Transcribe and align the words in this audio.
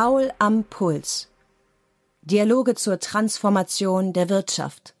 Paul 0.00 0.30
am 0.38 0.62
Puls. 0.62 1.28
Dialoge 2.22 2.76
zur 2.76 3.00
Transformation 3.00 4.12
der 4.12 4.28
Wirtschaft. 4.28 4.94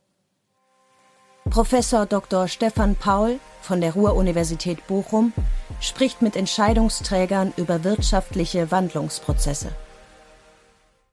Professor 1.48 2.04
Dr. 2.04 2.48
Stefan 2.48 2.96
Paul 2.96 3.38
von 3.62 3.80
der 3.80 3.92
Ruhr-Universität 3.92 4.84
Bochum 4.88 5.32
spricht 5.80 6.20
mit 6.20 6.34
Entscheidungsträgern 6.34 7.52
über 7.56 7.84
wirtschaftliche 7.84 8.72
Wandlungsprozesse. 8.72 9.70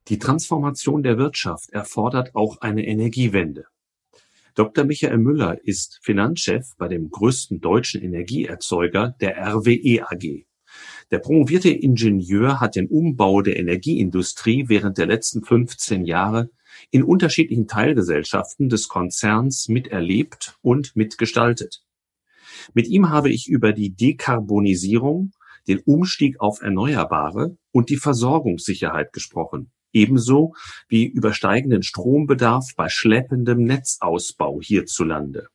Die 0.07 0.17
Transformation 0.17 1.03
der 1.03 1.19
Wirtschaft 1.19 1.69
erfordert 1.69 2.33
auch 2.33 2.61
eine 2.61 2.87
Energiewende. 2.87 3.65
Dr. 4.55 4.85
Michael 4.85 5.19
Müller 5.19 5.63
ist 5.63 5.99
Finanzchef 6.01 6.75
bei 6.79 6.87
dem 6.87 7.11
größten 7.11 7.61
deutschen 7.61 8.01
Energieerzeuger, 8.01 9.13
der 9.21 9.37
RWE 9.37 10.07
AG. 10.09 10.47
Der 11.11 11.19
promovierte 11.19 11.69
Ingenieur 11.69 12.59
hat 12.59 12.75
den 12.75 12.87
Umbau 12.87 13.41
der 13.41 13.57
Energieindustrie 13.57 14.65
während 14.67 14.97
der 14.97 15.05
letzten 15.05 15.43
15 15.43 16.05
Jahre 16.05 16.49
in 16.91 17.03
unterschiedlichen 17.03 17.67
Teilgesellschaften 17.67 18.69
des 18.69 18.87
Konzerns 18.87 19.67
miterlebt 19.69 20.57
und 20.61 20.95
mitgestaltet. 20.95 21.83
Mit 22.73 22.87
ihm 22.87 23.09
habe 23.09 23.29
ich 23.29 23.47
über 23.47 23.71
die 23.71 23.95
Dekarbonisierung, 23.95 25.31
den 25.67 25.79
Umstieg 25.79 26.39
auf 26.39 26.61
Erneuerbare 26.61 27.57
und 27.71 27.89
die 27.89 27.97
Versorgungssicherheit 27.97 29.13
gesprochen 29.13 29.71
ebenso 29.95 30.53
wie 30.87 31.05
über 31.05 31.33
steigenden 31.33 31.81
Strombedarf 31.81 32.75
bei 32.75 32.89
schleppendem 32.89 33.63
Netzausbau 33.63 34.59
hierzulande. 34.61 35.47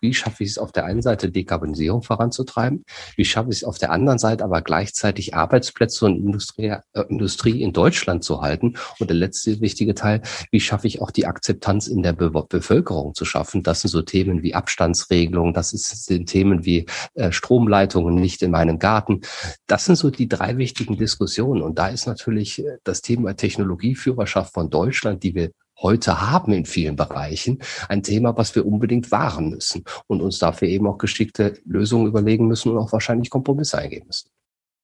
Wie 0.00 0.14
schaffe 0.14 0.44
ich 0.44 0.50
es 0.50 0.58
auf 0.58 0.72
der 0.72 0.84
einen 0.84 1.02
Seite, 1.02 1.30
Dekarbonisierung 1.30 2.02
voranzutreiben? 2.02 2.84
Wie 3.16 3.24
schaffe 3.24 3.50
ich 3.50 3.58
es 3.58 3.64
auf 3.64 3.78
der 3.78 3.90
anderen 3.90 4.18
Seite 4.18 4.44
aber 4.44 4.62
gleichzeitig 4.62 5.34
Arbeitsplätze 5.34 6.06
und 6.06 6.16
Industrie, 6.16 6.76
äh, 6.92 7.02
Industrie 7.08 7.62
in 7.62 7.72
Deutschland 7.72 8.24
zu 8.24 8.40
halten? 8.40 8.74
Und 8.98 9.10
der 9.10 9.16
letzte 9.16 9.60
wichtige 9.60 9.94
Teil, 9.94 10.22
wie 10.50 10.60
schaffe 10.60 10.86
ich 10.86 11.00
auch 11.00 11.10
die 11.10 11.26
Akzeptanz 11.26 11.88
in 11.88 12.02
der 12.02 12.12
Be 12.12 12.28
Bevölkerung 12.30 13.14
zu 13.14 13.24
schaffen? 13.24 13.62
Das 13.62 13.80
sind 13.80 13.90
so 13.90 14.02
Themen 14.02 14.42
wie 14.42 14.54
Abstandsregelung, 14.54 15.54
das 15.54 15.70
sind 15.70 16.26
Themen 16.26 16.64
wie 16.64 16.86
äh, 17.14 17.32
Stromleitungen 17.32 18.14
nicht 18.14 18.42
in 18.42 18.50
meinem 18.50 18.78
Garten. 18.78 19.22
Das 19.66 19.84
sind 19.84 19.96
so 19.96 20.10
die 20.10 20.28
drei 20.28 20.56
wichtigen 20.56 20.96
Diskussionen. 20.96 21.62
Und 21.62 21.78
da 21.78 21.88
ist 21.88 22.06
natürlich 22.06 22.64
äh, 22.64 22.78
das 22.84 23.02
Thema 23.02 23.34
Technologieführerschaft 23.34 24.52
von 24.52 24.70
Deutschland, 24.70 25.22
die 25.22 25.34
wir 25.34 25.50
heute 25.80 26.20
haben 26.20 26.52
in 26.52 26.64
vielen 26.64 26.96
Bereichen, 26.96 27.60
ein 27.88 28.02
Thema, 28.02 28.36
was 28.36 28.54
wir 28.54 28.66
unbedingt 28.66 29.10
wahren 29.10 29.50
müssen 29.50 29.84
und 30.06 30.20
uns 30.20 30.38
dafür 30.38 30.68
eben 30.68 30.86
auch 30.86 30.98
geschickte 30.98 31.58
Lösungen 31.64 32.06
überlegen 32.06 32.46
müssen 32.46 32.72
und 32.72 32.78
auch 32.78 32.92
wahrscheinlich 32.92 33.30
Kompromisse 33.30 33.78
eingehen 33.78 34.06
müssen. 34.06 34.30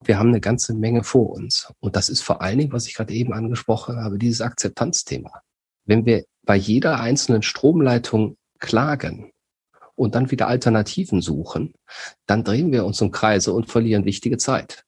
Wir 0.04 0.18
haben 0.18 0.28
eine 0.28 0.40
ganze 0.40 0.74
Menge 0.74 1.02
vor 1.02 1.30
uns. 1.30 1.72
Und 1.80 1.96
das 1.96 2.08
ist 2.08 2.22
vor 2.22 2.42
allen 2.42 2.58
Dingen, 2.58 2.72
was 2.72 2.86
ich 2.86 2.94
gerade 2.94 3.14
eben 3.14 3.32
angesprochen 3.32 3.96
habe, 3.96 4.18
dieses 4.18 4.40
Akzeptanzthema. 4.40 5.42
Wenn 5.86 6.04
wir 6.04 6.24
bei 6.44 6.56
jeder 6.56 7.00
einzelnen 7.00 7.42
Stromleitung 7.42 8.36
klagen 8.58 9.32
und 9.94 10.14
dann 10.14 10.30
wieder 10.30 10.48
Alternativen 10.48 11.22
suchen, 11.22 11.74
dann 12.26 12.44
drehen 12.44 12.72
wir 12.72 12.84
uns 12.84 13.00
im 13.00 13.10
Kreise 13.10 13.52
und 13.52 13.70
verlieren 13.70 14.04
wichtige 14.04 14.36
Zeit. 14.36 14.84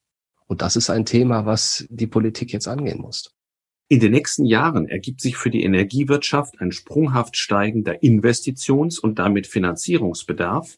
Und 0.47 0.63
das 0.63 0.77
ist 0.77 0.91
ein 0.91 1.07
Thema, 1.07 1.47
was 1.47 1.87
die 1.89 2.07
Politik 2.07 2.53
jetzt 2.53 2.69
angehen 2.69 3.01
muss. 3.01 3.36
In 3.89 4.01
den 4.01 4.11
nächsten 4.11 4.45
Jahren 4.45 4.89
ergibt 4.89 5.21
sich 5.21 5.37
für 5.37 5.51
die 5.51 5.63
Energiewirtschaft 5.63 6.61
ein 6.61 6.73
sprunghaft 6.73 7.37
steigender 7.37 8.03
Investitions- 8.03 8.99
und 8.99 9.21
damit 9.21 9.47
Finanzierungsbedarf 9.47 10.77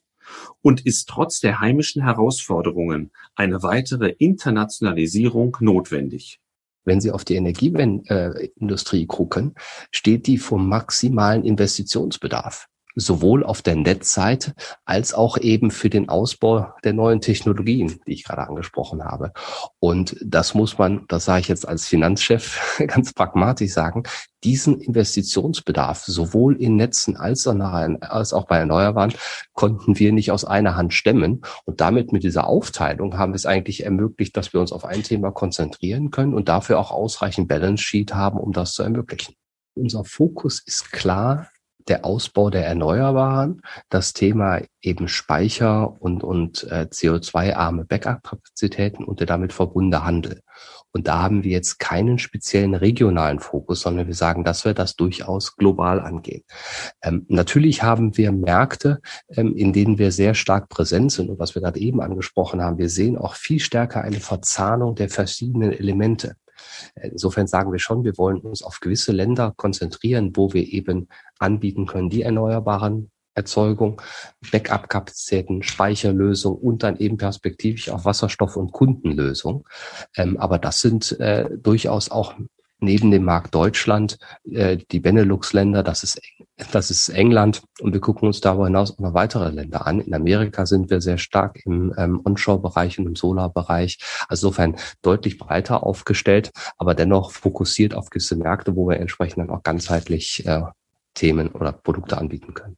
und 0.60 0.84
ist 0.84 1.08
trotz 1.08 1.40
der 1.40 1.60
heimischen 1.60 2.02
Herausforderungen 2.02 3.10
eine 3.34 3.62
weitere 3.62 4.10
Internationalisierung 4.18 5.56
notwendig. 5.60 6.40
Wenn 6.84 7.00
Sie 7.00 7.10
auf 7.10 7.24
die 7.24 7.36
Energieindustrie 7.36 9.06
gucken, 9.06 9.54
steht 9.90 10.26
die 10.26 10.36
vor 10.36 10.58
maximalen 10.58 11.44
Investitionsbedarf 11.44 12.68
sowohl 12.98 13.44
auf 13.44 13.62
der 13.62 13.76
Netzseite 13.76 14.54
als 14.84 15.14
auch 15.14 15.38
eben 15.38 15.70
für 15.70 15.88
den 15.88 16.08
Ausbau 16.08 16.72
der 16.84 16.92
neuen 16.92 17.20
Technologien, 17.20 18.00
die 18.06 18.12
ich 18.12 18.24
gerade 18.24 18.46
angesprochen 18.46 19.04
habe. 19.04 19.32
Und 19.78 20.16
das 20.20 20.54
muss 20.54 20.78
man, 20.78 21.04
das 21.08 21.24
sage 21.24 21.40
ich 21.40 21.48
jetzt 21.48 21.66
als 21.66 21.86
Finanzchef 21.86 22.82
ganz 22.86 23.12
pragmatisch 23.12 23.72
sagen, 23.72 24.02
diesen 24.44 24.80
Investitionsbedarf 24.80 26.04
sowohl 26.04 26.56
in 26.60 26.76
Netzen 26.76 27.16
als 27.16 27.46
auch 27.46 28.46
bei 28.46 28.58
Erneuerbaren 28.58 29.12
konnten 29.54 29.98
wir 29.98 30.12
nicht 30.12 30.30
aus 30.30 30.44
einer 30.44 30.76
Hand 30.76 30.94
stemmen. 30.94 31.42
Und 31.64 31.80
damit 31.80 32.12
mit 32.12 32.22
dieser 32.22 32.46
Aufteilung 32.46 33.18
haben 33.18 33.32
wir 33.32 33.36
es 33.36 33.46
eigentlich 33.46 33.84
ermöglicht, 33.84 34.36
dass 34.36 34.52
wir 34.52 34.60
uns 34.60 34.72
auf 34.72 34.84
ein 34.84 35.02
Thema 35.02 35.32
konzentrieren 35.32 36.10
können 36.10 36.34
und 36.34 36.48
dafür 36.48 36.78
auch 36.78 36.90
ausreichend 36.90 37.48
Balance 37.48 37.82
Sheet 37.82 38.14
haben, 38.14 38.38
um 38.38 38.52
das 38.52 38.72
zu 38.72 38.82
ermöglichen. 38.82 39.34
Unser 39.74 40.04
Fokus 40.04 40.60
ist 40.64 40.92
klar 40.92 41.48
der 41.88 42.04
Ausbau 42.04 42.50
der 42.50 42.66
Erneuerbaren, 42.66 43.62
das 43.88 44.12
Thema 44.12 44.60
eben 44.80 45.08
Speicher 45.08 46.00
und, 46.00 46.22
und 46.22 46.64
äh, 46.70 46.86
CO2-arme 46.90 47.84
Backup-Kapazitäten 47.84 49.04
und 49.04 49.20
der 49.20 49.26
damit 49.26 49.52
verbundene 49.52 50.04
Handel. 50.04 50.42
Und 50.92 51.06
da 51.06 51.22
haben 51.22 51.44
wir 51.44 51.50
jetzt 51.50 51.78
keinen 51.78 52.18
speziellen 52.18 52.74
regionalen 52.74 53.40
Fokus, 53.40 53.82
sondern 53.82 54.06
wir 54.06 54.14
sagen, 54.14 54.42
dass 54.42 54.64
wir 54.64 54.74
das 54.74 54.96
durchaus 54.96 55.56
global 55.56 56.00
angehen. 56.00 56.44
Ähm, 57.02 57.26
natürlich 57.28 57.82
haben 57.82 58.16
wir 58.16 58.32
Märkte, 58.32 59.00
ähm, 59.28 59.54
in 59.54 59.72
denen 59.72 59.98
wir 59.98 60.12
sehr 60.12 60.34
stark 60.34 60.68
präsent 60.68 61.12
sind. 61.12 61.28
Und 61.28 61.38
was 61.38 61.54
wir 61.54 61.62
gerade 61.62 61.80
eben 61.80 62.00
angesprochen 62.00 62.62
haben, 62.62 62.78
wir 62.78 62.88
sehen 62.88 63.18
auch 63.18 63.34
viel 63.34 63.60
stärker 63.60 64.02
eine 64.02 64.20
Verzahnung 64.20 64.94
der 64.94 65.08
verschiedenen 65.08 65.72
Elemente. 65.72 66.36
Insofern 66.94 67.46
sagen 67.46 67.72
wir 67.72 67.78
schon, 67.78 68.04
wir 68.04 68.16
wollen 68.18 68.40
uns 68.40 68.62
auf 68.62 68.80
gewisse 68.80 69.12
Länder 69.12 69.52
konzentrieren, 69.56 70.32
wo 70.34 70.52
wir 70.52 70.66
eben 70.66 71.08
anbieten 71.38 71.86
können, 71.86 72.10
die 72.10 72.22
erneuerbaren 72.22 73.10
Erzeugung, 73.34 74.02
Backup-Kapazitäten, 74.50 75.62
Speicherlösung 75.62 76.56
und 76.56 76.82
dann 76.82 76.96
eben 76.96 77.16
perspektivisch 77.16 77.88
auch 77.88 78.04
Wasserstoff- 78.04 78.56
und 78.56 78.72
Kundenlösung. 78.72 79.66
Ähm, 80.16 80.36
aber 80.38 80.58
das 80.58 80.80
sind 80.80 81.18
äh, 81.20 81.48
durchaus 81.56 82.10
auch 82.10 82.34
neben 82.80 83.10
dem 83.10 83.24
Markt 83.24 83.54
Deutschland 83.54 84.18
äh, 84.50 84.78
die 84.90 85.00
Benelux-Länder, 85.00 85.82
das 85.82 86.02
ist, 86.02 86.20
das 86.72 86.90
ist 86.90 87.08
England 87.08 87.62
und 87.80 87.92
wir 87.92 88.00
gucken 88.00 88.26
uns 88.26 88.40
darüber 88.40 88.66
hinaus 88.66 88.92
auch 88.92 88.98
noch 88.98 89.14
weitere 89.14 89.50
Länder 89.50 89.86
an. 89.86 90.00
In 90.00 90.14
Amerika 90.14 90.66
sind 90.66 90.90
wir 90.90 91.00
sehr 91.00 91.18
stark 91.18 91.64
im 91.64 91.94
ähm, 91.96 92.20
Onshore-Bereich 92.24 92.98
und 92.98 93.06
im 93.06 93.16
Solar-Bereich, 93.16 93.98
also 94.28 94.48
insofern 94.48 94.76
deutlich 95.02 95.38
breiter 95.38 95.82
aufgestellt, 95.84 96.50
aber 96.78 96.94
dennoch 96.94 97.32
fokussiert 97.32 97.94
auf 97.94 98.10
gewisse 98.10 98.36
Märkte, 98.36 98.74
wo 98.76 98.88
wir 98.88 98.98
entsprechend 98.98 99.38
dann 99.38 99.50
auch 99.50 99.62
ganzheitlich 99.62 100.46
äh, 100.46 100.62
Themen 101.14 101.48
oder 101.48 101.72
Produkte 101.72 102.16
anbieten 102.16 102.54
können. 102.54 102.76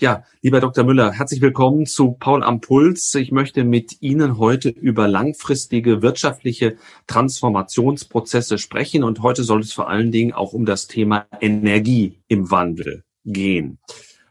Ja, 0.00 0.22
lieber 0.42 0.60
Dr. 0.60 0.84
Müller, 0.84 1.10
herzlich 1.10 1.40
willkommen 1.40 1.84
zu 1.84 2.12
Paul 2.12 2.44
am 2.44 2.60
Puls. 2.60 3.12
Ich 3.16 3.32
möchte 3.32 3.64
mit 3.64 4.00
Ihnen 4.00 4.38
heute 4.38 4.68
über 4.68 5.08
langfristige 5.08 6.02
wirtschaftliche 6.02 6.76
Transformationsprozesse 7.08 8.58
sprechen 8.58 9.02
und 9.02 9.22
heute 9.22 9.42
soll 9.42 9.58
es 9.58 9.72
vor 9.72 9.88
allen 9.88 10.12
Dingen 10.12 10.32
auch 10.32 10.52
um 10.52 10.66
das 10.66 10.86
Thema 10.86 11.26
Energie 11.40 12.20
im 12.28 12.48
Wandel 12.48 13.02
gehen. 13.24 13.80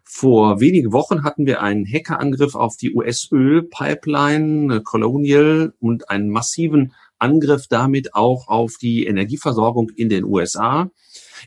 Vor 0.06 0.62
wenigen 0.62 0.94
Wochen 0.94 1.26
hatten 1.26 1.46
wir 1.46 1.62
einen 1.62 1.86
Hackerangriff 1.86 2.56
auf 2.56 2.78
die 2.78 2.96
US-Öl-Pipeline 2.96 4.84
Colonial 4.84 5.74
und 5.82 6.10
einen 6.10 6.30
massiven 6.30 6.94
Angriff 7.20 7.68
damit 7.68 8.16
auch 8.16 8.48
auf 8.48 8.76
die 8.82 9.06
Energieversorgung 9.06 9.90
in 9.90 10.08
den 10.08 10.24
USA. 10.24 10.90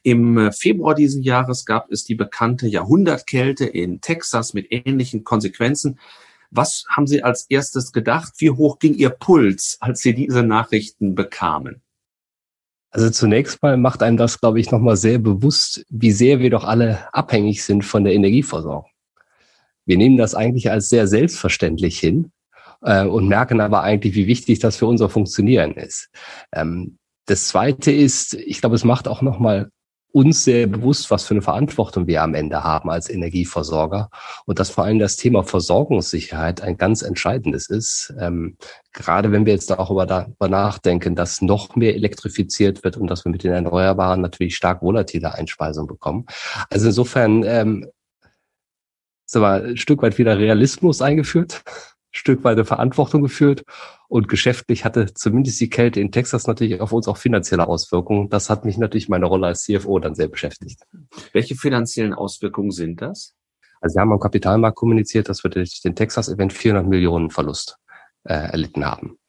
Im 0.03 0.39
äh, 0.39 0.53
Februar 0.53 0.95
diesen 0.95 1.23
Jahres 1.23 1.65
gab 1.65 1.91
es 1.91 2.05
die 2.05 2.15
bekannte 2.15 2.67
Jahrhundertkälte 2.67 3.65
in 3.65 4.01
Texas 4.01 4.55
mit 4.55 4.67
ähnlichen 4.71 5.25
Konsequenzen. 5.25 5.99
Was 6.51 6.85
haben 6.89 7.07
Sie 7.07 7.23
als 7.23 7.47
erstes 7.49 7.93
gedacht? 7.93 8.33
Wie 8.39 8.51
hoch 8.51 8.79
ging 8.79 8.95
Ihr 8.95 9.11
Puls, 9.11 9.77
als 9.81 10.01
Sie 10.01 10.15
diese 10.15 10.43
Nachrichten 10.43 11.15
bekamen? 11.15 11.83
Also 12.91 13.09
zunächst 13.11 13.63
mal 13.63 13.77
macht 13.77 14.03
einem 14.03 14.17
das, 14.17 14.41
glaube 14.41 14.59
ich, 14.59 14.73
nochmal 14.73 14.97
sehr 14.97 15.19
bewusst, 15.19 15.85
wie 15.91 16.11
sehr 16.11 16.41
wir 16.41 16.51
doch 16.51 16.65
alle 16.65 17.13
abhängig 17.15 17.63
sind 17.63 17.85
von 17.85 18.03
der 18.03 18.15
Energieversorgung. 18.15 18.91
Wir 19.87 19.97
nehmen 19.97 20.17
das 20.17 20.35
eigentlich 20.35 20.71
als 20.71 20.89
sehr 20.89 21.07
selbstverständlich 21.07 21.99
hin 21.99 22.33
äh, 22.83 23.05
und 23.05 23.29
merken 23.29 23.61
aber 23.61 23.83
eigentlich, 23.83 24.15
wie 24.15 24.27
wichtig 24.27 24.59
das 24.59 24.77
für 24.77 24.87
unser 24.87 25.09
Funktionieren 25.09 25.75
ist. 25.75 26.11
Ähm, 26.53 26.99
das 27.27 27.47
Zweite 27.47 27.93
ist, 27.93 28.35
ich 28.35 28.61
glaube, 28.61 28.75
es 28.75 28.85
macht 28.85 29.07
auch 29.07 29.23
nochmal 29.23 29.71
uns 30.13 30.45
sehr 30.45 30.67
bewusst, 30.67 31.11
was 31.11 31.25
für 31.25 31.35
eine 31.35 31.43
Verantwortung 31.43 32.07
wir 32.07 32.23
am 32.23 32.35
Ende 32.35 32.65
haben 32.65 32.91
als 32.91 33.09
Energieversorger 33.09 34.11
und 34.47 34.59
dass 34.59 34.71
vor 34.71 34.85
allem 34.85 34.99
das 34.99 35.17
Thema 35.17 35.43
Versorgungssicherheit 35.43 36.61
ein 36.61 36.77
ganz 36.77 37.03
entscheidendes 37.03 37.69
ist. 37.69 38.13
Ähm, 38.19 38.57
gerade 38.93 39.33
wenn 39.33 39.47
wir 39.47 39.53
jetzt 39.53 39.71
darüber, 39.71 40.07
darüber 40.07 40.49
nachdenken, 40.49 41.15
dass 41.15 41.43
noch 41.43 41.77
mehr 41.77 41.95
elektrifiziert 41.95 42.83
wird 42.85 42.97
und 42.97 43.09
dass 43.09 43.25
wir 43.25 43.33
mit 43.33 43.45
den 43.45 43.53
Erneuerbaren 43.53 44.21
natürlich 44.21 44.57
stark 44.57 44.83
volatile 44.83 45.35
Einspeisung 45.35 45.87
bekommen. 45.87 46.27
Also 46.71 46.89
insofern 46.89 47.45
ähm, 47.45 47.87
ist 49.27 49.37
aber 49.37 49.63
ein 49.63 49.77
Stück 49.77 50.03
weit 50.03 50.19
wieder 50.19 50.39
Realismus 50.39 51.03
eingeführt, 51.03 51.63
ein 51.65 52.00
Stück 52.11 52.43
weit 52.43 52.67
Verantwortung 52.67 53.23
geführt 53.23 53.65
und 54.09 54.29
geschäftlich 54.29 54.85
hatte 54.85 55.15
zumindest 55.15 55.61
die 55.61 55.71
Kälte 55.71 56.01
in 56.01 56.11
Texas 56.11 56.47
natürlich 56.47 56.81
auf 56.81 56.93
uns 56.93 57.07
auch 57.07 57.17
finanzielle 57.17 57.69
Auswirkungen. 57.69 58.29
Das 58.29 58.51
hat 58.51 58.65
mich 58.65 58.79
natürlich 58.79 59.09
meine 59.09 59.27
Rolle 59.27 59.47
als 59.47 59.63
CFO 59.63 59.99
dann 60.01 60.15
sehr 60.15 60.29
beschäftigt. 60.29 60.83
Welche 61.33 61.55
finanziellen 61.55 62.13
Auswirkungen 62.13 62.73
sind 62.73 63.01
das? 63.01 63.37
Also 63.81 63.95
wir 63.95 64.03
haben 64.03 64.13
am 64.13 64.21
Kapitalmarkt 64.21 64.77
kommuniziert, 64.77 65.29
dass 65.29 65.45
wir 65.45 65.51
durch 65.51 65.81
den 65.81 65.95
Texas-Event 65.95 66.53
400 66.53 66.87
Millionen 66.87 67.31
Verlust 67.31 67.79
äh, 68.25 68.35
erlitten 68.35 68.85
haben. 68.85 69.20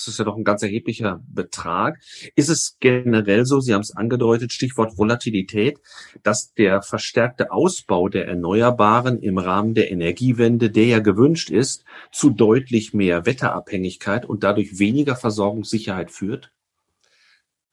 Das 0.00 0.08
ist 0.08 0.18
ja 0.18 0.24
doch 0.24 0.36
ein 0.36 0.44
ganz 0.44 0.62
erheblicher 0.62 1.20
Betrag. 1.28 1.98
Ist 2.34 2.48
es 2.48 2.78
generell 2.80 3.44
so, 3.44 3.60
Sie 3.60 3.74
haben 3.74 3.82
es 3.82 3.94
angedeutet, 3.94 4.50
Stichwort 4.50 4.96
Volatilität, 4.96 5.78
dass 6.22 6.54
der 6.54 6.80
verstärkte 6.80 7.52
Ausbau 7.52 8.08
der 8.08 8.26
Erneuerbaren 8.26 9.18
im 9.18 9.36
Rahmen 9.36 9.74
der 9.74 9.90
Energiewende, 9.90 10.70
der 10.70 10.86
ja 10.86 10.98
gewünscht 11.00 11.50
ist, 11.50 11.84
zu 12.12 12.30
deutlich 12.30 12.94
mehr 12.94 13.26
Wetterabhängigkeit 13.26 14.24
und 14.24 14.42
dadurch 14.42 14.78
weniger 14.78 15.16
Versorgungssicherheit 15.16 16.10
führt? 16.10 16.50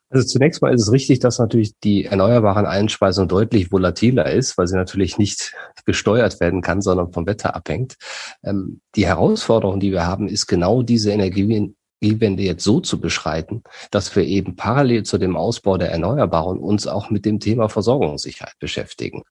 Also 0.09 0.25
zunächst 0.25 0.62
mal 0.62 0.73
ist 0.73 0.83
es 0.83 0.91
richtig, 0.91 1.19
dass 1.19 1.38
natürlich 1.38 1.77
die 1.80 2.06
erneuerbaren 2.06 2.65
Einspeisung 2.65 3.27
deutlich 3.27 3.73
volatiler 3.73 4.31
ist, 4.31 4.57
weil 4.57 4.68
sie 4.68 4.77
natürlich 4.77 5.18
nicht 5.18 5.53
gesteuert 5.85 6.39
werden 6.39 6.62
kann, 6.62 6.81
sondern 6.81 7.12
vom 7.12 7.25
Wetter 7.25 7.56
abhängt. 7.56 7.97
Ähm, 8.41 8.80
die 8.95 9.06
Herausforderung, 9.06 9.81
die 9.81 9.91
wir 9.91 10.07
haben, 10.07 10.30
ist 10.30 10.47
genau 10.47 10.81
diese 10.81 11.12
Energie 11.12 11.75
Energiewende 12.01 12.44
jetzt 12.44 12.63
so 12.63 12.79
zu 12.79 12.99
beschreiten, 12.99 13.63
dass 13.91 14.15
wir 14.15 14.23
eben 14.23 14.55
parallel 14.55 15.03
zu 15.03 15.17
dem 15.17 15.35
Ausbau 15.35 15.77
der 15.77 15.91
Erneuerbaren 15.91 16.59
uns 16.59 16.88
auch 16.88 17.09
mit 17.09 17.25
dem 17.25 17.39
Thema 17.39 17.69
Versorgungssicherheit 17.69 18.55
beschäftigen. 18.59 19.23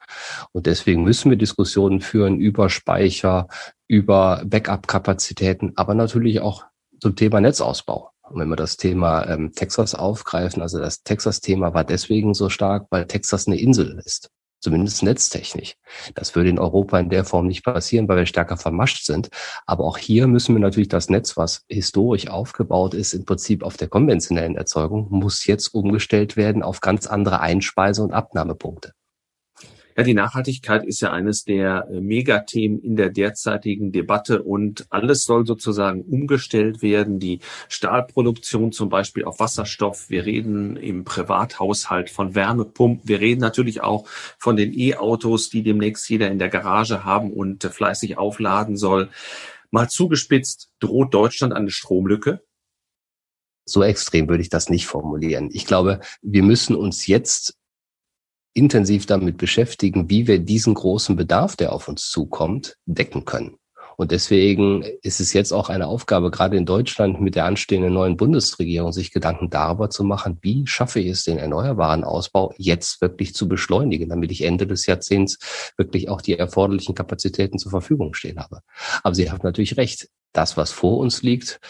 Und 0.52 0.66
deswegen 0.66 1.04
müssen 1.04 1.30
wir 1.30 1.38
Diskussionen 1.38 2.00
führen 2.00 2.38
über 2.38 2.68
Speicher, 2.68 3.48
über 3.88 4.42
Backup-Kapazitäten, 4.44 5.72
aber 5.76 5.94
natürlich 5.94 6.40
auch 6.40 6.64
zum 7.00 7.14
Thema 7.14 7.40
Netzausbau. 7.40 8.10
Und 8.22 8.40
wenn 8.40 8.48
wir 8.48 8.56
das 8.56 8.76
Thema 8.76 9.28
ähm, 9.28 9.52
Texas 9.52 9.94
aufgreifen, 9.94 10.60
also 10.60 10.80
das 10.80 11.04
Texas-Thema 11.04 11.74
war 11.74 11.84
deswegen 11.84 12.34
so 12.34 12.48
stark, 12.48 12.86
weil 12.90 13.06
Texas 13.06 13.46
eine 13.46 13.60
Insel 13.60 14.02
ist 14.04 14.30
zumindest 14.60 15.02
netztechnisch. 15.02 15.76
Das 16.14 16.34
würde 16.34 16.50
in 16.50 16.58
Europa 16.58 16.98
in 16.98 17.10
der 17.10 17.24
Form 17.24 17.46
nicht 17.46 17.64
passieren, 17.64 18.08
weil 18.08 18.18
wir 18.18 18.26
stärker 18.26 18.56
vermascht 18.56 19.04
sind. 19.04 19.28
Aber 19.66 19.84
auch 19.84 19.98
hier 19.98 20.26
müssen 20.26 20.54
wir 20.54 20.60
natürlich 20.60 20.88
das 20.88 21.08
Netz, 21.08 21.36
was 21.36 21.64
historisch 21.68 22.28
aufgebaut 22.28 22.94
ist, 22.94 23.12
im 23.12 23.24
Prinzip 23.24 23.62
auf 23.62 23.76
der 23.76 23.88
konventionellen 23.88 24.56
Erzeugung, 24.56 25.08
muss 25.10 25.46
jetzt 25.46 25.68
umgestellt 25.68 26.36
werden 26.36 26.62
auf 26.62 26.80
ganz 26.80 27.06
andere 27.06 27.40
Einspeise- 27.40 28.02
und 28.02 28.12
Abnahmepunkte. 28.12 28.95
Ja, 29.96 30.02
die 30.02 30.12
Nachhaltigkeit 30.12 30.84
ist 30.84 31.00
ja 31.00 31.10
eines 31.10 31.44
der 31.44 31.88
äh, 31.90 32.02
Megathemen 32.02 32.78
in 32.80 32.96
der 32.96 33.08
derzeitigen 33.08 33.92
Debatte 33.92 34.42
und 34.42 34.86
alles 34.90 35.24
soll 35.24 35.46
sozusagen 35.46 36.02
umgestellt 36.02 36.82
werden. 36.82 37.18
Die 37.18 37.40
Stahlproduktion 37.70 38.72
zum 38.72 38.90
Beispiel 38.90 39.24
auf 39.24 39.40
Wasserstoff. 39.40 40.10
Wir 40.10 40.26
reden 40.26 40.76
im 40.76 41.04
Privathaushalt 41.04 42.10
von 42.10 42.34
Wärmepumpen. 42.34 43.08
Wir 43.08 43.20
reden 43.20 43.40
natürlich 43.40 43.80
auch 43.80 44.06
von 44.38 44.56
den 44.56 44.78
E-Autos, 44.78 45.48
die 45.48 45.62
demnächst 45.62 46.08
jeder 46.10 46.30
in 46.30 46.38
der 46.38 46.50
Garage 46.50 47.04
haben 47.04 47.32
und 47.32 47.64
fleißig 47.64 48.18
aufladen 48.18 48.76
soll. 48.76 49.08
Mal 49.70 49.88
zugespitzt, 49.88 50.70
droht 50.78 51.14
Deutschland 51.14 51.54
eine 51.54 51.70
Stromlücke? 51.70 52.42
So 53.64 53.82
extrem 53.82 54.28
würde 54.28 54.42
ich 54.42 54.48
das 54.50 54.68
nicht 54.68 54.86
formulieren. 54.86 55.48
Ich 55.52 55.66
glaube, 55.66 56.00
wir 56.22 56.42
müssen 56.42 56.76
uns 56.76 57.06
jetzt 57.06 57.55
intensiv 58.56 59.06
damit 59.06 59.36
beschäftigen, 59.36 60.08
wie 60.08 60.26
wir 60.26 60.38
diesen 60.38 60.74
großen 60.74 61.14
Bedarf, 61.14 61.56
der 61.56 61.72
auf 61.72 61.88
uns 61.88 62.08
zukommt, 62.10 62.76
decken 62.86 63.24
können. 63.24 63.58
Und 63.98 64.10
deswegen 64.10 64.82
ist 65.02 65.20
es 65.20 65.32
jetzt 65.32 65.52
auch 65.52 65.70
eine 65.70 65.86
Aufgabe, 65.86 66.30
gerade 66.30 66.56
in 66.56 66.66
Deutschland 66.66 67.20
mit 67.20 67.34
der 67.34 67.46
anstehenden 67.46 67.94
neuen 67.94 68.16
Bundesregierung, 68.16 68.92
sich 68.92 69.10
Gedanken 69.10 69.48
darüber 69.48 69.88
zu 69.88 70.04
machen, 70.04 70.38
wie 70.42 70.66
schaffe 70.66 71.00
ich 71.00 71.06
es, 71.06 71.24
den 71.24 71.38
erneuerbaren 71.38 72.04
Ausbau 72.04 72.54
jetzt 72.58 73.00
wirklich 73.00 73.34
zu 73.34 73.48
beschleunigen, 73.48 74.10
damit 74.10 74.32
ich 74.32 74.42
Ende 74.42 74.66
des 74.66 74.84
Jahrzehnts 74.86 75.72
wirklich 75.78 76.10
auch 76.10 76.20
die 76.20 76.38
erforderlichen 76.38 76.94
Kapazitäten 76.94 77.58
zur 77.58 77.70
Verfügung 77.70 78.12
stehen 78.12 78.38
habe. 78.38 78.60
Aber 79.02 79.14
Sie 79.14 79.30
haben 79.30 79.40
natürlich 79.42 79.76
recht. 79.76 80.08
Das, 80.32 80.58
was 80.58 80.70
vor 80.70 80.98
uns 80.98 81.22
liegt, 81.22 81.60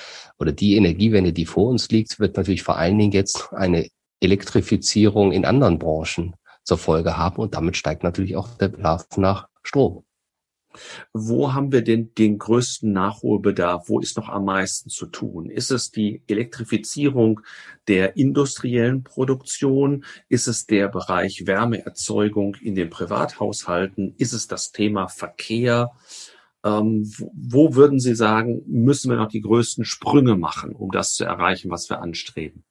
oder 0.41 0.51
die 0.51 0.75
Energiewende, 0.75 1.33
die 1.33 1.47
vor 1.47 1.69
uns 1.69 1.89
liegt, 1.91 2.19
wird 2.19 2.37
natürlich 2.37 2.65
vor 2.65 2.77
allen 2.77 2.99
Dingen 2.99 3.13
jetzt 3.13 3.51
eine 3.53 3.87
Elektrifizierung 4.19 5.31
in 5.31 5.45
anderen 5.45 5.79
Branchen 5.79 6.35
zur 6.67 6.79
Folge 6.79 7.17
haben. 7.17 7.37
Und 7.37 7.55
damit 7.55 7.77
steigt 7.77 8.03
natürlich 8.03 8.37
auch 8.37 8.49
der 8.59 8.69
Bedarf 8.69 9.07
nach 9.17 9.49
Strom. 9.63 10.05
Wo 11.15 11.55
haben 11.55 11.73
wir 11.73 11.83
denn 11.83 12.13
den 12.15 12.37
größten 12.37 12.93
Nachholbedarf? 12.93 13.89
Wo 13.89 14.01
ist 14.01 14.19
noch 14.19 14.29
am 14.29 14.45
meisten 14.45 14.91
zu 14.91 15.07
tun? 15.07 15.49
Ist 15.49 15.71
es 15.71 15.91
die 15.91 16.23
Elektrifizierung 16.27 17.41
der 17.89 18.17
industriellen 18.17 19.03
Produktion? 19.03 20.05
Ist 20.29 20.49
es 20.49 20.67
der 20.67 20.89
Bereich 20.89 21.47
Wärmeerzeugung 21.47 22.57
in 22.57 22.75
den 22.75 22.91
Privathaushalten? 22.91 24.15
Ist 24.19 24.35
es 24.35 24.49
das 24.49 24.73
Thema 24.73 25.09
Verkehr? 25.09 25.93
Ähm, 26.63 27.11
wo 27.33 27.75
würden 27.75 28.01
Sie 28.01 28.15
sagen, 28.15 28.63
müssen 28.67 29.11
wir 29.11 29.17
noch 29.17 29.29
die 29.29 29.41
größten 29.41 29.85
Sprünge 29.85 30.37
machen, 30.37 30.75
um 30.75 30.91
das 30.91 31.15
zu 31.15 31.25
erreichen, 31.25 31.71
was 31.71 31.89
wir 31.89 32.03
anstreben? 32.03 32.65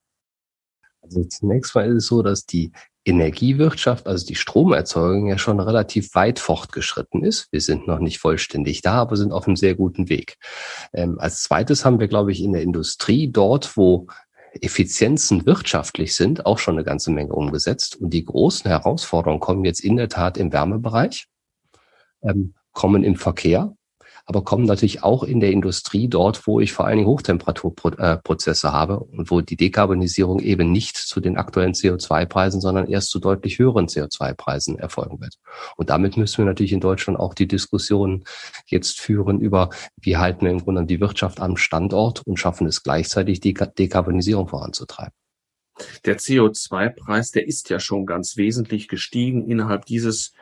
Also 1.01 1.23
zunächst 1.23 1.73
mal 1.73 1.87
ist 1.87 1.95
es 1.95 2.07
so, 2.07 2.21
dass 2.21 2.45
die 2.45 2.71
Energiewirtschaft, 3.05 4.07
also 4.07 4.25
die 4.25 4.35
Stromerzeugung 4.35 5.27
ja 5.27 5.37
schon 5.37 5.59
relativ 5.59 6.13
weit 6.15 6.39
fortgeschritten 6.39 7.23
ist. 7.23 7.47
Wir 7.51 7.61
sind 7.61 7.87
noch 7.87 7.99
nicht 7.99 8.19
vollständig 8.19 8.81
da, 8.81 8.95
aber 8.95 9.15
sind 9.15 9.31
auf 9.31 9.45
einem 9.45 9.55
sehr 9.55 9.75
guten 9.75 10.09
Weg. 10.09 10.37
Ähm, 10.91 11.19
als 11.19 11.43
zweites 11.43 11.85
haben 11.85 11.99
wir, 11.99 12.07
glaube 12.07 12.31
ich, 12.31 12.41
in 12.41 12.53
der 12.53 12.63
Industrie 12.63 13.31
dort, 13.31 13.77
wo 13.77 14.07
Effizienzen 14.59 15.45
wirtschaftlich 15.45 16.15
sind, 16.15 16.45
auch 16.45 16.57
schon 16.57 16.75
eine 16.75 16.83
ganze 16.83 17.11
Menge 17.11 17.33
umgesetzt. 17.33 17.95
Und 17.97 18.11
die 18.11 18.25
großen 18.25 18.69
Herausforderungen 18.69 19.39
kommen 19.39 19.65
jetzt 19.65 19.81
in 19.81 19.97
der 19.97 20.09
Tat 20.09 20.37
im 20.37 20.51
Wärmebereich, 20.51 21.27
ähm, 22.23 22.55
kommen 22.71 23.03
im 23.03 23.15
Verkehr 23.15 23.75
aber 24.25 24.43
kommen 24.43 24.65
natürlich 24.65 25.03
auch 25.03 25.23
in 25.23 25.39
der 25.39 25.51
Industrie 25.51 26.07
dort, 26.07 26.47
wo 26.47 26.59
ich 26.59 26.73
vor 26.73 26.85
allen 26.85 26.97
Dingen 26.97 27.07
Hochtemperaturprozesse 27.07 28.71
habe 28.73 28.99
und 28.99 29.29
wo 29.29 29.41
die 29.41 29.55
Dekarbonisierung 29.55 30.39
eben 30.39 30.71
nicht 30.71 30.97
zu 30.97 31.19
den 31.19 31.37
aktuellen 31.37 31.73
CO2-Preisen, 31.73 32.59
sondern 32.59 32.87
erst 32.87 33.11
zu 33.11 33.19
deutlich 33.19 33.59
höheren 33.59 33.85
CO2-Preisen 33.85 34.79
erfolgen 34.79 35.21
wird. 35.21 35.35
Und 35.77 35.91
damit 35.91 36.17
müssen 36.17 36.39
wir 36.39 36.45
natürlich 36.45 36.73
in 36.73 36.79
Deutschland 36.79 37.19
auch 37.19 37.35
die 37.35 37.47
Diskussion 37.47 38.23
jetzt 38.65 38.99
führen 38.99 39.39
über, 39.39 39.69
wie 40.01 40.17
halten 40.17 40.45
wir 40.45 40.51
im 40.51 40.63
Grunde 40.63 40.85
die 40.85 40.99
Wirtschaft 40.99 41.39
am 41.39 41.55
Standort 41.55 42.21
und 42.25 42.37
schaffen 42.37 42.65
es 42.65 42.81
gleichzeitig, 42.81 43.39
die 43.39 43.53
Dekarbonisierung 43.53 44.47
voranzutreiben. 44.47 45.13
Der 46.05 46.17
CO2-Preis, 46.17 47.31
der 47.31 47.47
ist 47.47 47.69
ja 47.69 47.79
schon 47.79 48.05
ganz 48.05 48.37
wesentlich 48.37 48.87
gestiegen 48.87 49.45
innerhalb 49.45 49.85
dieses 49.85 50.33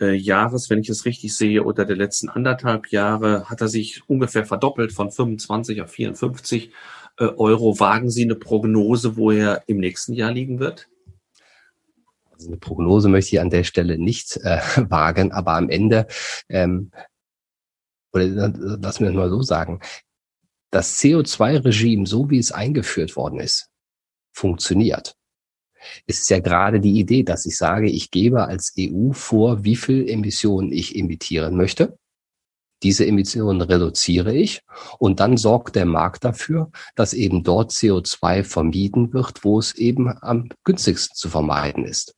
äh, 0.00 0.14
Jahres, 0.14 0.70
wenn 0.70 0.80
ich 0.80 0.88
es 0.88 1.04
richtig 1.04 1.36
sehe, 1.36 1.62
oder 1.64 1.84
der 1.84 1.96
letzten 1.96 2.28
anderthalb 2.28 2.88
Jahre 2.88 3.48
hat 3.48 3.60
er 3.60 3.68
sich 3.68 4.02
ungefähr 4.08 4.44
verdoppelt 4.46 4.92
von 4.92 5.10
25 5.10 5.82
auf 5.82 5.90
54 5.90 6.72
äh, 7.18 7.24
Euro. 7.24 7.78
Wagen 7.78 8.10
Sie 8.10 8.24
eine 8.24 8.34
Prognose, 8.34 9.16
wo 9.16 9.30
er 9.30 9.62
im 9.66 9.78
nächsten 9.78 10.14
Jahr 10.14 10.32
liegen 10.32 10.58
wird? 10.58 10.88
Also 12.32 12.48
eine 12.48 12.56
Prognose 12.56 13.08
möchte 13.08 13.36
ich 13.36 13.40
an 13.40 13.50
der 13.50 13.64
Stelle 13.64 13.98
nicht 13.98 14.38
äh, 14.38 14.60
wagen, 14.88 15.32
aber 15.32 15.52
am 15.52 15.68
Ende, 15.68 16.06
ähm, 16.48 16.90
oder 18.12 18.52
lass 18.56 19.00
mir 19.00 19.12
mal 19.12 19.30
so 19.30 19.42
sagen, 19.42 19.80
das 20.70 20.98
CO2-Regime, 21.00 22.06
so 22.06 22.30
wie 22.30 22.38
es 22.38 22.52
eingeführt 22.52 23.16
worden 23.16 23.40
ist, 23.40 23.70
funktioniert 24.32 25.16
ist 26.06 26.28
ja 26.30 26.40
gerade 26.40 26.80
die 26.80 26.98
Idee, 26.98 27.22
dass 27.22 27.46
ich 27.46 27.56
sage, 27.56 27.88
ich 27.88 28.10
gebe 28.10 28.46
als 28.46 28.74
EU 28.78 29.12
vor, 29.12 29.64
wie 29.64 29.76
viel 29.76 30.08
Emissionen 30.08 30.72
ich 30.72 30.96
emittieren 30.96 31.56
möchte. 31.56 31.96
Diese 32.82 33.06
Emissionen 33.06 33.60
reduziere 33.60 34.34
ich 34.34 34.62
und 34.98 35.20
dann 35.20 35.36
sorgt 35.36 35.76
der 35.76 35.84
Markt 35.84 36.24
dafür, 36.24 36.70
dass 36.94 37.12
eben 37.12 37.42
dort 37.42 37.72
CO2 37.72 38.42
vermieden 38.42 39.12
wird, 39.12 39.44
wo 39.44 39.58
es 39.58 39.74
eben 39.74 40.10
am 40.22 40.48
günstigsten 40.64 41.14
zu 41.14 41.28
vermeiden 41.28 41.84
ist. 41.84 42.14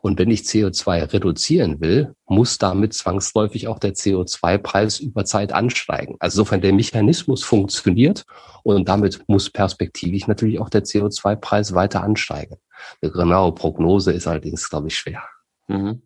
Und 0.00 0.18
wenn 0.18 0.30
ich 0.30 0.42
CO2 0.42 1.12
reduzieren 1.12 1.80
will, 1.80 2.14
muss 2.26 2.58
damit 2.58 2.94
zwangsläufig 2.94 3.68
auch 3.68 3.78
der 3.78 3.94
CO2-Preis 3.94 4.98
über 4.98 5.24
Zeit 5.24 5.52
ansteigen. 5.52 6.16
Also 6.18 6.42
insofern 6.42 6.60
der 6.60 6.72
Mechanismus 6.72 7.44
funktioniert 7.44 8.24
und 8.64 8.88
damit 8.88 9.22
muss 9.28 9.50
perspektivisch 9.50 10.26
natürlich 10.26 10.58
auch 10.58 10.68
der 10.68 10.84
CO2-Preis 10.84 11.74
weiter 11.74 12.02
ansteigen. 12.02 12.56
Eine 13.00 13.12
genaue 13.12 13.54
Prognose 13.54 14.12
ist 14.12 14.26
allerdings, 14.26 14.68
glaube 14.68 14.88
ich, 14.88 14.96
schwer. 14.96 15.22
Mhm. 15.68 16.02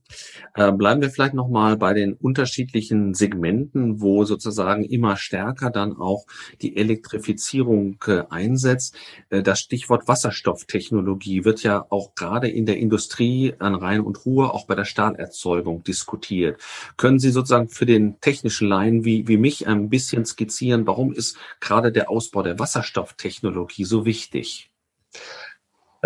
Äh, 0.55 0.71
bleiben 0.73 1.01
wir 1.01 1.11
vielleicht 1.11 1.35
nochmal 1.35 1.77
bei 1.77 1.95
den 1.95 2.13
unterschiedlichen 2.13 3.15
Segmenten, 3.15 4.01
wo 4.01 4.25
sozusagen 4.25 4.85
immer 4.85 5.17
stärker 5.17 5.71
dann 5.71 5.97
auch 5.97 6.27
die 6.61 6.77
Elektrifizierung 6.77 7.97
äh, 8.07 8.23
einsetzt. 8.29 8.95
Äh, 9.31 9.43
das 9.43 9.61
Stichwort 9.61 10.07
Wasserstofftechnologie 10.09 11.45
wird 11.45 11.63
ja 11.63 11.87
auch 11.89 12.15
gerade 12.15 12.49
in 12.49 12.67
der 12.67 12.77
Industrie 12.77 13.55
an 13.59 13.75
Rhein 13.75 14.03
und 14.03 14.25
Ruhr, 14.27 14.55
auch 14.55 14.67
bei 14.67 14.75
der 14.75 14.85
Stahlerzeugung 14.85 15.83
diskutiert. 15.83 16.61
Können 16.97 17.19
Sie 17.19 17.31
sozusagen 17.31 17.69
für 17.69 17.87
den 17.87 18.21
technischen 18.21 18.69
Laien 18.69 19.05
wie, 19.05 19.27
wie 19.27 19.39
mich 19.39 19.67
ein 19.67 19.89
bisschen 19.89 20.27
skizzieren, 20.27 20.87
warum 20.87 21.13
ist 21.13 21.39
gerade 21.61 21.91
der 21.93 22.11
Ausbau 22.11 22.43
der 22.43 22.59
Wasserstofftechnologie 22.59 23.85
so 23.85 24.05
wichtig? 24.05 24.71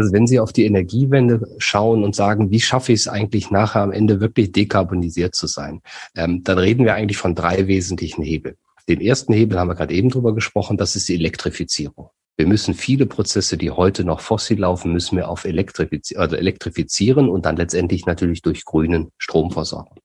Also 0.01 0.15
wenn 0.15 0.27
Sie 0.27 0.41
auf 0.41 0.55
die 0.55 0.65
Energiewende 0.65 1.43
schauen 1.59 2.05
und 2.05 2.17
sagen, 2.17 2.51
wie 2.51 2.61
schaffe 2.61 2.93
ich 2.93 3.01
es 3.01 3.09
eigentlich 3.09 3.51
nachher 3.51 3.83
am 3.83 3.93
Ende 3.93 4.19
wirklich 4.19 4.51
dekarbonisiert 4.51 5.35
zu 5.35 5.47
sein, 5.47 5.83
ähm, 6.17 6.43
dann 6.43 6.57
reden 6.57 6.87
wir 6.87 6.95
eigentlich 6.95 7.19
von 7.19 7.35
drei 7.35 7.67
wesentlichen 7.67 8.23
Hebeln. 8.23 8.57
Den 8.89 9.03
ersten 9.03 9.35
Hebel 9.35 9.59
haben 9.59 9.69
wir 9.69 9.75
gerade 9.75 9.93
eben 9.93 10.09
drüber 10.09 10.35
gesprochen, 10.35 10.79
das 10.79 10.97
ist 10.97 11.07
die 11.11 11.17
Elektrifizierung. 11.17 12.09
Wir 12.39 12.47
müssen 12.47 12.73
viele 12.73 13.05
Prozesse, 13.05 13.59
die 13.59 13.71
heute 13.71 14.05
noch 14.05 14.21
fossil 14.21 14.61
laufen, 14.61 14.91
müssen 14.95 15.19
wir 15.19 15.29
auf 15.29 15.45
elektrifiz 15.45 16.17
also 16.17 16.35
elektrifizieren 16.35 17.29
und 17.29 17.45
dann 17.45 17.59
letztendlich 17.59 18.07
natürlich 18.07 18.41
durch 18.41 18.65
grünen 18.65 19.11
Strom 19.19 19.51
versorgen. 19.51 20.01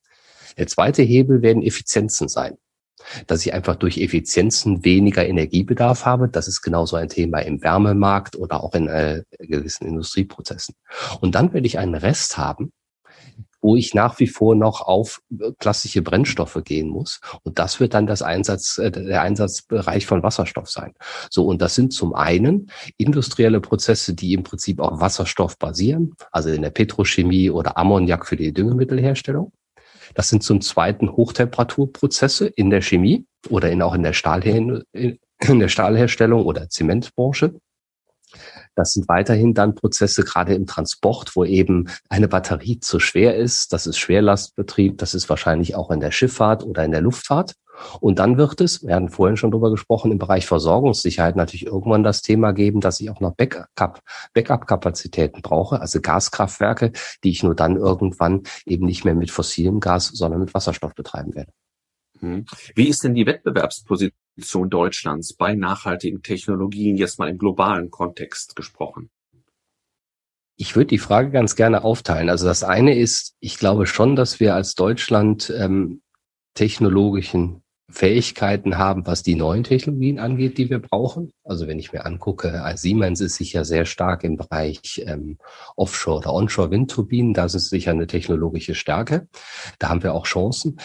Der 0.58 0.68
zweite 0.68 1.04
Hebel 1.04 1.42
werden 1.42 1.64
Effizienzen 1.64 2.28
sein 2.28 2.58
dass 3.28 3.46
ich 3.46 3.54
einfach 3.54 3.76
durch 3.76 3.98
Effizienzen 3.98 4.84
weniger 4.84 5.26
Energiebedarf 5.26 6.06
habe. 6.06 6.30
Das 6.30 6.48
ist 6.48 6.62
genauso 6.62 6.96
ein 6.96 7.10
Thema 7.10 7.40
im 7.40 7.62
Wärmemarkt 7.62 8.36
oder 8.36 8.64
auch 8.64 8.74
in 8.74 8.88
äh, 8.88 9.24
gewissen 9.40 9.88
Industrieprozessen. 9.88 10.76
Und 11.22 11.36
dann 11.36 11.54
werde 11.54 11.68
ich 11.68 11.80
einen 11.80 11.96
Rest 11.96 12.38
haben, 12.38 12.72
wo 13.66 13.76
ich 13.76 13.96
nach 13.96 14.20
wie 14.20 14.28
vor 14.28 14.56
noch 14.56 14.82
auf 14.82 15.22
äh, 15.40 15.52
klassische 15.58 16.04
Brennstoffe 16.04 16.62
gehen 16.64 16.88
muss. 16.88 17.20
Und 17.42 17.58
das 17.58 17.80
wird 17.80 17.96
dann 17.96 18.06
das 18.06 18.22
Einsatz, 18.22 18.78
äh, 18.78 18.92
der 18.92 19.24
Einsatzbereich 19.24 20.06
von 20.06 20.22
Wasserstoff 20.22 20.70
sein. 20.70 20.94
So, 21.32 21.48
und 21.48 21.64
das 21.64 21.74
sind 21.74 21.92
zum 21.92 22.14
einen 22.14 22.70
industrielle 22.98 23.62
Prozesse, 23.62 24.14
die 24.14 24.34
im 24.34 24.44
Prinzip 24.44 24.80
auf 24.80 25.00
Wasserstoff 25.00 25.58
basieren, 25.58 26.14
also 26.32 26.50
in 26.50 26.62
der 26.62 26.70
Petrochemie 26.70 27.50
oder 27.50 27.76
Ammoniak 27.76 28.28
für 28.28 28.36
die 28.36 28.54
Düngemittelherstellung. 28.54 29.52
Das 30.16 30.30
sind 30.30 30.42
zum 30.44 30.62
zweiten 30.62 31.12
Hochtemperaturprozesse 31.12 32.48
in 32.48 32.72
der 32.72 32.82
Chemie 32.82 33.28
oder 33.50 33.70
in, 33.70 33.82
auch 33.82 33.94
in 33.94 34.02
der, 34.02 34.14
in 34.94 35.60
der 35.60 35.68
Stahlherstellung 35.68 36.46
oder 36.46 36.70
Zementbranche. 36.70 37.54
Das 38.76 38.92
sind 38.92 39.08
weiterhin 39.08 39.54
dann 39.54 39.76
Prozesse 39.76 40.24
gerade 40.24 40.54
im 40.54 40.66
Transport, 40.66 41.36
wo 41.36 41.46
eben 41.46 41.90
eine 42.10 42.28
Batterie 42.28 42.80
zu 42.80 43.00
schwer 43.00 43.36
ist. 43.36 43.72
Das 43.72 43.88
ist 43.88 43.98
Schwerlastbetrieb. 43.98 44.98
Das 44.98 45.14
ist 45.14 45.30
wahrscheinlich 45.30 45.76
auch 45.76 45.92
in 45.92 46.00
der 46.00 46.12
Schifffahrt 46.12 46.64
oder 46.64 46.84
in 46.84 46.92
der 46.92 47.02
Luftfahrt. 47.02 47.56
Und 48.00 48.20
dann 48.20 48.38
wird 48.38 48.62
es, 48.62 48.86
wir 48.86 48.96
hatten 48.96 49.10
vorhin 49.10 49.38
schon 49.38 49.52
drüber 49.52 49.72
gesprochen, 49.72 50.12
im 50.12 50.20
Bereich 50.20 50.46
Versorgungssicherheit 50.46 51.36
natürlich 51.36 51.66
irgendwann 51.66 52.04
das 52.04 52.22
Thema 52.22 52.52
geben, 52.52 52.82
dass 52.82 53.00
ich 53.00 53.10
auch 53.10 53.20
noch 53.20 53.36
Backup, 53.36 54.02
Backup-Kapazitäten 54.34 55.42
brauche, 55.42 55.80
also 55.82 56.02
Gaskraftwerke, 56.02 56.92
die 57.24 57.32
ich 57.32 57.44
nur 57.44 57.56
dann 57.56 57.76
irgendwann 57.76 58.44
eben 58.66 58.86
nicht 58.86 59.06
mehr 59.06 59.16
mit 59.16 59.32
fossilem 59.32 59.80
Gas, 59.80 60.08
sondern 60.08 60.40
mit 60.40 60.54
Wasserstoff 60.54 60.96
betreiben 60.96 61.36
werde. 61.36 61.52
Hm. 62.20 62.46
Wie 62.76 62.88
ist 62.88 63.04
denn 63.04 63.14
die 63.14 63.26
Wettbewerbsposition 63.26 64.70
Deutschlands 64.70 65.34
bei 65.34 65.54
nachhaltigen 65.54 66.22
Technologien 66.22 66.96
jetzt 66.96 67.20
mal 67.20 67.30
im 67.30 67.38
globalen 67.38 67.92
Kontext 67.92 68.56
gesprochen? 68.56 69.10
Ich 70.58 70.76
würde 70.78 70.88
die 70.88 71.00
Frage 71.00 71.32
ganz 71.32 71.58
gerne 71.58 71.84
aufteilen. 71.84 72.30
Also 72.30 72.46
das 72.46 72.64
eine 72.64 72.98
ist, 72.98 73.36
ich 73.42 73.58
glaube 73.58 73.88
schon, 73.88 74.16
dass 74.16 74.40
wir 74.40 74.56
als 74.56 74.76
Deutschland 74.76 75.54
ähm, 75.58 76.02
technologischen 76.54 77.62
Fähigkeiten 77.90 78.78
haben, 78.78 79.06
was 79.06 79.22
die 79.22 79.36
neuen 79.36 79.64
Technologien 79.64 80.20
angeht, 80.20 80.58
die 80.58 80.70
wir 80.70 80.80
brauchen. 80.80 81.32
Also 81.44 81.68
wenn 81.68 81.80
ich 81.80 81.94
mir 81.94 82.06
angucke, 82.06 82.50
äh, 82.66 82.78
Siemens 82.78 83.22
ist 83.22 83.36
sicher 83.36 83.64
sehr 83.64 83.86
stark 83.86 84.24
im 84.24 84.38
Bereich 84.38 85.04
ähm, 85.06 85.38
Offshore- 85.76 86.18
oder 86.18 86.34
Onshore-Windturbinen. 86.34 87.34
Da 87.34 87.46
ist 87.46 87.54
es 87.54 87.70
sicher 87.70 87.92
eine 87.92 88.08
technologische 88.08 88.76
Stärke. 88.76 89.28
Da 89.80 89.90
haben 89.90 90.04
wir 90.04 90.14
auch 90.14 90.26
Chancen. 90.26 90.80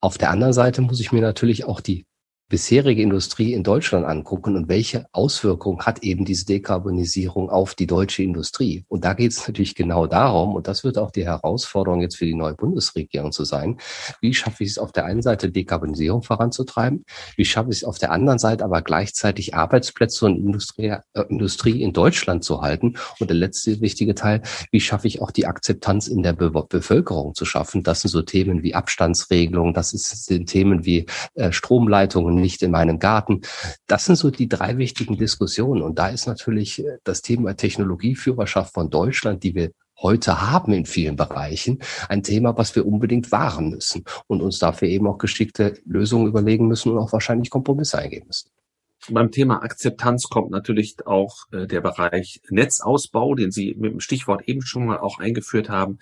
Auf 0.00 0.18
der 0.18 0.30
anderen 0.30 0.52
Seite 0.52 0.82
muss 0.82 1.00
ich 1.00 1.12
mir 1.12 1.20
natürlich 1.20 1.64
auch 1.64 1.80
die 1.80 2.06
bisherige 2.52 3.00
Industrie 3.00 3.54
in 3.54 3.62
Deutschland 3.62 4.04
angucken 4.04 4.56
und 4.56 4.68
welche 4.68 5.06
Auswirkungen 5.12 5.86
hat 5.86 6.02
eben 6.02 6.26
diese 6.26 6.44
Dekarbonisierung 6.44 7.48
auf 7.48 7.74
die 7.74 7.86
deutsche 7.86 8.22
Industrie. 8.22 8.84
Und 8.88 9.06
da 9.06 9.14
geht 9.14 9.32
es 9.32 9.48
natürlich 9.48 9.74
genau 9.74 10.06
darum, 10.06 10.54
und 10.54 10.68
das 10.68 10.84
wird 10.84 10.98
auch 10.98 11.10
die 11.10 11.24
Herausforderung 11.24 12.02
jetzt 12.02 12.18
für 12.18 12.26
die 12.26 12.34
neue 12.34 12.52
Bundesregierung 12.52 13.32
zu 13.32 13.44
sein, 13.44 13.78
wie 14.20 14.34
schaffe 14.34 14.64
ich 14.64 14.72
es 14.72 14.78
auf 14.78 14.92
der 14.92 15.06
einen 15.06 15.22
Seite 15.22 15.50
Dekarbonisierung 15.50 16.22
voranzutreiben, 16.22 17.06
wie 17.36 17.46
schaffe 17.46 17.70
ich 17.70 17.78
es 17.78 17.84
auf 17.84 17.98
der 17.98 18.12
anderen 18.12 18.38
Seite 18.38 18.64
aber 18.64 18.82
gleichzeitig 18.82 19.54
Arbeitsplätze 19.54 20.26
und 20.26 20.36
Industrie, 20.36 20.88
äh, 21.14 21.22
Industrie 21.30 21.80
in 21.80 21.94
Deutschland 21.94 22.44
zu 22.44 22.60
halten. 22.60 22.98
Und 23.18 23.30
der 23.30 23.36
letzte 23.38 23.80
wichtige 23.80 24.14
Teil, 24.14 24.42
wie 24.70 24.80
schaffe 24.80 25.06
ich 25.06 25.22
auch 25.22 25.30
die 25.30 25.46
Akzeptanz 25.46 26.06
in 26.06 26.22
der 26.22 26.34
Be 26.34 26.50
Bevölkerung 26.50 27.34
zu 27.34 27.46
schaffen. 27.46 27.82
Das 27.82 28.02
sind 28.02 28.10
so 28.10 28.20
Themen 28.20 28.62
wie 28.62 28.74
Abstandsregelungen, 28.74 29.72
das 29.72 29.92
sind 29.92 30.50
Themen 30.50 30.84
wie 30.84 31.06
äh, 31.32 31.50
Stromleitungen, 31.50 32.41
nicht 32.42 32.62
in 32.62 32.70
meinem 32.70 32.98
Garten. 32.98 33.40
Das 33.86 34.04
sind 34.04 34.16
so 34.16 34.30
die 34.30 34.48
drei 34.48 34.76
wichtigen 34.76 35.16
Diskussionen. 35.16 35.80
Und 35.80 35.98
da 35.98 36.08
ist 36.08 36.26
natürlich 36.26 36.80
äh, 36.80 36.98
das 37.04 37.22
Thema 37.22 37.56
Technologieführerschaft 37.56 38.74
von 38.74 38.90
Deutschland, 38.90 39.42
die 39.42 39.54
wir 39.54 39.70
heute 40.02 40.40
haben 40.40 40.72
in 40.72 40.84
vielen 40.84 41.16
Bereichen, 41.16 41.78
ein 42.08 42.22
Thema, 42.22 42.56
was 42.56 42.74
wir 42.74 42.86
unbedingt 42.86 43.32
wahren 43.32 43.70
müssen 43.70 44.04
und 44.26 44.42
uns 44.42 44.58
dafür 44.58 44.88
eben 44.88 45.06
auch 45.06 45.18
geschickte 45.18 45.80
Lösungen 45.86 46.26
überlegen 46.26 46.66
müssen 46.66 46.92
und 46.92 46.98
auch 46.98 47.12
wahrscheinlich 47.12 47.50
Kompromisse 47.50 47.98
eingehen 47.98 48.26
müssen. 48.26 48.50
Beim 49.10 49.32
Thema 49.32 49.62
Akzeptanz 49.62 50.24
kommt 50.28 50.50
natürlich 50.50 50.96
auch 51.06 51.46
äh, 51.50 51.66
der 51.66 51.80
Bereich 51.80 52.40
Netzausbau, 52.50 53.34
den 53.34 53.50
Sie 53.50 53.74
mit 53.76 53.92
dem 53.92 54.00
Stichwort 54.00 54.48
eben 54.48 54.62
schon 54.62 54.86
mal 54.86 54.98
auch 54.98 55.18
eingeführt 55.18 55.68
haben. 55.68 55.98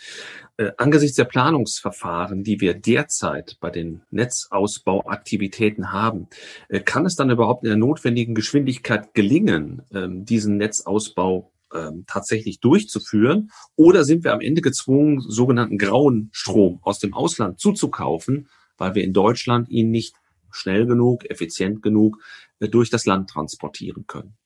Äh, 0.59 0.73
angesichts 0.77 1.17
der 1.17 1.25
Planungsverfahren, 1.25 2.45
die 2.45 2.61
wir 2.61 2.75
derzeit 2.75 3.57
bei 3.61 3.71
den 3.71 4.03
Netzausbauaktivitäten 4.11 5.93
haben, 5.93 6.29
äh, 6.69 6.81
kann 6.81 7.07
es 7.07 7.17
dann 7.17 7.31
überhaupt 7.31 7.65
in 7.65 7.71
der 7.71 7.79
notwendigen 7.79 8.35
Geschwindigkeit 8.35 9.15
gelingen, 9.15 9.83
ähm, 9.95 10.27
diesen 10.27 10.59
Netzausbau 10.59 11.51
ähm, 11.73 12.05
tatsächlich 12.07 12.61
durchzuführen? 12.61 13.51
Oder 13.77 14.05
sind 14.05 14.25
wir 14.25 14.35
am 14.35 14.43
Ende 14.43 14.61
gezwungen, 14.61 15.21
sogenannten 15.21 15.79
grauen 15.79 16.29
Strom 16.33 16.81
aus 16.83 16.99
dem 16.99 17.15
Ausland 17.15 17.61
zuzukaufen, 17.61 18.49
weil 18.77 18.95
wir 18.95 19.05
in 19.05 19.15
Deutschland 19.15 19.71
ihn 19.71 19.91
nicht 19.91 20.15
schnell 20.55 20.87
genug, 20.87 21.29
effizient 21.31 21.83
genug 21.83 22.19
äh, 22.59 22.69
durch 22.69 22.91
das 22.91 23.07
Land 23.07 23.31
transportieren 23.31 24.07
können. 24.07 24.37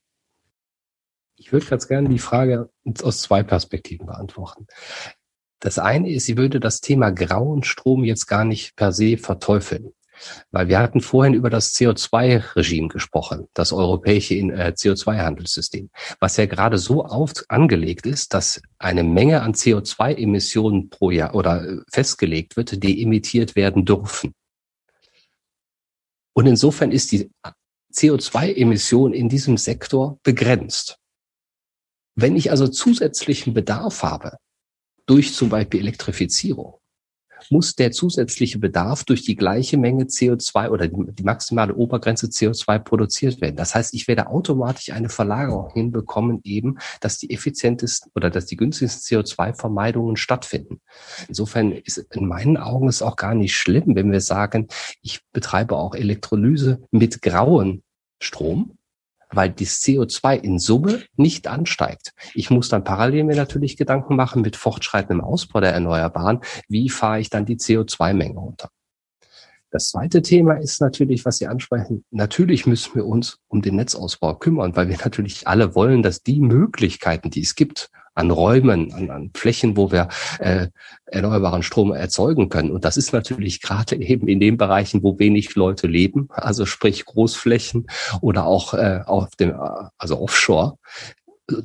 Ich 1.37 1.53
würde 1.53 1.67
ganz 1.67 1.89
gerne 1.89 2.09
die 2.09 2.19
Frage 2.19 2.71
aus 3.03 3.23
zwei 3.23 3.43
Perspektiven 3.43 4.07
beantworten. 4.07 4.67
Das 5.59 5.79
eine 5.79 6.11
ist, 6.11 6.27
sie 6.27 6.37
würde 6.37 6.61
das 6.61 6.81
Thema 6.81 7.11
grauen 7.11 7.65
Strom 7.65 8.05
jetzt 8.05 8.27
gar 8.27 8.45
nicht 8.45 8.77
per 8.77 8.93
se 8.93 9.17
verteufeln. 9.17 9.93
Weil 10.51 10.69
wir 10.69 10.79
hatten 10.79 11.01
vorhin 11.01 11.35
über 11.35 11.51
das 11.51 11.75
CO2-Regime 11.75 12.89
gesprochen, 12.89 13.49
das 13.55 13.73
europäische 13.73 14.35
äh, 14.35 14.73
CO2-Handelssystem, 14.77 15.89
was 16.21 16.37
ja 16.37 16.47
gerade 16.47 16.79
so 16.79 17.05
auf, 17.05 17.33
angelegt 17.49 18.07
ist, 18.07 18.33
dass 18.33 18.63
eine 18.79 19.03
Menge 19.03 19.43
an 19.43 19.55
CO2-Emissionen 19.55 20.91
pro 20.91 21.11
Jahr 21.11 21.35
oder 21.35 21.65
äh, 21.67 21.79
festgelegt 21.91 22.57
wird, 22.57 22.83
die 22.83 23.03
emittiert 23.03 23.57
werden 23.57 23.85
dürfen. 23.85 24.35
Und 26.35 26.47
insofern 26.47 26.91
ist 26.91 27.13
die 27.13 27.31
CO2-Emission 27.93 29.13
in 29.13 29.29
diesem 29.29 29.57
Sektor 29.57 30.19
begrenzt. 30.23 30.99
Wenn 32.17 32.37
ich 32.37 32.51
also 32.51 32.69
zusätzlichen 32.69 33.55
Bedarf 33.55 34.03
habe, 34.03 34.37
durch 35.07 35.35
zum 35.35 35.49
Beispiel 35.49 35.81
Elektrifizierung, 35.81 36.79
muss 37.51 37.75
der 37.75 37.93
zusätzliche 37.93 38.59
Bedarf 38.59 39.05
durch 39.05 39.23
die 39.23 39.37
gleiche 39.37 39.77
Menge 39.77 40.05
CO2 40.05 40.71
oder 40.71 40.89
die, 40.89 41.23
maximale 41.23 41.75
Obergrenze 41.75 42.27
CO2 42.27 42.79
produziert 42.79 43.41
werden. 43.41 43.57
Das 43.57 43.75
heißt, 43.75 43.95
ich 43.95 44.09
werde 44.09 44.29
automatisch 44.29 44.91
eine 44.91 45.09
Verlagerung 45.09 45.71
hinbekommen, 45.73 46.41
eben, 46.45 46.79
dass 47.01 47.19
die 47.19 47.31
effizientesten 47.31 48.11
oder 48.15 48.31
dass 48.31 48.47
die 48.47 48.57
günstigsten 48.57 49.23
CO2-Vermeidungen 49.23 50.17
stattfinden. 50.17 50.81
Insofern 51.29 51.73
ist 51.73 51.99
in 51.99 52.27
meinen 52.27 52.57
Augen 52.57 52.89
es 52.89 53.03
auch 53.03 53.17
gar 53.17 53.35
nicht 53.35 53.57
schlimm, 53.57 53.95
wenn 53.95 54.13
wir 54.13 54.21
sagen, 54.21 54.69
ich 55.03 55.21
betreibe 55.33 55.77
auch 55.77 55.95
Elektrolyse 55.95 56.83
mit 56.91 57.23
grauen 57.23 57.83
Strom, 58.21 58.79
weil 59.37 59.51
das 59.51 59.81
CO2 59.83 60.37
in 60.41 60.59
Summe 60.59 61.03
nicht 61.17 61.47
ansteigt. 61.47 62.13
Ich 62.35 62.51
muss 62.51 62.69
dann 62.69 62.85
parallel 62.85 63.25
mir 63.25 63.37
natürlich 63.37 63.77
Gedanken 63.77 64.17
machen 64.17 64.43
mit 64.43 64.57
fortschreitendem 64.57 65.25
Ausbau 65.25 65.61
der 65.61 65.73
Erneuerbaren, 65.73 66.41
wie 66.69 66.89
fahre 66.89 67.21
ich 67.21 67.31
dann 67.31 67.47
die 67.47 67.57
CO2-Menge 67.57 68.39
runter. 68.39 68.71
Das 69.75 69.89
zweite 69.89 70.23
Thema 70.23 70.55
ist 70.55 70.81
natürlich, 70.81 71.25
was 71.25 71.39
Sie 71.39 71.49
ansprechen. 71.49 72.05
Natürlich 72.13 72.65
müssen 72.65 72.95
wir 72.95 73.07
uns 73.07 73.39
um 73.49 73.61
den 73.61 73.75
Netzausbau 73.75 74.37
kümmern, 74.37 74.77
weil 74.77 74.89
wir 74.89 74.99
natürlich 75.05 75.49
alle 75.49 75.75
wollen, 75.75 76.05
dass 76.05 76.23
die 76.23 76.39
Möglichkeiten, 76.39 77.31
die 77.31 77.43
es 77.43 77.57
gibt, 77.57 77.91
an 78.15 78.31
Räumen, 78.31 78.93
an, 78.93 79.11
an 79.11 79.31
Flächen, 79.35 79.77
wo 79.77 79.91
wir 79.91 80.09
äh, 80.39 80.69
erneuerbaren 81.07 81.63
Strom 81.63 81.93
erzeugen 81.93 82.49
können. 82.49 82.71
Und 82.71 82.85
das 82.85 82.97
ist 82.97 83.13
natürlich 83.13 83.61
gerade 83.61 83.97
eben 83.97 84.29
in 84.29 84.41
den 84.41 84.57
Bereichen, 84.57 85.03
wo 85.03 85.19
wenig 85.19 85.55
Leute 85.55 85.87
leben, 85.87 86.29
also 86.31 86.67
sprich 86.67 87.05
Großflächen 87.05 87.87
oder 88.21 88.47
auch 88.47 88.75
äh, 88.75 89.01
auf 89.05 89.35
dem, 89.37 89.55
also 89.99 90.21
offshore, 90.21 90.79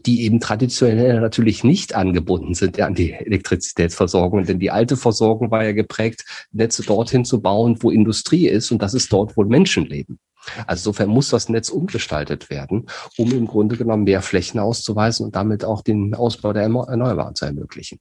die 0.06 0.24
eben 0.24 0.40
traditionell 0.40 1.22
natürlich 1.22 1.64
nicht 1.64 1.96
angebunden 1.96 2.54
sind 2.54 2.80
an 2.82 2.96
die 2.96 3.14
Elektrizitätsversorgung. 3.14 4.44
Denn 4.44 4.60
die 4.60 4.72
alte 4.72 4.98
Versorgung 4.98 5.52
war 5.52 5.64
ja 5.64 5.72
geprägt, 5.72 6.26
Netze 6.52 6.84
dorthin 6.84 7.24
zu 7.24 7.42
bauen, 7.42 7.78
wo 7.80 7.90
Industrie 7.90 8.48
ist 8.48 8.72
und 8.72 8.82
das 8.82 8.94
ist 8.94 9.12
dort, 9.14 9.38
wo 9.38 9.44
Menschen 9.44 9.86
leben. 9.86 10.20
Also 10.68 10.90
insofern 10.90 11.10
muss 11.10 11.30
das 11.30 11.50
Netz 11.50 11.70
umgestaltet 11.70 12.50
werden, 12.50 12.88
um 13.18 13.32
im 13.32 13.48
Grunde 13.48 13.78
genommen 13.78 14.04
mehr 14.04 14.22
Flächen 14.22 14.60
auszuweisen 14.60 15.26
und 15.26 15.36
damit 15.36 15.64
auch 15.64 15.82
den 15.82 16.16
Ausbau 16.16 16.54
der 16.54 16.64
Erneuerbaren 16.64 17.36
zu 17.36 17.46
ermöglichen. 17.46 18.00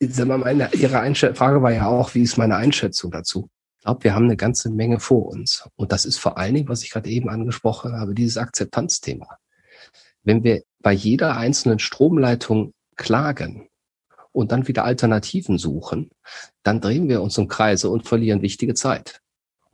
Meine, 0.00 0.68
Ihre 0.74 1.00
Einschätzung, 1.00 1.36
Frage 1.36 1.62
war 1.62 1.72
ja 1.72 1.86
auch, 1.86 2.14
wie 2.14 2.22
ist 2.22 2.36
meine 2.36 2.56
Einschätzung 2.56 3.10
dazu? 3.10 3.48
Ich 3.78 3.84
glaube, 3.84 4.04
wir 4.04 4.14
haben 4.14 4.24
eine 4.24 4.36
ganze 4.36 4.68
Menge 4.70 5.00
vor 5.00 5.26
uns. 5.26 5.68
Und 5.76 5.92
das 5.92 6.04
ist 6.04 6.18
vor 6.18 6.36
allen 6.36 6.54
Dingen, 6.54 6.68
was 6.68 6.82
ich 6.82 6.90
gerade 6.90 7.08
eben 7.08 7.30
angesprochen 7.30 7.92
habe, 7.92 8.14
dieses 8.14 8.36
Akzeptanzthema. 8.36 9.38
Wenn 10.22 10.44
wir 10.44 10.62
bei 10.80 10.92
jeder 10.92 11.36
einzelnen 11.36 11.78
Stromleitung 11.78 12.74
klagen 12.96 13.68
und 14.32 14.52
dann 14.52 14.68
wieder 14.68 14.84
Alternativen 14.84 15.56
suchen, 15.56 16.10
dann 16.62 16.80
drehen 16.80 17.08
wir 17.08 17.22
uns 17.22 17.38
um 17.38 17.48
Kreise 17.48 17.88
und 17.88 18.06
verlieren 18.06 18.42
wichtige 18.42 18.74
Zeit. 18.74 19.22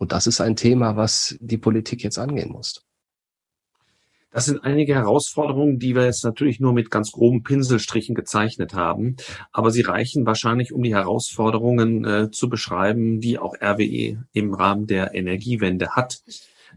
Und 0.03 0.11
das 0.11 0.27
ist 0.27 0.41
ein 0.41 0.57
Thema, 0.57 0.97
was 0.97 1.39
die 1.39 1.59
Politik 1.59 2.03
jetzt 2.03 2.19
angehen 2.19 2.51
muss. 2.51 2.85
Das 4.33 4.47
sind 4.47 4.65
einige 4.65 4.97
Herausforderungen, 4.97 5.79
die 5.79 5.95
wir 5.95 6.07
jetzt 6.07 6.25
natürlich 6.25 6.59
nur 6.59 6.73
mit 6.73 6.91
ganz 6.91 7.13
groben 7.13 7.45
Pinselstrichen 7.45 8.17
gezeichnet 8.17 8.75
haben, 8.75 9.15
aber 9.53 9.71
sie 9.71 9.83
reichen 9.83 10.27
wahrscheinlich, 10.27 10.73
um 10.73 10.83
die 10.83 10.93
Herausforderungen 10.93 12.05
äh, 12.05 12.31
zu 12.33 12.49
beschreiben, 12.49 13.21
die 13.21 13.39
auch 13.39 13.55
RWE 13.63 14.25
im 14.33 14.53
Rahmen 14.53 14.89
der 14.89 15.15
Energiewende 15.15 15.91
hat. 15.91 16.23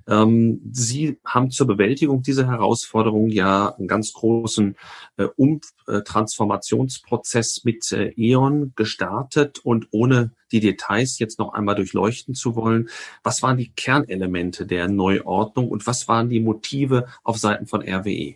Ähm, 0.08 0.62
Sie 0.72 1.18
haben 1.26 1.52
zur 1.52 1.68
Bewältigung 1.68 2.22
dieser 2.22 2.48
Herausforderung 2.48 3.30
ja 3.30 3.76
einen 3.76 3.88
ganz 3.88 4.14
großen 4.14 4.76
äh, 5.18 5.28
Umtransformationsprozess 5.36 7.64
mit 7.64 7.92
äh, 7.92 8.14
E.ON 8.16 8.74
gestartet 8.76 9.60
und 9.60 9.88
ohne 9.92 10.32
die 10.52 10.60
Details 10.60 11.18
jetzt 11.20 11.40
noch 11.40 11.54
einmal 11.54 11.76
durchleuchten 11.76 12.36
zu 12.36 12.56
wollen, 12.56 12.90
was 13.24 13.42
waren 13.42 13.58
die 13.58 13.72
Kernelemente 13.72 14.68
der 14.68 14.88
Neuordnung 14.88 15.70
und 15.70 15.88
was 15.88 16.08
waren 16.08 16.30
die 16.30 16.40
Motive 16.40 17.08
auf 17.24 17.38
Seiten 17.38 17.66
von 17.66 17.82
RWE? 17.82 18.36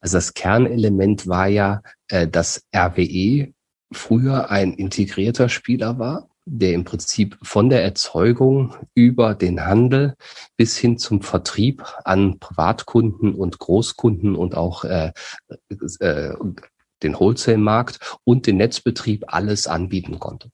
Also 0.00 0.16
das 0.16 0.34
Kernelement 0.34 1.28
war 1.28 1.46
ja, 1.46 1.82
äh, 2.08 2.26
dass 2.26 2.66
RWE 2.74 3.54
früher 3.92 4.50
ein 4.50 4.72
integrierter 4.72 5.48
Spieler 5.48 6.00
war 6.00 6.31
der 6.44 6.72
im 6.72 6.84
Prinzip 6.84 7.38
von 7.42 7.70
der 7.70 7.82
Erzeugung 7.82 8.74
über 8.94 9.34
den 9.34 9.64
Handel 9.64 10.14
bis 10.56 10.76
hin 10.76 10.98
zum 10.98 11.22
Vertrieb 11.22 11.84
an 12.04 12.38
Privatkunden 12.38 13.34
und 13.34 13.58
Großkunden 13.58 14.34
und 14.34 14.56
auch 14.56 14.84
äh, 14.84 15.12
äh, 16.00 16.34
den 17.02 17.18
Wholesale-Markt 17.18 18.18
und 18.24 18.46
den 18.46 18.56
Netzbetrieb 18.56 19.24
alles 19.28 19.66
anbieten 19.66 20.18
konnte. 20.18 20.50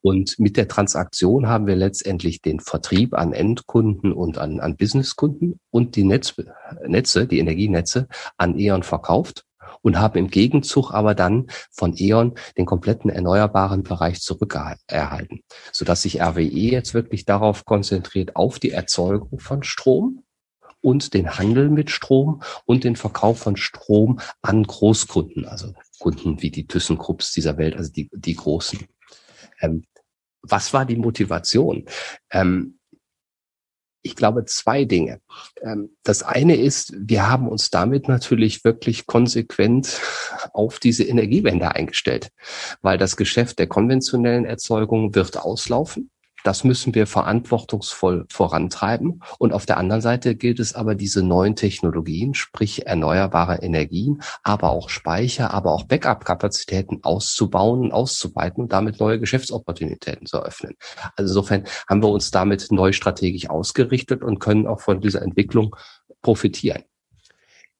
Und 0.00 0.38
mit 0.38 0.56
der 0.56 0.68
Transaktion 0.68 1.48
haben 1.48 1.66
wir 1.66 1.74
letztendlich 1.74 2.40
den 2.40 2.60
Vertrieb 2.60 3.14
an 3.14 3.32
Endkunden 3.32 4.12
und 4.12 4.38
an, 4.38 4.60
an 4.60 4.76
Businesskunden 4.76 5.58
und 5.70 5.96
die 5.96 6.04
Netz, 6.04 6.34
Netze, 6.86 7.26
die 7.26 7.40
Energienetze 7.40 8.06
an 8.36 8.58
E.ON 8.58 8.84
verkauft 8.84 9.44
und 9.82 9.98
haben 9.98 10.18
im 10.18 10.28
Gegenzug 10.28 10.92
aber 10.92 11.14
dann 11.14 11.46
von 11.70 11.94
E.ON 11.96 12.34
den 12.56 12.66
kompletten 12.66 13.10
erneuerbaren 13.10 13.82
Bereich 13.82 14.20
zurückerhalten, 14.20 15.42
sodass 15.72 16.02
sich 16.02 16.20
RWE 16.20 16.42
jetzt 16.42 16.94
wirklich 16.94 17.24
darauf 17.24 17.64
konzentriert, 17.64 18.36
auf 18.36 18.58
die 18.58 18.70
Erzeugung 18.70 19.38
von 19.38 19.62
Strom 19.62 20.24
und 20.80 21.14
den 21.14 21.38
Handel 21.38 21.68
mit 21.68 21.90
Strom 21.90 22.42
und 22.64 22.84
den 22.84 22.96
Verkauf 22.96 23.38
von 23.38 23.56
Strom 23.56 24.20
an 24.42 24.62
Großkunden, 24.62 25.44
also 25.44 25.74
Kunden 25.98 26.40
wie 26.42 26.50
die 26.50 26.66
ThyssenKrupps 26.66 27.32
dieser 27.32 27.56
Welt, 27.58 27.76
also 27.76 27.90
die, 27.90 28.08
die 28.12 28.36
großen. 28.36 28.86
Ähm, 29.60 29.84
was 30.42 30.72
war 30.72 30.84
die 30.84 30.96
Motivation? 30.96 31.84
Ähm, 32.30 32.77
ich 34.08 34.16
glaube, 34.16 34.46
zwei 34.46 34.84
Dinge. 34.84 35.20
Ähm, 35.62 35.90
das 36.02 36.22
eine 36.22 36.56
ist, 36.56 36.94
wir 36.98 37.28
haben 37.28 37.46
uns 37.46 37.70
damit 37.70 38.08
natürlich 38.08 38.64
wirklich 38.64 39.06
konsequent 39.06 40.00
auf 40.52 40.78
diese 40.78 41.04
Energiewende 41.04 41.74
eingestellt, 41.74 42.30
weil 42.80 42.96
das 42.96 43.16
Geschäft 43.16 43.58
der 43.58 43.66
konventionellen 43.66 44.46
Erzeugung 44.46 45.14
wird 45.14 45.36
auslaufen. 45.36 46.10
Das 46.44 46.64
müssen 46.64 46.94
wir 46.94 47.06
verantwortungsvoll 47.06 48.26
vorantreiben. 48.30 49.22
Und 49.38 49.52
auf 49.52 49.66
der 49.66 49.76
anderen 49.76 50.00
Seite 50.02 50.36
gilt 50.36 50.60
es 50.60 50.74
aber, 50.74 50.94
diese 50.94 51.22
neuen 51.22 51.56
Technologien, 51.56 52.34
sprich 52.34 52.86
erneuerbare 52.86 53.56
Energien, 53.56 54.22
aber 54.42 54.70
auch 54.70 54.88
Speicher, 54.88 55.52
aber 55.52 55.72
auch 55.72 55.84
Backup-Kapazitäten 55.84 57.00
auszubauen 57.02 57.80
und 57.80 57.92
auszuweiten 57.92 58.62
und 58.62 58.72
damit 58.72 59.00
neue 59.00 59.18
Geschäftsopportunitäten 59.18 60.26
zu 60.26 60.38
eröffnen. 60.38 60.74
Also 61.16 61.30
insofern 61.32 61.64
haben 61.88 62.02
wir 62.02 62.10
uns 62.10 62.30
damit 62.30 62.70
neu 62.70 62.92
strategisch 62.92 63.50
ausgerichtet 63.50 64.22
und 64.22 64.38
können 64.38 64.66
auch 64.66 64.80
von 64.80 65.00
dieser 65.00 65.22
Entwicklung 65.22 65.74
profitieren. 66.22 66.84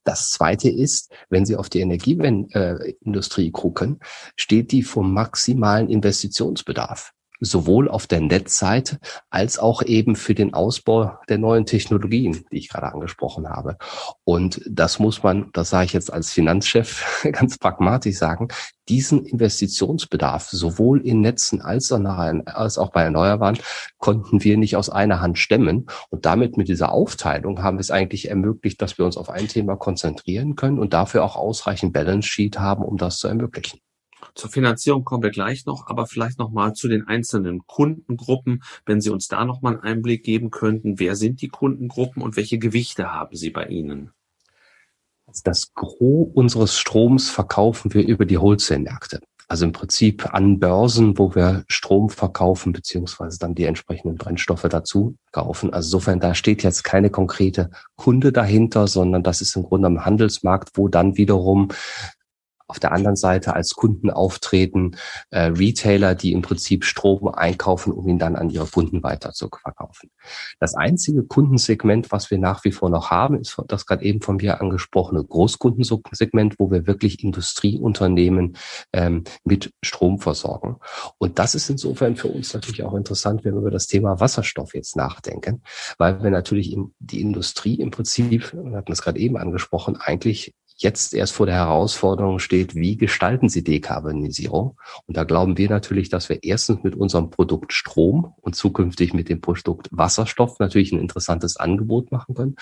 Das 0.04 0.30
Zweite 0.30 0.70
ist, 0.70 1.12
wenn 1.28 1.44
Sie 1.44 1.56
auf 1.56 1.68
die 1.68 1.80
Energieindustrie 1.80 3.50
gucken, 3.50 4.00
steht 4.36 4.72
die 4.72 4.82
vor 4.82 5.04
maximalen 5.04 5.88
Investitionsbedarf 5.90 7.12
sowohl 7.40 7.88
auf 7.88 8.06
der 8.06 8.20
Netzseite 8.20 8.98
als 9.30 9.58
auch 9.58 9.82
eben 9.82 10.16
für 10.16 10.34
den 10.34 10.54
Ausbau 10.54 11.18
der 11.28 11.38
neuen 11.38 11.66
Technologien, 11.66 12.44
die 12.50 12.58
ich 12.58 12.68
gerade 12.68 12.92
angesprochen 12.92 13.48
habe. 13.48 13.76
Und 14.24 14.60
das 14.68 14.98
muss 14.98 15.22
man, 15.22 15.50
das 15.52 15.70
sage 15.70 15.86
ich 15.86 15.92
jetzt 15.92 16.12
als 16.12 16.32
Finanzchef 16.32 17.28
ganz 17.32 17.58
pragmatisch 17.58 18.16
sagen, 18.16 18.48
diesen 18.88 19.26
Investitionsbedarf 19.26 20.48
sowohl 20.48 21.06
in 21.06 21.20
Netzen 21.20 21.60
als 21.60 21.92
auch 21.92 22.90
bei 22.90 23.02
Erneuerbaren 23.02 23.58
konnten 23.98 24.42
wir 24.42 24.56
nicht 24.56 24.76
aus 24.76 24.88
einer 24.88 25.20
Hand 25.20 25.38
stemmen. 25.38 25.86
Und 26.08 26.24
damit 26.24 26.56
mit 26.56 26.68
dieser 26.68 26.92
Aufteilung 26.92 27.62
haben 27.62 27.76
wir 27.76 27.82
es 27.82 27.90
eigentlich 27.90 28.30
ermöglicht, 28.30 28.80
dass 28.80 28.96
wir 28.96 29.04
uns 29.04 29.16
auf 29.16 29.28
ein 29.28 29.48
Thema 29.48 29.76
konzentrieren 29.76 30.56
können 30.56 30.78
und 30.78 30.94
dafür 30.94 31.22
auch 31.22 31.36
ausreichend 31.36 31.92
Balance 31.92 32.28
Sheet 32.28 32.58
haben, 32.58 32.82
um 32.82 32.96
das 32.96 33.18
zu 33.18 33.28
ermöglichen. 33.28 33.78
Zur 34.34 34.50
Finanzierung 34.50 35.04
kommen 35.04 35.22
wir 35.22 35.30
gleich 35.30 35.66
noch, 35.66 35.86
aber 35.86 36.06
vielleicht 36.06 36.38
noch 36.38 36.50
mal 36.50 36.74
zu 36.74 36.88
den 36.88 37.06
einzelnen 37.06 37.66
Kundengruppen, 37.66 38.62
wenn 38.86 39.00
Sie 39.00 39.10
uns 39.10 39.28
da 39.28 39.44
noch 39.44 39.62
mal 39.62 39.74
einen 39.74 39.82
Einblick 39.82 40.24
geben 40.24 40.50
könnten. 40.50 40.98
Wer 40.98 41.16
sind 41.16 41.40
die 41.42 41.48
Kundengruppen 41.48 42.22
und 42.22 42.36
welche 42.36 42.58
Gewichte 42.58 43.12
haben 43.12 43.36
Sie 43.36 43.50
bei 43.50 43.66
Ihnen? 43.66 44.10
Das 45.44 45.74
Gros 45.74 46.30
unseres 46.34 46.78
Stroms 46.78 47.30
verkaufen 47.30 47.92
wir 47.92 48.06
über 48.06 48.24
die 48.24 48.40
Wholesale-Märkte. 48.40 49.20
Also 49.50 49.64
im 49.64 49.72
Prinzip 49.72 50.34
an 50.34 50.58
Börsen, 50.58 51.16
wo 51.16 51.34
wir 51.34 51.64
Strom 51.68 52.10
verkaufen, 52.10 52.72
beziehungsweise 52.72 53.38
dann 53.38 53.54
die 53.54 53.64
entsprechenden 53.64 54.16
Brennstoffe 54.16 54.66
dazu 54.68 55.16
kaufen. 55.32 55.72
Also 55.72 55.86
insofern, 55.86 56.20
da 56.20 56.34
steht 56.34 56.62
jetzt 56.62 56.84
keine 56.84 57.08
konkrete 57.08 57.70
Kunde 57.96 58.30
dahinter, 58.30 58.86
sondern 58.86 59.22
das 59.22 59.40
ist 59.40 59.56
im 59.56 59.62
Grunde 59.62 59.86
am 59.86 60.04
Handelsmarkt, 60.04 60.72
wo 60.74 60.88
dann 60.88 61.16
wiederum 61.16 61.68
auf 62.68 62.78
der 62.78 62.92
anderen 62.92 63.16
Seite 63.16 63.54
als 63.54 63.74
Kunden 63.74 64.10
auftreten 64.10 64.96
äh, 65.30 65.44
Retailer, 65.44 66.14
die 66.14 66.32
im 66.32 66.42
Prinzip 66.42 66.84
Strom 66.84 67.28
einkaufen, 67.28 67.92
um 67.92 68.06
ihn 68.06 68.18
dann 68.18 68.36
an 68.36 68.50
ihre 68.50 68.66
Kunden 68.66 69.02
weiter 69.02 69.32
zu 69.32 69.48
verkaufen. 69.48 70.10
Das 70.60 70.74
einzige 70.74 71.24
Kundensegment, 71.24 72.12
was 72.12 72.30
wir 72.30 72.38
nach 72.38 72.64
wie 72.64 72.72
vor 72.72 72.90
noch 72.90 73.10
haben, 73.10 73.40
ist 73.40 73.56
das 73.68 73.86
gerade 73.86 74.04
eben 74.04 74.20
von 74.20 74.36
mir 74.36 74.60
angesprochene 74.60 75.24
Großkundensegment, 75.24 76.56
wo 76.58 76.70
wir 76.70 76.86
wirklich 76.86 77.24
Industrieunternehmen 77.24 78.56
ähm, 78.92 79.24
mit 79.44 79.72
Strom 79.82 80.18
versorgen. 80.18 80.76
Und 81.16 81.38
das 81.38 81.54
ist 81.54 81.70
insofern 81.70 82.16
für 82.16 82.28
uns 82.28 82.52
natürlich 82.52 82.82
auch 82.82 82.94
interessant, 82.94 83.44
wenn 83.44 83.54
wir 83.54 83.60
über 83.60 83.70
das 83.70 83.86
Thema 83.86 84.20
Wasserstoff 84.20 84.74
jetzt 84.74 84.94
nachdenken, 84.94 85.62
weil 85.96 86.22
wir 86.22 86.30
natürlich 86.30 86.76
die 86.98 87.20
Industrie 87.22 87.76
im 87.76 87.90
Prinzip, 87.90 88.52
wir 88.52 88.76
hatten 88.76 88.92
es 88.92 89.00
gerade 89.00 89.18
eben 89.18 89.38
angesprochen, 89.38 89.96
eigentlich 89.96 90.54
jetzt 90.78 91.12
erst 91.12 91.32
vor 91.32 91.46
der 91.46 91.56
Herausforderung 91.56 92.38
steht, 92.38 92.74
wie 92.74 92.96
gestalten 92.96 93.48
Sie 93.48 93.64
Dekarbonisierung? 93.64 94.78
Und 95.06 95.16
da 95.16 95.24
glauben 95.24 95.58
wir 95.58 95.68
natürlich, 95.68 96.08
dass 96.08 96.28
wir 96.28 96.44
erstens 96.44 96.82
mit 96.84 96.94
unserem 96.94 97.30
Produkt 97.30 97.72
Strom 97.72 98.32
und 98.40 98.54
zukünftig 98.54 99.12
mit 99.12 99.28
dem 99.28 99.40
Produkt 99.40 99.88
Wasserstoff 99.90 100.58
natürlich 100.60 100.92
ein 100.92 101.00
interessantes 101.00 101.56
Angebot 101.56 102.12
machen 102.12 102.34
können. 102.34 102.54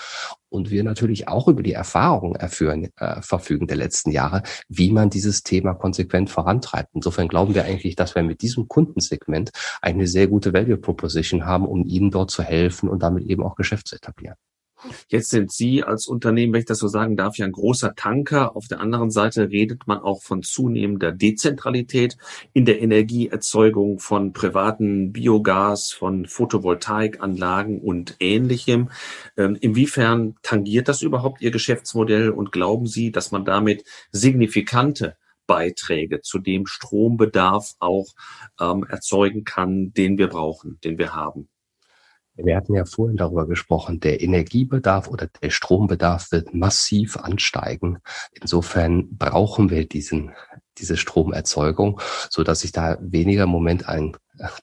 Und 0.49 0.71
wir 0.71 0.83
natürlich 0.83 1.27
auch 1.27 1.47
über 1.47 1.61
die 1.61 1.73
Erfahrungen 1.73 2.35
erführen, 2.35 2.89
äh, 2.97 3.21
verfügen 3.21 3.67
der 3.67 3.77
letzten 3.77 4.11
Jahre, 4.11 4.41
wie 4.67 4.91
man 4.91 5.09
dieses 5.09 5.43
Thema 5.43 5.75
konsequent 5.75 6.29
vorantreibt. 6.29 6.89
Insofern 6.93 7.27
glauben 7.27 7.53
wir 7.53 7.65
eigentlich, 7.65 7.95
dass 7.95 8.15
wir 8.15 8.23
mit 8.23 8.41
diesem 8.41 8.67
Kundensegment 8.67 9.51
eine 9.81 10.07
sehr 10.07 10.27
gute 10.27 10.53
Value 10.53 10.77
Proposition 10.77 11.45
haben, 11.45 11.67
um 11.67 11.85
ihnen 11.85 12.09
dort 12.09 12.31
zu 12.31 12.41
helfen 12.41 12.89
und 12.89 13.03
damit 13.03 13.25
eben 13.25 13.43
auch 13.43 13.55
Geschäft 13.55 13.87
zu 13.87 13.95
etablieren. 13.95 14.35
Jetzt 15.09 15.29
sind 15.29 15.51
Sie 15.51 15.83
als 15.83 16.07
Unternehmen, 16.07 16.53
wenn 16.53 16.59
ich 16.59 16.65
das 16.65 16.79
so 16.79 16.87
sagen 16.87 17.17
darf, 17.17 17.37
ja 17.37 17.45
ein 17.45 17.51
großer 17.51 17.95
Tanker. 17.95 18.55
Auf 18.55 18.67
der 18.67 18.79
anderen 18.79 19.09
Seite 19.09 19.49
redet 19.49 19.87
man 19.87 19.99
auch 19.99 20.21
von 20.21 20.43
zunehmender 20.43 21.11
Dezentralität 21.11 22.17
in 22.53 22.65
der 22.65 22.81
Energieerzeugung 22.81 23.99
von 23.99 24.33
privaten 24.33 25.13
Biogas, 25.13 25.91
von 25.91 26.27
Photovoltaikanlagen 26.27 27.81
und 27.81 28.17
Ähnlichem. 28.19 28.89
Ähm, 29.35 29.57
inwiefern 29.59 30.35
tangiert 30.43 30.87
das 30.87 31.01
überhaupt 31.01 31.41
Ihr 31.41 31.51
Geschäftsmodell 31.51 32.29
und 32.29 32.51
glauben 32.51 32.85
Sie, 32.85 33.11
dass 33.11 33.31
man 33.31 33.45
damit 33.45 33.83
signifikante 34.11 35.17
Beiträge 35.47 36.21
zu 36.21 36.39
dem 36.39 36.67
Strombedarf 36.67 37.73
auch 37.79 38.07
ähm, 38.59 38.85
erzeugen 38.87 39.43
kann, 39.43 39.93
den 39.93 40.17
wir 40.17 40.27
brauchen, 40.27 40.79
den 40.83 40.99
wir 40.99 41.15
haben? 41.15 41.49
Wir 42.37 42.55
hatten 42.55 42.75
ja 42.75 42.85
vorhin 42.85 43.17
darüber 43.17 43.47
gesprochen, 43.47 43.99
der 43.99 44.21
Energiebedarf 44.21 45.07
oder 45.07 45.27
der 45.41 45.49
Strombedarf 45.49 46.31
wird 46.31 46.53
massiv 46.53 47.17
ansteigen. 47.17 47.97
Insofern 48.31 49.17
brauchen 49.17 49.69
wir 49.69 49.87
diesen, 49.87 50.31
diese 50.77 50.97
Stromerzeugung, 50.97 51.99
so 52.29 52.43
dass 52.43 52.63
ich 52.63 52.71
da 52.71 52.97
weniger 53.01 53.43
im 53.43 53.49
Moment 53.49 53.89
ein 53.89 54.15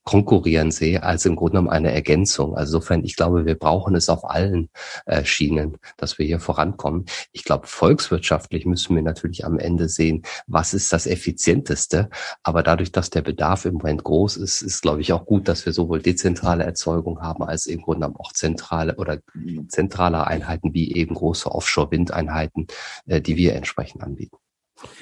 konkurrieren 0.04 0.70
sehe, 0.70 1.02
als 1.02 1.24
im 1.24 1.36
Grunde 1.36 1.52
genommen 1.52 1.70
eine 1.70 1.92
Ergänzung. 1.92 2.56
Also 2.56 2.74
insofern, 2.74 3.04
ich 3.04 3.16
glaube, 3.16 3.46
wir 3.46 3.54
brauchen 3.54 3.94
es 3.94 4.08
auf 4.08 4.28
allen 4.28 4.68
äh, 5.06 5.24
Schienen, 5.24 5.78
dass 5.96 6.18
wir 6.18 6.26
hier 6.26 6.40
vorankommen. 6.40 7.04
Ich 7.32 7.44
glaube, 7.44 7.66
volkswirtschaftlich 7.66 8.66
müssen 8.66 8.96
wir 8.96 9.02
natürlich 9.02 9.44
am 9.44 9.58
Ende 9.58 9.88
sehen, 9.88 10.22
was 10.46 10.74
ist 10.74 10.92
das 10.92 11.06
Effizienteste. 11.06 12.10
Aber 12.42 12.62
dadurch, 12.62 12.92
dass 12.92 13.10
der 13.10 13.22
Bedarf 13.22 13.64
im 13.64 13.74
Moment 13.74 14.04
groß 14.04 14.36
ist, 14.38 14.62
ist, 14.62 14.82
glaube 14.82 15.00
ich, 15.00 15.12
auch 15.12 15.24
gut, 15.24 15.48
dass 15.48 15.66
wir 15.66 15.72
sowohl 15.72 16.02
dezentrale 16.02 16.64
Erzeugung 16.64 17.20
haben, 17.20 17.44
als 17.44 17.66
im 17.66 17.82
Grunde 17.82 18.00
genommen 18.00 18.16
auch 18.16 18.32
zentrale 18.32 18.96
oder 18.96 19.18
zentrale 19.68 20.26
Einheiten 20.26 20.74
wie 20.74 20.94
eben 20.94 21.14
große 21.14 21.50
Offshore-Windeinheiten, 21.50 22.66
äh, 23.06 23.20
die 23.20 23.36
wir 23.36 23.54
entsprechend 23.54 24.02
anbieten. 24.02 24.36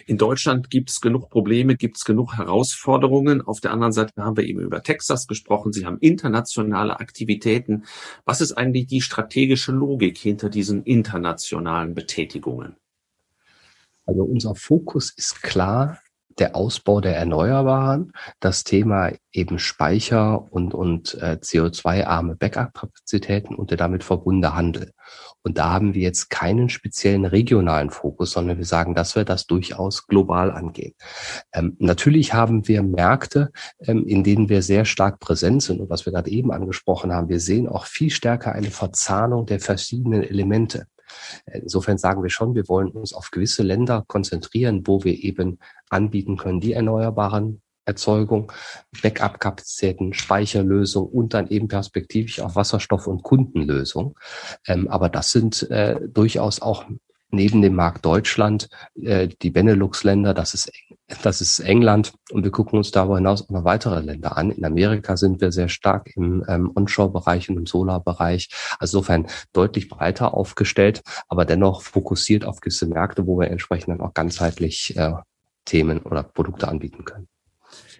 In 0.06 0.18
Deutschland 0.18 0.70
gibt 0.70 0.90
es 0.90 1.00
genug 1.00 1.30
Probleme, 1.30 1.76
gibt 1.76 1.96
es 1.96 2.04
genug 2.04 2.36
Herausforderungen. 2.36 3.42
Auf 3.42 3.60
der 3.60 3.72
anderen 3.72 3.92
Seite 3.92 4.12
haben 4.18 4.36
wir 4.36 4.44
eben 4.44 4.60
über 4.60 4.82
Texas 4.82 5.26
gesprochen. 5.26 5.72
Sie 5.72 5.86
haben 5.86 5.98
internationale 5.98 7.00
Aktivitäten. 7.00 7.84
Was 8.24 8.40
ist 8.40 8.52
eigentlich 8.52 8.86
die 8.86 9.00
strategische 9.00 9.72
Logik 9.72 10.18
hinter 10.18 10.48
diesen 10.48 10.84
internationalen 10.84 11.94
Betätigungen? 11.94 12.76
Also 14.06 14.22
unser 14.24 14.54
Fokus 14.54 15.12
ist 15.16 15.42
klar, 15.42 15.98
der 16.38 16.56
Ausbau 16.56 17.00
der 17.00 17.16
Erneuerbaren, 17.16 18.12
das 18.40 18.64
Thema 18.64 19.12
eben 19.32 19.58
Speicher 19.58 20.50
und, 20.52 20.74
und 20.74 21.14
äh, 21.20 21.38
CO2-arme 21.40 22.36
Backup-Kapazitäten 22.36 23.54
und 23.54 23.70
der 23.70 23.78
damit 23.78 24.04
verbundene 24.04 24.54
Handel. 24.54 24.92
Und 25.42 25.58
da 25.58 25.70
haben 25.70 25.94
wir 25.94 26.02
jetzt 26.02 26.30
keinen 26.30 26.68
speziellen 26.68 27.24
regionalen 27.24 27.90
Fokus, 27.90 28.32
sondern 28.32 28.58
wir 28.58 28.64
sagen, 28.64 28.94
dass 28.94 29.16
wir 29.16 29.24
das 29.24 29.46
durchaus 29.46 30.06
global 30.06 30.50
angehen. 30.50 30.94
Ähm, 31.52 31.76
natürlich 31.78 32.32
haben 32.32 32.68
wir 32.68 32.82
Märkte, 32.82 33.50
ähm, 33.80 34.06
in 34.06 34.24
denen 34.24 34.48
wir 34.48 34.62
sehr 34.62 34.84
stark 34.84 35.18
präsent 35.20 35.62
sind. 35.62 35.80
Und 35.80 35.90
was 35.90 36.06
wir 36.06 36.12
gerade 36.12 36.30
eben 36.30 36.52
angesprochen 36.52 37.12
haben, 37.12 37.28
wir 37.28 37.40
sehen 37.40 37.68
auch 37.68 37.86
viel 37.86 38.10
stärker 38.10 38.52
eine 38.52 38.70
Verzahnung 38.70 39.46
der 39.46 39.60
verschiedenen 39.60 40.22
Elemente. 40.22 40.86
Insofern 41.52 41.98
sagen 41.98 42.22
wir 42.22 42.30
schon, 42.30 42.54
wir 42.54 42.68
wollen 42.68 42.88
uns 42.88 43.12
auf 43.12 43.30
gewisse 43.30 43.62
Länder 43.62 44.04
konzentrieren, 44.06 44.86
wo 44.86 45.04
wir 45.04 45.22
eben 45.22 45.58
anbieten 45.90 46.36
können, 46.36 46.60
die 46.60 46.72
erneuerbaren 46.72 47.60
Erzeugung, 47.84 48.52
Backup-Kapazitäten, 49.02 50.14
Speicherlösung 50.14 51.06
und 51.06 51.34
dann 51.34 51.48
eben 51.48 51.68
perspektivisch 51.68 52.40
auch 52.40 52.54
Wasserstoff- 52.54 53.06
und 53.06 53.22
Kundenlösung. 53.22 54.18
Ähm, 54.66 54.88
aber 54.88 55.08
das 55.08 55.32
sind 55.32 55.70
äh, 55.70 56.00
durchaus 56.08 56.62
auch 56.62 56.84
neben 57.32 57.62
dem 57.62 57.74
Markt 57.74 58.04
Deutschland 58.04 58.68
äh, 59.00 59.28
die 59.28 59.50
Benelux-Länder, 59.50 60.34
das 60.34 60.54
ist 60.54 60.70
das 61.22 61.40
ist 61.40 61.60
England 61.60 62.14
und 62.30 62.44
wir 62.44 62.50
gucken 62.50 62.78
uns 62.78 62.90
darüber 62.90 63.16
hinaus 63.16 63.42
auch 63.42 63.50
noch 63.50 63.64
weitere 63.64 64.00
Länder 64.00 64.36
an. 64.36 64.50
In 64.50 64.64
Amerika 64.64 65.16
sind 65.16 65.40
wir 65.40 65.52
sehr 65.52 65.68
stark 65.68 66.10
im 66.16 66.44
ähm, 66.48 66.70
Onshore-Bereich 66.74 67.50
und 67.50 67.58
im 67.58 67.66
Solar-Bereich. 67.66 68.48
Also 68.78 68.98
insofern 68.98 69.26
deutlich 69.52 69.88
breiter 69.88 70.34
aufgestellt, 70.34 71.02
aber 71.28 71.44
dennoch 71.44 71.82
fokussiert 71.82 72.44
auf 72.44 72.60
gewisse 72.60 72.86
Märkte, 72.86 73.26
wo 73.26 73.38
wir 73.38 73.50
entsprechend 73.50 73.88
dann 73.88 74.00
auch 74.00 74.14
ganzheitlich 74.14 74.96
äh, 74.96 75.12
Themen 75.64 76.00
oder 76.00 76.22
Produkte 76.22 76.68
anbieten 76.68 77.04
können. 77.04 77.28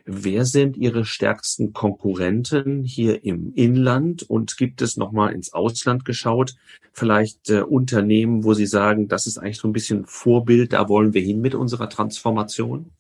Wer 0.05 0.45
sind 0.45 0.77
Ihre 0.77 1.05
stärksten 1.05 1.73
Konkurrenten 1.73 2.83
hier 2.83 3.25
im 3.25 3.53
Inland 3.55 4.23
und 4.23 4.57
gibt 4.57 4.83
es 4.83 4.97
nochmal 4.97 5.33
ins 5.33 5.53
Ausland 5.53 6.05
geschaut? 6.05 6.57
Vielleicht 6.93 7.51
äh, 7.51 7.62
Unternehmen, 7.62 8.43
wo 8.45 8.55
Sie 8.55 8.67
sagen, 8.67 9.09
das 9.09 9.27
ist 9.27 9.38
eigentlich 9.38 9.59
so 9.59 9.69
ein 9.69 9.73
bisschen 9.73 10.05
Vorbild, 10.07 10.73
da 10.73 10.88
wollen 10.88 11.15
wir 11.15 11.23
hin 11.23 11.41
mit 11.41 11.55
unserer 11.55 11.88
Transformation? 11.88 12.91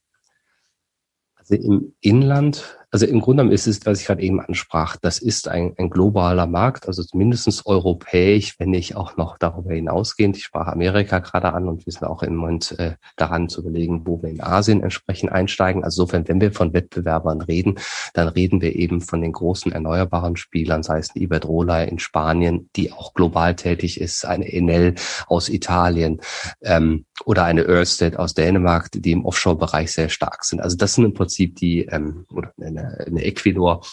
Also 1.34 1.54
im 1.54 1.94
Inland 2.00 2.78
also 2.92 3.06
im 3.06 3.20
Grunde 3.20 3.40
genommen 3.40 3.54
ist 3.54 3.66
es, 3.66 3.84
was 3.86 4.00
ich 4.00 4.06
gerade 4.06 4.20
eben 4.20 4.38
ansprach, 4.38 4.96
das 4.96 5.18
ist 5.18 5.48
ein, 5.48 5.72
ein 5.78 5.88
globaler 5.88 6.46
Markt, 6.46 6.86
also 6.86 7.02
mindestens 7.14 7.64
europäisch, 7.64 8.58
wenn 8.58 8.68
nicht 8.68 8.96
auch 8.96 9.16
noch 9.16 9.38
darüber 9.38 9.72
hinausgehend. 9.72 10.36
Ich 10.36 10.44
sprach 10.44 10.66
Amerika 10.66 11.18
gerade 11.20 11.54
an 11.54 11.68
und 11.68 11.86
wir 11.86 11.92
sind 11.92 12.04
auch 12.04 12.22
im 12.22 12.36
Moment 12.36 12.78
äh, 12.78 12.96
daran 13.16 13.48
zu 13.48 13.62
überlegen, 13.62 14.02
wo 14.06 14.22
wir 14.22 14.28
in 14.28 14.42
Asien 14.42 14.82
entsprechend 14.82 15.32
einsteigen. 15.32 15.82
Also 15.82 16.02
insofern, 16.02 16.28
wenn 16.28 16.42
wir 16.42 16.52
von 16.52 16.74
Wettbewerbern 16.74 17.40
reden, 17.40 17.78
dann 18.12 18.28
reden 18.28 18.60
wir 18.60 18.76
eben 18.76 19.00
von 19.00 19.22
den 19.22 19.32
großen 19.32 19.72
erneuerbaren 19.72 20.36
Spielern, 20.36 20.82
sei 20.82 20.98
es 20.98 21.14
eine 21.14 21.24
Iberdrola 21.24 21.84
in 21.84 21.98
Spanien, 21.98 22.68
die 22.76 22.92
auch 22.92 23.14
global 23.14 23.56
tätig 23.56 24.02
ist, 24.02 24.26
eine 24.26 24.52
Enel 24.52 24.96
aus 25.28 25.48
Italien 25.48 26.20
ähm, 26.60 27.06
oder 27.24 27.44
eine 27.44 27.62
Ørsted 27.62 28.18
aus 28.18 28.34
Dänemark, 28.34 28.90
die 28.92 29.12
im 29.12 29.24
Offshore-Bereich 29.24 29.92
sehr 29.92 30.10
stark 30.10 30.44
sind. 30.44 30.60
Also 30.60 30.76
das 30.76 30.94
sind 30.94 31.04
im 31.04 31.14
Prinzip 31.14 31.56
die 31.56 31.86
ähm, 31.86 32.26
oder 32.30 32.52
eine 32.60 32.81
eine, 33.06 33.24
Equinor, 33.24 33.84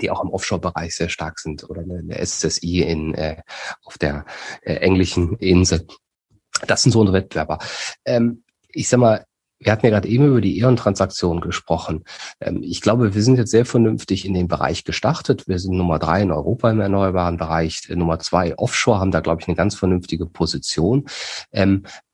die 0.00 0.10
auch 0.10 0.22
im 0.22 0.30
Offshore-Bereich 0.30 0.94
sehr 0.94 1.08
stark 1.08 1.38
sind, 1.38 1.68
oder 1.68 1.82
eine, 1.82 1.98
eine 1.98 2.26
SSI 2.26 2.82
in, 2.82 3.14
äh, 3.14 3.42
auf 3.84 3.98
der 3.98 4.24
äh, 4.62 4.74
englischen 4.74 5.36
Insel. 5.38 5.86
Das 6.66 6.82
sind 6.82 6.92
so 6.92 7.00
unsere 7.00 7.18
Wettbewerber. 7.18 7.58
Ähm, 8.04 8.42
ich 8.70 8.88
sag 8.88 9.00
mal, 9.00 9.24
wir 9.60 9.72
hatten 9.72 9.86
ja 9.86 9.90
gerade 9.90 10.08
eben 10.08 10.26
über 10.26 10.40
die 10.40 10.58
E.ON-Transaktion 10.58 11.40
gesprochen. 11.40 12.04
Ähm, 12.40 12.62
ich 12.62 12.80
glaube, 12.80 13.14
wir 13.14 13.22
sind 13.22 13.38
jetzt 13.38 13.50
sehr 13.50 13.64
vernünftig 13.64 14.24
in 14.24 14.34
dem 14.34 14.48
Bereich 14.48 14.84
gestartet. 14.84 15.48
Wir 15.48 15.58
sind 15.58 15.76
Nummer 15.76 15.98
drei 15.98 16.22
in 16.22 16.30
Europa 16.30 16.70
im 16.70 16.80
erneuerbaren 16.80 17.36
Bereich. 17.36 17.88
Nummer 17.88 18.18
zwei 18.20 18.56
Offshore 18.56 19.00
haben 19.00 19.10
da, 19.10 19.20
glaube 19.20 19.42
ich, 19.42 19.48
eine 19.48 19.56
ganz 19.56 19.74
vernünftige 19.74 20.26
Position. 20.26 21.06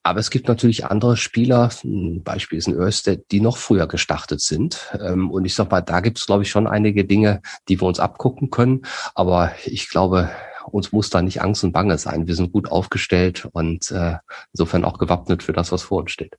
Aber 0.07 0.21
es 0.21 0.31
gibt 0.31 0.49
natürlich 0.49 0.85
andere 0.85 1.17
Spieler, 1.17 1.71
ein 1.83 2.23
Beispiel 2.23 2.59
ist 2.59 2.69
ein 2.69 2.75
Ørsted, 2.75 3.25
die 3.33 3.40
noch 3.40 3.57
früher 3.57 3.87
gestartet 3.87 4.43
sind. 4.43 4.95
Ähm, 5.01 5.31
und 5.31 5.47
ich 5.47 5.55
sag 5.55 5.71
mal, 5.71 5.81
da 5.81 6.01
gibt 6.01 6.19
es, 6.19 6.27
glaube 6.27 6.43
ich, 6.43 6.51
schon 6.51 6.67
einige 6.67 7.07
Dinge, 7.07 7.40
die 7.69 7.81
wir 7.81 7.88
uns 7.88 7.99
abgucken 7.99 8.51
können. 8.51 8.83
Aber 9.14 9.53
ich 9.64 9.88
glaube, 9.88 10.31
uns 10.71 10.93
muss 10.93 11.09
da 11.09 11.23
nicht 11.23 11.40
Angst 11.40 11.64
und 11.64 11.73
Bange 11.73 11.97
sein. 11.97 12.27
Wir 12.27 12.35
sind 12.35 12.53
gut 12.53 12.71
aufgestellt 12.71 13.49
und 13.53 13.90
äh, 13.93 14.17
insofern 14.53 14.85
auch 14.85 14.99
gewappnet 14.99 15.43
für 15.43 15.55
das, 15.55 15.73
was 15.73 15.83
vor 15.83 16.03
uns 16.03 16.11
steht. 16.11 16.37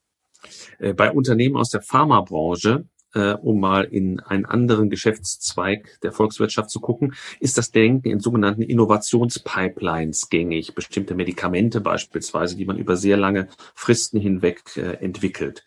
Äh, 0.78 0.94
bei 0.94 1.12
Unternehmen 1.12 1.58
aus 1.58 1.72
der 1.72 1.82
Pharmabranche 1.82 2.86
äh, 3.16 3.34
um 3.34 3.60
mal 3.60 3.86
in 3.86 4.20
einen 4.20 4.46
anderen 4.46 4.90
Geschäftszweig 4.90 6.00
der 6.04 6.12
Volkswirtschaft 6.12 6.70
zu 6.70 6.80
gucken, 6.80 7.16
ist 7.40 7.58
das 7.58 7.72
Denken 7.72 8.10
in 8.10 8.20
sogenannten 8.20 8.62
Innovationspipelines 8.62 10.30
gängig. 10.30 10.76
Bestimmte 10.76 11.16
Medikamente 11.16 11.82
beispielsweise, 11.82 12.56
die 12.58 12.66
man 12.66 12.78
über 12.78 12.98
sehr 12.98 13.18
lange 13.18 13.48
Fristen 13.74 14.20
hinweg 14.20 14.78
äh, 14.78 15.04
entwickelt. 15.04 15.66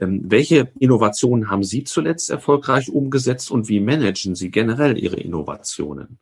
Ähm, 0.00 0.22
welche 0.24 0.72
Innovationen 0.78 1.50
haben 1.50 1.62
Sie 1.62 1.84
zuletzt 1.84 2.30
erfolgreich 2.30 2.90
umgesetzt 2.90 3.50
und 3.50 3.68
wie 3.68 3.80
managen 3.80 4.34
Sie 4.34 4.50
generell 4.50 4.98
Ihre 4.98 5.16
Innovationen? 5.16 6.18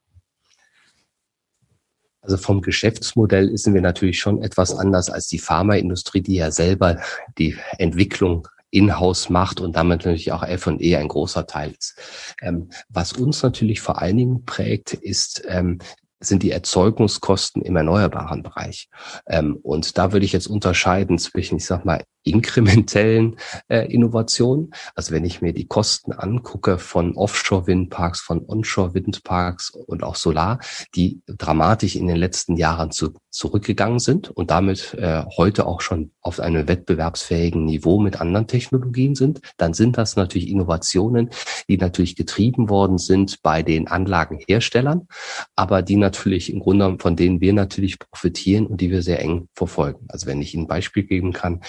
Also 2.21 2.39
vom 2.39 2.63
Geschäftsmodell 2.63 3.57
sind 3.59 3.75
wir 3.75 3.83
natürlich 3.83 4.19
schon 4.19 4.43
etwas 4.43 4.75
anders 4.75 5.11
als 5.11 5.29
die 5.29 5.39
Pharmaindustrie, 5.39 6.23
die 6.23 6.37
ja 6.37 6.51
selber 6.51 6.99
die 7.37 7.57
Entwicklung 7.77 8.49
in-house 8.75 9.31
macht 9.31 9.61
und 9.61 9.77
damit 9.77 10.01
natürlich 10.01 10.33
auch 10.33 10.43
F&E 10.43 10.97
ein 10.97 11.09
großer 11.09 11.47
Teil 11.47 11.73
ist. 11.79 11.97
Ähm, 12.43 12.71
was 12.89 13.13
uns 13.13 13.43
natürlich 13.43 13.81
vor 13.81 14.01
allen 14.03 14.17
Dingen 14.17 14.45
prägt, 14.45 14.95
ist, 14.95 15.45
ähm, 15.49 15.79
sind 16.21 16.43
die 16.43 16.51
Erzeugungskosten 16.51 17.63
im 17.63 17.77
erneuerbaren 17.77 18.43
Bereich. 18.43 18.89
Ähm, 19.27 19.59
und 19.63 19.99
da 19.99 20.13
würde 20.13 20.27
ich 20.27 20.33
jetzt 20.33 20.47
unterscheiden 20.47 21.19
zwischen, 21.19 21.57
ich 21.57 21.67
sag 21.67 21.85
mal, 21.85 22.03
inkrementellen 22.25 23.37
äh, 23.69 23.93
Innovationen. 23.93 24.75
Also 24.95 25.13
wenn 25.13 25.25
ich 25.25 25.43
mir 25.43 25.53
die 25.53 25.67
Kosten 25.67 26.13
angucke 26.13 26.79
von 26.79 27.15
Offshore-Windparks, 27.15 28.21
von 28.21 28.45
Onshore-Windparks 28.47 29.71
und 29.71 30.03
auch 30.03 30.17
Solar, 30.17 30.59
die 30.95 31.21
dramatisch 31.27 31.97
in 31.97 32.09
den 32.09 32.17
letzten 32.17 32.57
Jahren 32.57 32.91
zu, 32.91 33.15
zurückgegangen 33.31 33.99
sind 33.99 34.31
und 34.31 34.51
damit 34.51 34.95
äh, 34.95 35.25
heute 35.37 35.67
auch 35.67 35.81
schon 35.81 36.13
auf 36.21 36.41
einem 36.41 36.67
wettbewerbsfähigen 36.67 37.65
Niveau 37.65 38.01
mit 38.01 38.21
anderen 38.21 38.47
Technologien 38.47 39.15
sind, 39.15 39.41
dann 39.57 39.75
sind 39.75 39.99
das 39.99 40.17
natürlich 40.17 40.49
Innovationen, 40.49 41.31
die 41.69 41.77
natürlich 41.77 42.17
getrieben 42.17 42.71
worden 42.71 42.99
sind 42.99 43.43
bei 43.43 43.63
den 43.63 43.89
Anlagenherstellern, 43.89 45.09
aber 45.57 45.83
die 45.83 45.97
natürlich 45.97 46.53
im 46.53 46.61
Grunde 46.61 46.97
von 46.99 47.17
denen 47.17 47.41
wir 47.41 47.53
natürlich 47.53 47.99
profitieren 47.99 48.67
und 48.67 48.81
die 48.81 48.91
wir 48.91 49.03
sehr 49.03 49.21
eng 49.21 49.49
verfolgen. 49.55 50.07
Also 50.09 50.27
wenn 50.27 50.41
ich 50.41 50.55
Ihnen 50.55 50.65
ein 50.65 50.69
Beispiel 50.69 51.03
geben 51.03 51.33
kann, 51.33 51.61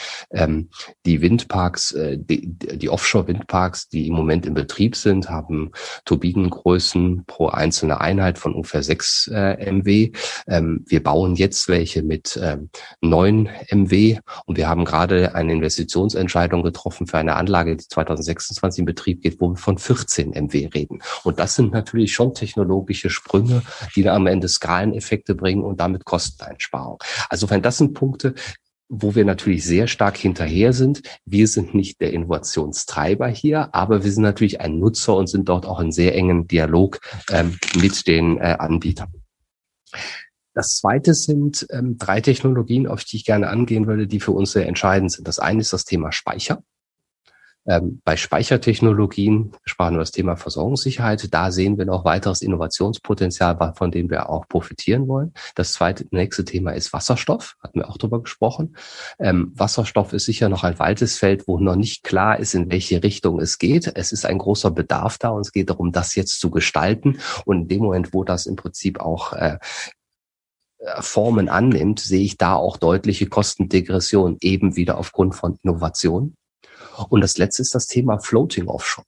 ähm, 0.46 0.70
die 1.06 1.22
Windparks, 1.22 1.92
äh, 1.94 2.18
die, 2.18 2.48
die 2.48 2.90
Offshore-Windparks, 2.90 3.90
die 3.90 4.08
im 4.08 4.14
Moment 4.14 4.46
in 4.46 4.54
Betrieb 4.54 4.96
sind, 4.96 5.30
haben 5.30 5.72
Turbinengrößen 6.06 7.26
pro 7.26 7.48
einzelne 7.48 8.02
Einheit 8.02 8.38
von 8.38 8.54
ungefähr 8.54 8.84
6 8.84 9.32
äh, 9.34 9.72
MW. 9.72 10.12
Ähm, 10.48 10.84
wir 10.88 11.04
bauen 11.04 11.36
jetzt 11.36 11.68
welche 11.68 12.04
mit 12.04 12.40
ähm, 12.42 12.70
9 13.02 13.50
MW 13.72 14.20
und 14.46 14.58
wir 14.58 14.70
haben 14.70 14.86
gerade 14.86 15.36
eine 15.36 15.54
Investitionsentscheidung 15.54 16.64
getroffen 16.64 17.08
für 17.08 17.18
eine 17.18 17.36
Anlage, 17.36 17.76
die 17.76 17.88
2026 17.88 18.80
in 18.80 18.86
Betrieb 18.86 19.22
geht, 19.22 19.40
wo 19.40 19.50
wir 19.50 19.58
von 19.58 19.78
14 19.78 20.32
MW 20.32 20.70
reden. 20.74 21.02
Und 21.24 21.40
das 21.40 21.56
sind 21.56 21.72
natürlich 21.72 22.14
schon 22.14 22.34
technologische 22.34 23.10
Sprünge, 23.10 23.62
die 23.96 24.08
am 24.10 24.28
Ende 24.28 24.48
Skaleneffekte 24.48 25.36
bringen 25.36 25.64
und 25.64 25.80
damit 25.80 26.06
Kosteneinsparung. 26.06 27.00
Also 27.30 27.50
wenn 27.50 27.62
das 27.62 27.78
sind 27.78 27.94
Punkte, 27.94 28.36
wo 28.90 29.16
wir 29.16 29.26
natürlich 29.26 29.66
sehr 29.66 29.88
stark 29.88 30.18
hinterher 30.18 30.74
sind. 30.74 31.02
Wir 31.26 31.48
sind 31.48 31.74
nicht 31.74 32.02
der 32.02 32.14
Innovationstreiber 32.14 33.28
hier, 33.28 33.74
aber 33.74 34.04
wir 34.04 34.12
sind 34.12 34.24
natürlich 34.24 34.62
ein 34.62 34.80
Nutzer 34.80 35.16
und 35.16 35.28
sind 35.28 35.50
dort 35.50 35.66
auch 35.66 35.80
in 35.80 35.92
sehr 35.92 36.16
engen 36.16 36.48
Dialog 36.48 37.00
ähm, 37.32 37.58
mit 37.80 38.08
den 38.08 38.38
äh, 38.38 38.56
Anbietern. 38.60 39.14
Das 40.54 40.78
zweite 40.78 41.14
sind 41.14 41.68
ähm, 41.70 41.98
drei 41.98 42.22
Technologien, 42.22 42.88
auf 42.88 43.04
die 43.04 43.18
ich 43.18 43.26
gerne 43.26 43.50
angehen 43.50 43.88
würde, 43.88 44.08
die 44.08 44.22
für 44.22 44.32
uns 44.32 44.52
sehr 44.52 44.68
entscheidend 44.68 45.12
sind. 45.12 45.28
Das 45.28 45.40
eine 45.40 45.60
ist 45.62 45.74
das 45.74 45.84
Thema 45.84 46.12
Speicher. 46.12 46.64
Ähm, 47.68 48.02
bei 48.04 48.16
Speichertechnologien 48.16 49.52
sprachen 49.64 49.96
wir 49.96 50.00
das 50.00 50.12
Thema 50.12 50.36
Versorgungssicherheit. 50.36 51.34
Da 51.34 51.52
sehen 51.52 51.78
wir 51.78 51.86
noch 51.86 52.06
weiteres 52.06 52.42
Innovationspotenzial, 52.42 53.74
von 53.76 53.92
dem 53.92 54.10
wir 54.10 54.30
auch 54.30 54.48
profitieren 54.48 55.08
wollen. 55.08 55.34
Das 55.56 55.74
zweite, 55.74 56.06
nächste 56.12 56.46
Thema 56.46 56.72
ist 56.72 56.94
Wasserstoff. 56.94 57.56
Hatten 57.62 57.80
wir 57.80 57.90
auch 57.90 57.98
drüber 57.98 58.22
gesprochen. 58.22 58.76
Ähm, 59.20 59.52
Wasserstoff 59.56 60.14
ist 60.14 60.26
sicher 60.26 60.50
noch 60.50 60.64
ein 60.64 60.78
weites 60.78 61.18
Feld, 61.18 61.48
wo 61.48 61.60
noch 61.60 61.76
nicht 61.76 62.04
klar 62.04 62.40
ist, 62.40 62.54
in 62.54 62.70
welche 62.70 63.02
Richtung 63.02 63.40
es 63.40 63.58
geht. 63.58 63.92
Es 63.96 64.12
ist 64.12 64.26
ein 64.26 64.38
großer 64.38 64.72
Bedarf 64.72 65.18
da 65.18 65.30
und 65.30 65.42
es 65.42 65.52
geht 65.52 65.70
darum, 65.70 65.92
das 65.92 66.16
jetzt 66.16 66.40
zu 66.40 66.52
gestalten. 66.52 67.20
Und 67.46 67.64
in 67.64 67.68
dem 67.68 67.84
Moment, 67.84 68.14
wo 68.14 68.24
das 68.24 68.46
im 68.46 68.56
Prinzip 68.56 69.00
auch 69.00 69.34
äh, 69.34 69.58
Formen 71.00 71.50
annimmt, 71.50 72.00
sehe 72.00 72.24
ich 72.24 72.38
da 72.38 72.56
auch 72.56 72.78
deutliche 72.78 73.26
Kostendegression 73.26 74.38
eben 74.42 74.76
wieder 74.76 75.00
aufgrund 75.00 75.34
von 75.34 75.58
Innovation. 75.64 76.36
Und 77.10 77.22
das 77.22 77.38
letzte 77.38 77.62
ist 77.62 77.76
das 77.76 77.88
Thema 77.88 78.20
Floating 78.20 78.68
Offshore. 78.68 79.06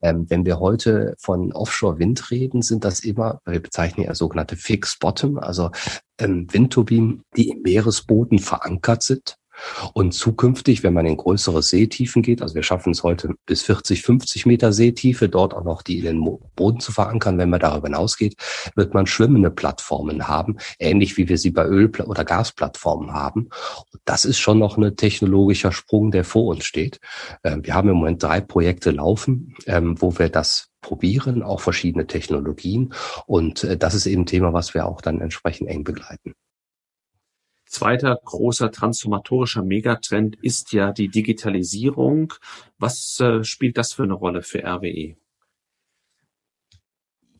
Ähm, 0.00 0.28
wenn 0.28 0.44
wir 0.44 0.58
heute 0.58 1.14
von 1.18 1.52
Offshore-Wind 1.52 2.30
reden, 2.30 2.62
sind 2.62 2.84
das 2.84 3.00
immer, 3.00 3.40
wir 3.44 3.60
bezeichnen 3.60 4.06
ja 4.06 4.14
sogenannte 4.14 4.56
Fixed 4.56 4.98
Bottom, 4.98 5.38
also 5.38 5.70
ähm, 6.18 6.46
Windturbinen, 6.52 7.22
die 7.36 7.50
im 7.50 7.62
Meeresboden 7.62 8.40
verankert 8.40 9.02
sind 9.04 9.36
und 9.94 10.12
zukünftig, 10.12 10.82
wenn 10.82 10.94
man 10.94 11.06
in 11.06 11.16
größere 11.16 11.62
Seetiefen 11.62 12.22
geht, 12.22 12.42
also 12.42 12.54
wir 12.54 12.62
schaffen 12.62 12.92
es 12.92 13.02
heute 13.02 13.34
bis 13.46 13.62
40, 13.62 14.02
50 14.02 14.46
Meter 14.46 14.72
Seetiefe, 14.72 15.28
dort 15.28 15.54
auch 15.54 15.64
noch 15.64 15.82
die 15.82 15.98
in 15.98 16.04
den 16.04 16.38
Boden 16.56 16.80
zu 16.80 16.92
verankern. 16.92 17.38
Wenn 17.38 17.50
man 17.50 17.60
darüber 17.60 17.88
hinausgeht, 17.88 18.36
wird 18.74 18.94
man 18.94 19.06
schwimmende 19.06 19.50
Plattformen 19.50 20.28
haben, 20.28 20.56
ähnlich 20.78 21.16
wie 21.16 21.28
wir 21.28 21.38
sie 21.38 21.50
bei 21.50 21.64
Öl- 21.66 21.90
oder 22.06 22.24
Gasplattformen 22.24 23.12
haben. 23.12 23.48
Und 23.92 24.02
das 24.04 24.24
ist 24.24 24.38
schon 24.38 24.58
noch 24.58 24.76
ein 24.76 24.96
technologischer 24.96 25.72
Sprung, 25.72 26.10
der 26.10 26.24
vor 26.24 26.46
uns 26.46 26.64
steht. 26.64 27.00
Ähm, 27.44 27.64
wir 27.64 27.74
haben 27.74 27.88
im 27.88 27.96
Moment 27.96 28.22
drei 28.22 28.40
Projekte 28.40 28.90
laufen, 28.90 29.54
ähm, 29.66 30.00
wo 30.00 30.18
wir 30.18 30.28
das 30.28 30.72
probieren, 30.80 31.42
auch 31.42 31.60
verschiedene 31.60 32.06
Technologien. 32.06 32.92
Und 33.26 33.64
äh, 33.64 33.76
das 33.76 33.94
ist 33.94 34.06
eben 34.06 34.22
ein 34.22 34.26
Thema, 34.26 34.52
was 34.52 34.74
wir 34.74 34.86
auch 34.86 35.00
dann 35.00 35.20
entsprechend 35.20 35.68
eng 35.68 35.84
begleiten. 35.84 36.34
Zweiter 37.72 38.20
großer 38.22 38.70
transformatorischer 38.70 39.62
Megatrend 39.62 40.36
ist 40.42 40.74
ja 40.74 40.92
die 40.92 41.08
Digitalisierung. 41.08 42.34
Was 42.78 43.18
äh, 43.18 43.42
spielt 43.44 43.78
das 43.78 43.94
für 43.94 44.02
eine 44.02 44.12
Rolle 44.12 44.42
für 44.42 44.62
RWE? 44.62 45.16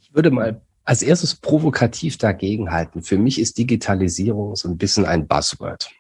Ich 0.01 0.15
würde 0.15 0.31
mal 0.31 0.63
als 0.85 1.03
erstes 1.03 1.35
provokativ 1.35 2.17
dagegenhalten. 2.17 3.03
Für 3.03 3.19
mich 3.19 3.39
ist 3.39 3.59
Digitalisierung 3.59 4.57
so 4.57 4.71
ein 4.71 4.79
bisschen 4.79 5.05
ein 5.05 5.29
Buzzword. 5.29 5.91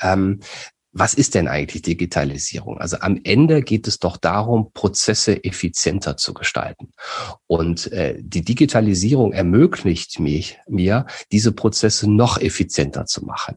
Ähm, 0.00 0.40
was 0.92 1.14
ist 1.14 1.34
denn 1.34 1.48
eigentlich 1.48 1.82
Digitalisierung? 1.82 2.78
Also 2.78 2.98
am 3.00 3.20
Ende 3.22 3.62
geht 3.62 3.86
es 3.86 3.98
doch 3.98 4.16
darum, 4.16 4.72
Prozesse 4.72 5.44
effizienter 5.44 6.16
zu 6.16 6.32
gestalten. 6.32 6.92
Und 7.46 7.92
äh, 7.92 8.16
die 8.18 8.42
Digitalisierung 8.42 9.32
ermöglicht 9.32 10.18
mich, 10.18 10.58
mir, 10.66 11.06
diese 11.30 11.52
Prozesse 11.52 12.10
noch 12.10 12.40
effizienter 12.40 13.04
zu 13.04 13.24
machen. 13.24 13.56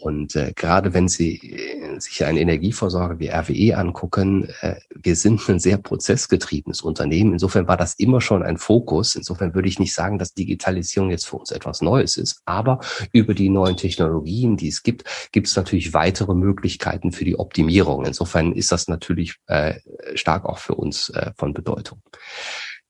Und 0.00 0.36
äh, 0.36 0.52
gerade 0.54 0.94
wenn 0.94 1.08
Sie 1.08 1.36
äh, 1.36 1.98
sich 1.98 2.24
einen 2.24 2.38
Energieversorger 2.38 3.18
wie 3.18 3.28
RWE 3.28 3.76
angucken, 3.76 4.48
äh, 4.60 4.76
wir 4.94 5.16
sind 5.16 5.46
ein 5.48 5.58
sehr 5.58 5.78
prozessgetriebenes 5.78 6.82
Unternehmen. 6.82 7.32
Insofern 7.32 7.66
war 7.66 7.76
das 7.76 7.94
immer 7.94 8.20
schon 8.20 8.44
ein 8.44 8.56
Fokus. 8.56 9.16
Insofern 9.16 9.54
würde 9.54 9.68
ich 9.68 9.80
nicht 9.80 9.94
sagen, 9.94 10.18
dass 10.18 10.32
Digitalisierung 10.34 11.10
jetzt 11.10 11.26
für 11.26 11.36
uns 11.36 11.50
etwas 11.50 11.82
Neues 11.82 12.16
ist. 12.16 12.40
Aber 12.44 12.80
über 13.12 13.34
die 13.34 13.48
neuen 13.48 13.76
Technologien, 13.76 14.56
die 14.56 14.68
es 14.68 14.84
gibt, 14.84 15.04
gibt 15.32 15.48
es 15.48 15.56
natürlich 15.56 15.92
weitere 15.92 16.34
Möglichkeiten 16.34 16.77
für 17.12 17.24
die 17.24 17.38
Optimierung. 17.38 18.04
Insofern 18.04 18.52
ist 18.52 18.72
das 18.72 18.88
natürlich 18.88 19.36
äh, 19.46 19.74
stark 20.14 20.44
auch 20.44 20.58
für 20.58 20.74
uns 20.74 21.10
äh, 21.10 21.32
von 21.36 21.52
Bedeutung. 21.52 22.02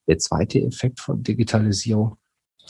Der 0.07 0.18
zweite 0.18 0.61
Effekt 0.61 1.01
von 1.01 1.22
Digitalisierung 1.22 2.16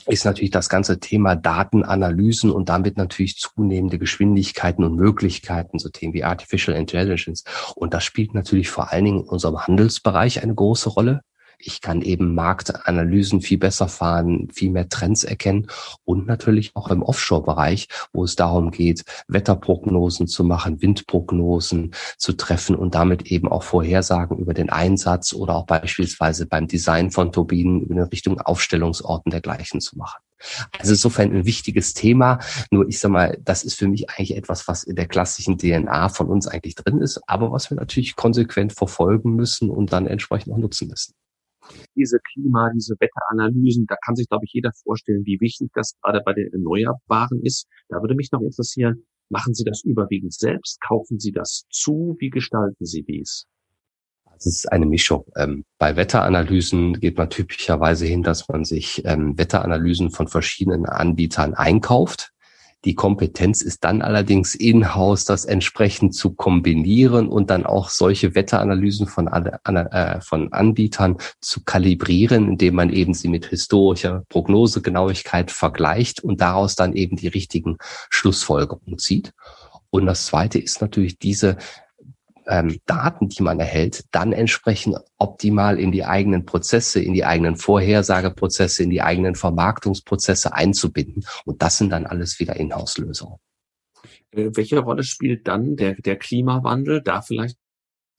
ist 0.07 0.25
natürlich 0.25 0.51
das 0.51 0.69
ganze 0.69 0.99
Thema 0.99 1.35
Datenanalysen 1.35 2.51
und 2.51 2.69
damit 2.69 2.97
natürlich 2.97 3.37
zunehmende 3.37 3.99
Geschwindigkeiten 3.99 4.83
und 4.83 4.95
Möglichkeiten, 4.95 5.79
so 5.79 5.89
Themen 5.89 6.13
wie 6.13 6.23
Artificial 6.23 6.75
Intelligence. 6.77 7.43
Und 7.75 7.93
das 7.93 8.03
spielt 8.03 8.33
natürlich 8.33 8.69
vor 8.69 8.91
allen 8.91 9.05
Dingen 9.05 9.19
in 9.21 9.27
unserem 9.27 9.59
Handelsbereich 9.59 10.41
eine 10.41 10.55
große 10.55 10.89
Rolle. 10.89 11.21
Ich 11.61 11.81
kann 11.81 12.01
eben 12.01 12.35
Marktanalysen 12.35 13.41
viel 13.41 13.57
besser 13.57 13.89
fahren, 13.89 14.47
viel 14.53 14.71
mehr 14.71 14.87
Trends 14.87 15.25
erkennen 15.25 15.67
und 16.05 16.25
natürlich 16.25 16.71
auch 16.73 16.87
im 16.89 17.03
Offshore-Bereich, 17.03 17.89
wo 18.13 18.23
es 18.23 18.37
darum 18.37 18.71
geht, 18.71 19.03
Wetterprognosen 19.27 20.27
zu 20.27 20.45
machen, 20.45 20.81
Windprognosen 20.81 21.93
zu 22.17 22.33
treffen 22.33 22.75
und 22.75 22.95
damit 22.95 23.23
eben 23.23 23.49
auch 23.49 23.63
Vorhersagen 23.63 24.37
über 24.37 24.53
den 24.53 24.69
Einsatz 24.69 25.33
oder 25.33 25.55
auch 25.55 25.65
beispielsweise 25.65 26.45
beim 26.45 26.67
Design 26.67 27.11
von 27.11 27.33
Turbinen 27.33 27.85
in 27.87 27.99
Richtung 27.99 28.39
Aufstellungsorten 28.39 29.29
dergleichen 29.29 29.81
zu 29.81 29.97
machen. 29.97 30.21
Also 30.79 30.93
insofern 30.93 31.35
ein 31.35 31.45
wichtiges 31.45 31.93
Thema. 31.93 32.39
Nur 32.71 32.87
ich 32.87 32.99
sag 32.99 33.11
mal, 33.11 33.37
das 33.43 33.65
ist 33.65 33.75
für 33.75 33.89
mich 33.89 34.09
eigentlich 34.09 34.37
etwas, 34.37 34.69
was 34.69 34.83
in 34.83 34.95
der 34.95 35.07
klassischen 35.07 35.57
DNA 35.57 36.07
von 36.07 36.27
uns 36.27 36.47
eigentlich 36.47 36.75
drin 36.75 37.01
ist, 37.01 37.19
aber 37.27 37.51
was 37.51 37.69
wir 37.69 37.75
natürlich 37.75 38.15
konsequent 38.15 38.71
verfolgen 38.71 39.35
müssen 39.35 39.69
und 39.69 39.91
dann 39.91 40.07
entsprechend 40.07 40.53
auch 40.53 40.57
nutzen 40.57 40.87
müssen 40.87 41.13
diese 41.95 42.19
Klima, 42.19 42.71
diese 42.73 42.95
Wetteranalysen, 42.99 43.85
da 43.87 43.95
kann 44.05 44.15
sich, 44.15 44.27
glaube 44.27 44.45
ich, 44.45 44.53
jeder 44.53 44.71
vorstellen, 44.83 45.25
wie 45.25 45.39
wichtig 45.39 45.69
das 45.73 45.95
gerade 46.01 46.21
bei 46.25 46.33
den 46.33 46.51
Erneuerbaren 46.51 47.41
ist. 47.43 47.67
Da 47.89 48.01
würde 48.01 48.15
mich 48.15 48.31
noch 48.31 48.41
interessieren, 48.41 49.05
machen 49.29 49.53
Sie 49.53 49.63
das 49.63 49.83
überwiegend 49.83 50.33
selbst? 50.33 50.79
Kaufen 50.81 51.19
Sie 51.19 51.31
das 51.31 51.65
zu? 51.69 52.15
Wie 52.19 52.29
gestalten 52.29 52.85
Sie 52.85 53.03
dies? 53.03 53.45
Es 54.37 54.45
ist 54.45 54.71
eine 54.71 54.85
Mischung. 54.85 55.25
Ähm, 55.35 55.65
bei 55.77 55.97
Wetteranalysen 55.97 56.99
geht 56.99 57.17
man 57.17 57.29
typischerweise 57.29 58.05
hin, 58.05 58.23
dass 58.23 58.47
man 58.47 58.63
sich 58.63 59.03
ähm, 59.05 59.37
Wetteranalysen 59.37 60.11
von 60.11 60.29
verschiedenen 60.29 60.85
Anbietern 60.85 61.55
einkauft. 61.55 62.31
Die 62.85 62.95
Kompetenz 62.95 63.61
ist 63.61 63.83
dann 63.83 64.01
allerdings 64.01 64.55
in-house, 64.55 65.25
das 65.25 65.43
entsprechend 65.43 66.15
zu 66.15 66.31
kombinieren 66.31 67.27
und 67.27 67.49
dann 67.49 67.65
auch 67.65 67.89
solche 67.89 68.35
Wetteranalysen 68.35 69.07
von, 69.07 69.27
äh, 69.27 70.21
von 70.21 70.53
Anbietern 70.53 71.17
zu 71.41 71.63
kalibrieren, 71.65 72.47
indem 72.47 72.75
man 72.75 72.89
eben 72.89 73.13
sie 73.13 73.27
mit 73.27 73.47
historischer 73.47 74.23
Prognosegenauigkeit 74.29 75.51
vergleicht 75.51 76.23
und 76.23 76.39
daraus 76.39 76.75
dann 76.75 76.93
eben 76.93 77.17
die 77.17 77.27
richtigen 77.27 77.77
Schlussfolgerungen 78.09 78.97
zieht. 78.97 79.33
Und 79.89 80.05
das 80.05 80.27
Zweite 80.27 80.59
ist 80.59 80.81
natürlich 80.81 81.17
diese 81.17 81.57
ähm, 82.49 82.79
Daten, 82.85 83.29
die 83.29 83.43
man 83.43 83.59
erhält, 83.59 84.05
dann 84.11 84.33
entsprechend 84.33 84.97
optimal 85.17 85.79
in 85.79 85.91
die 85.91 86.03
eigenen 86.03 86.45
Prozesse, 86.45 86.99
in 86.99 87.13
die 87.13 87.23
eigenen 87.23 87.55
Vorhersageprozesse, 87.55 88.83
in 88.83 88.89
die 88.89 89.01
eigenen 89.01 89.35
Vermarktungsprozesse 89.35 90.53
einzubinden. 90.53 91.25
Und 91.45 91.61
das 91.61 91.77
sind 91.77 91.91
dann 91.91 92.07
alles 92.07 92.39
wieder 92.39 92.55
Inhouse-Lösungen. 92.55 93.37
Äh, 94.31 94.49
welche 94.53 94.79
Rolle 94.79 95.03
spielt 95.03 95.47
dann 95.47 95.75
der, 95.75 95.93
der 95.95 96.17
Klimawandel? 96.17 97.01
Da 97.01 97.21
vielleicht 97.21 97.57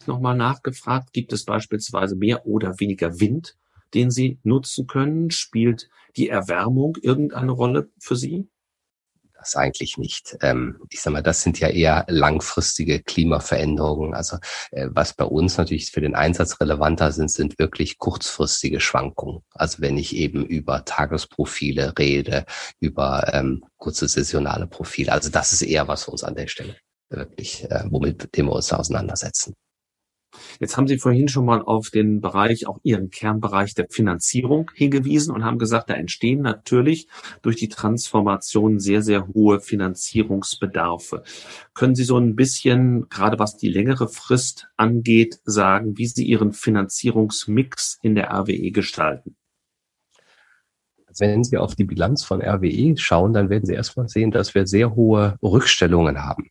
nochmal 0.06 0.36
nachgefragt. 0.36 1.12
Gibt 1.12 1.32
es 1.32 1.44
beispielsweise 1.44 2.14
mehr 2.14 2.46
oder 2.46 2.78
weniger 2.78 3.20
Wind, 3.20 3.56
den 3.94 4.12
Sie 4.12 4.38
nutzen 4.44 4.86
können? 4.86 5.32
Spielt 5.32 5.90
die 6.16 6.28
Erwärmung 6.28 6.96
irgendeine 7.02 7.52
Rolle 7.52 7.90
für 7.98 8.16
Sie? 8.16 8.48
Das 9.40 9.56
eigentlich 9.56 9.96
nicht. 9.96 10.36
Ähm, 10.42 10.78
ich 10.90 11.00
sag 11.00 11.12
mal, 11.12 11.22
das 11.22 11.42
sind 11.42 11.58
ja 11.60 11.68
eher 11.68 12.04
langfristige 12.08 13.00
Klimaveränderungen. 13.00 14.14
Also 14.14 14.36
äh, 14.70 14.88
was 14.90 15.14
bei 15.14 15.24
uns 15.24 15.56
natürlich 15.56 15.90
für 15.90 16.02
den 16.02 16.14
Einsatz 16.14 16.60
relevanter 16.60 17.10
sind, 17.10 17.30
sind 17.30 17.58
wirklich 17.58 17.98
kurzfristige 17.98 18.80
Schwankungen. 18.80 19.42
Also 19.54 19.80
wenn 19.80 19.96
ich 19.96 20.14
eben 20.14 20.44
über 20.44 20.84
Tagesprofile 20.84 21.94
rede, 21.98 22.44
über 22.80 23.30
ähm, 23.32 23.64
kurze 23.78 24.08
saisonale 24.08 24.66
Profile. 24.66 25.12
Also 25.12 25.30
das 25.30 25.54
ist 25.54 25.62
eher 25.62 25.88
was 25.88 26.04
für 26.04 26.10
uns 26.10 26.22
an 26.22 26.34
der 26.34 26.46
Stelle 26.46 26.76
wirklich, 27.08 27.64
äh, 27.70 27.84
womit 27.88 28.36
dem 28.36 28.46
wir 28.46 28.52
uns 28.52 28.72
auseinandersetzen. 28.72 29.54
Jetzt 30.60 30.76
haben 30.76 30.86
Sie 30.86 30.98
vorhin 30.98 31.28
schon 31.28 31.44
mal 31.44 31.62
auf 31.62 31.90
den 31.90 32.20
Bereich, 32.20 32.66
auch 32.66 32.78
Ihren 32.82 33.10
Kernbereich 33.10 33.74
der 33.74 33.88
Finanzierung 33.90 34.70
hingewiesen 34.74 35.34
und 35.34 35.44
haben 35.44 35.58
gesagt, 35.58 35.90
da 35.90 35.94
entstehen 35.94 36.42
natürlich 36.42 37.08
durch 37.42 37.56
die 37.56 37.68
Transformation 37.68 38.78
sehr, 38.78 39.02
sehr 39.02 39.28
hohe 39.28 39.60
Finanzierungsbedarfe. 39.60 41.22
Können 41.74 41.94
Sie 41.94 42.04
so 42.04 42.18
ein 42.18 42.36
bisschen, 42.36 43.08
gerade 43.08 43.38
was 43.38 43.56
die 43.56 43.68
längere 43.68 44.08
Frist 44.08 44.68
angeht, 44.76 45.40
sagen, 45.44 45.98
wie 45.98 46.06
Sie 46.06 46.24
Ihren 46.24 46.52
Finanzierungsmix 46.52 47.98
in 48.02 48.14
der 48.14 48.30
RWE 48.30 48.70
gestalten? 48.70 49.36
Also 51.06 51.24
wenn 51.24 51.42
Sie 51.42 51.58
auf 51.58 51.74
die 51.74 51.84
Bilanz 51.84 52.22
von 52.22 52.40
RWE 52.40 52.96
schauen, 52.96 53.32
dann 53.32 53.50
werden 53.50 53.66
Sie 53.66 53.74
erstmal 53.74 54.08
sehen, 54.08 54.30
dass 54.30 54.54
wir 54.54 54.66
sehr 54.66 54.94
hohe 54.94 55.36
Rückstellungen 55.42 56.22
haben. 56.22 56.50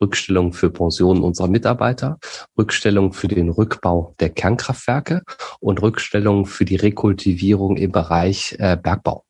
Rückstellung 0.00 0.52
für 0.52 0.70
Pensionen 0.70 1.22
unserer 1.22 1.48
Mitarbeiter, 1.48 2.18
Rückstellung 2.58 3.12
für 3.12 3.28
den 3.28 3.48
Rückbau 3.48 4.14
der 4.20 4.30
Kernkraftwerke 4.30 5.22
und 5.60 5.82
Rückstellung 5.82 6.46
für 6.46 6.64
die 6.64 6.76
Rekultivierung 6.76 7.76
im 7.76 7.92
Bereich 7.92 8.56
äh, 8.58 8.76
Bergbau. 8.76 9.24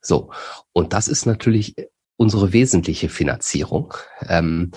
So. 0.00 0.30
Und 0.72 0.92
das 0.92 1.08
ist 1.08 1.26
natürlich 1.26 1.74
unsere 2.16 2.52
wesentliche 2.52 3.08
Finanzierung. 3.08 3.94
Ähm, 4.28 4.72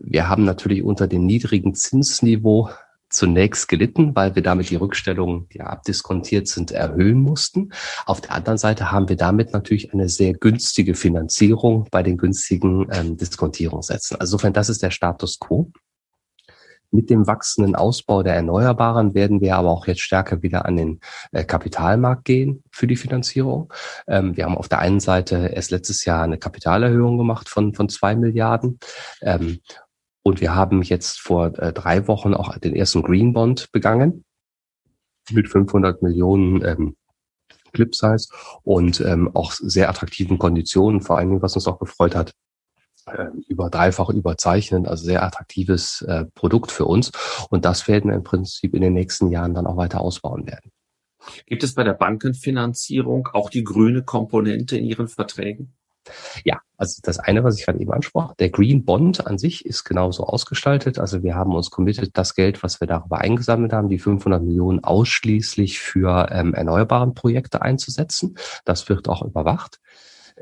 wir 0.00 0.28
haben 0.28 0.44
natürlich 0.44 0.82
unter 0.82 1.08
dem 1.08 1.24
niedrigen 1.24 1.74
Zinsniveau 1.74 2.68
zunächst 3.12 3.68
gelitten, 3.68 4.14
weil 4.14 4.34
wir 4.34 4.42
damit 4.42 4.70
die 4.70 4.76
Rückstellungen, 4.76 5.48
die 5.50 5.60
abdiskontiert 5.60 6.48
sind, 6.48 6.70
erhöhen 6.70 7.18
mussten. 7.18 7.72
Auf 8.06 8.20
der 8.20 8.32
anderen 8.32 8.58
Seite 8.58 8.90
haben 8.90 9.08
wir 9.08 9.16
damit 9.16 9.52
natürlich 9.52 9.92
eine 9.92 10.08
sehr 10.08 10.32
günstige 10.34 10.94
Finanzierung 10.94 11.88
bei 11.90 12.02
den 12.02 12.16
günstigen 12.16 12.86
ähm, 12.90 13.16
Diskontierungssätzen. 13.16 14.18
Also 14.20 14.32
insofern, 14.32 14.52
das 14.54 14.68
ist 14.68 14.82
der 14.82 14.90
Status 14.90 15.38
quo. 15.38 15.70
Mit 16.90 17.08
dem 17.08 17.26
wachsenden 17.26 17.74
Ausbau 17.74 18.22
der 18.22 18.34
Erneuerbaren 18.34 19.14
werden 19.14 19.40
wir 19.40 19.56
aber 19.56 19.70
auch 19.70 19.86
jetzt 19.86 20.02
stärker 20.02 20.42
wieder 20.42 20.66
an 20.66 20.76
den 20.76 21.00
äh, 21.32 21.42
Kapitalmarkt 21.42 22.26
gehen 22.26 22.62
für 22.70 22.86
die 22.86 22.96
Finanzierung. 22.96 23.72
Ähm, 24.06 24.36
wir 24.36 24.44
haben 24.44 24.58
auf 24.58 24.68
der 24.68 24.80
einen 24.80 25.00
Seite 25.00 25.50
erst 25.54 25.70
letztes 25.70 26.04
Jahr 26.04 26.22
eine 26.22 26.36
Kapitalerhöhung 26.36 27.16
gemacht 27.16 27.48
von, 27.48 27.72
von 27.74 27.88
zwei 27.88 28.14
Milliarden. 28.14 28.78
Und 30.22 30.40
wir 30.40 30.54
haben 30.54 30.82
jetzt 30.82 31.20
vor 31.20 31.58
äh, 31.58 31.72
drei 31.72 32.06
Wochen 32.06 32.34
auch 32.34 32.56
den 32.58 32.76
ersten 32.76 33.02
Green 33.02 33.32
Bond 33.32 33.70
begangen 33.72 34.24
mit 35.30 35.48
500 35.48 36.02
Millionen 36.02 36.64
ähm, 36.64 36.96
Clip 37.72 37.94
Size 37.94 38.28
und 38.62 39.00
ähm, 39.00 39.34
auch 39.34 39.52
sehr 39.52 39.88
attraktiven 39.88 40.38
Konditionen. 40.38 41.00
Vor 41.00 41.18
allen 41.18 41.30
Dingen, 41.30 41.42
was 41.42 41.54
uns 41.54 41.66
auch 41.66 41.78
gefreut 41.78 42.14
hat, 42.14 42.32
äh, 43.06 43.26
über 43.48 43.70
dreifach 43.70 44.10
überzeichnen, 44.10 44.86
also 44.86 45.04
sehr 45.04 45.22
attraktives 45.22 46.02
äh, 46.02 46.26
Produkt 46.34 46.70
für 46.70 46.84
uns. 46.84 47.10
Und 47.50 47.64
das 47.64 47.88
werden 47.88 48.10
wir 48.10 48.16
im 48.16 48.24
Prinzip 48.24 48.74
in 48.74 48.82
den 48.82 48.92
nächsten 48.92 49.30
Jahren 49.30 49.54
dann 49.54 49.66
auch 49.66 49.76
weiter 49.76 50.00
ausbauen 50.00 50.46
werden. 50.46 50.70
Gibt 51.46 51.62
es 51.62 51.74
bei 51.74 51.84
der 51.84 51.94
Bankenfinanzierung 51.94 53.28
auch 53.32 53.48
die 53.48 53.64
grüne 53.64 54.02
Komponente 54.02 54.76
in 54.76 54.84
Ihren 54.84 55.08
Verträgen? 55.08 55.74
Ja, 56.44 56.60
also 56.76 57.00
das 57.02 57.18
eine, 57.18 57.44
was 57.44 57.58
ich 57.58 57.64
gerade 57.64 57.78
eben 57.78 57.92
ansprach, 57.92 58.34
der 58.34 58.50
Green 58.50 58.84
Bond 58.84 59.26
an 59.26 59.38
sich 59.38 59.64
ist 59.64 59.84
genauso 59.84 60.24
ausgestaltet. 60.24 60.98
Also 60.98 61.22
wir 61.22 61.34
haben 61.34 61.54
uns 61.54 61.70
committed, 61.70 62.10
das 62.14 62.34
Geld, 62.34 62.62
was 62.62 62.80
wir 62.80 62.88
darüber 62.88 63.18
eingesammelt 63.18 63.72
haben, 63.72 63.88
die 63.88 63.98
500 63.98 64.42
Millionen 64.42 64.82
ausschließlich 64.82 65.78
für 65.78 66.28
ähm, 66.32 66.54
erneuerbaren 66.54 67.14
Projekte 67.14 67.62
einzusetzen. 67.62 68.36
Das 68.64 68.88
wird 68.88 69.08
auch 69.08 69.22
überwacht. 69.22 69.78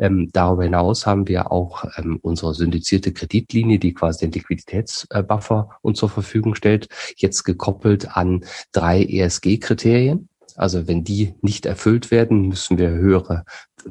Ähm, 0.01 0.31
darüber 0.33 0.65
hinaus 0.65 1.07
haben 1.07 1.29
wir 1.29 1.53
auch 1.53 1.85
ähm, 1.99 2.19
unsere 2.23 2.55
syndizierte 2.55 3.13
Kreditlinie, 3.13 3.79
die 3.79 3.93
quasi 3.93 4.25
den 4.25 4.33
Liquiditätsbuffer 4.33 5.69
uns 5.83 5.99
zur 5.99 6.09
Verfügung 6.09 6.55
stellt, 6.55 6.89
jetzt 7.17 7.45
gekoppelt 7.45 8.17
an 8.17 8.45
drei 8.73 9.03
ESG-Kriterien. 9.03 10.30
Also 10.57 10.89
wenn 10.89 11.05
die 11.05 11.35
nicht 11.41 11.67
erfüllt 11.67 12.11
werden, 12.11 12.49
müssen 12.49 12.79
wir 12.79 12.91
höhere 12.91 13.45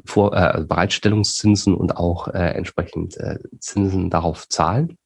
Vor 0.04 0.34
äh, 0.36 0.64
Bereitstellungszinsen 0.64 1.74
und 1.74 1.96
auch 1.96 2.28
äh, 2.28 2.54
entsprechend 2.54 3.16
äh, 3.16 3.38
Zinsen 3.58 4.10
darauf 4.10 4.48
zahlen. 4.48 4.96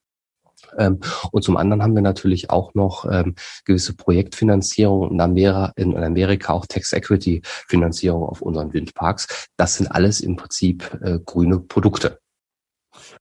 Ähm, 0.78 1.00
und 1.30 1.42
zum 1.42 1.56
anderen 1.56 1.82
haben 1.82 1.94
wir 1.94 2.02
natürlich 2.02 2.50
auch 2.50 2.74
noch 2.74 3.04
ähm, 3.10 3.34
gewisse 3.64 3.94
Projektfinanzierung 3.94 5.12
in 5.12 5.20
Amerika, 5.20 5.72
in 5.76 5.96
Amerika 5.96 6.52
auch 6.52 6.66
Tax-Equity-Finanzierung 6.66 8.22
auf 8.24 8.42
unseren 8.42 8.72
Windparks. 8.72 9.48
Das 9.56 9.76
sind 9.76 9.88
alles 9.88 10.20
im 10.20 10.36
Prinzip 10.36 10.98
äh, 11.02 11.18
grüne 11.24 11.60
Produkte. 11.60 12.18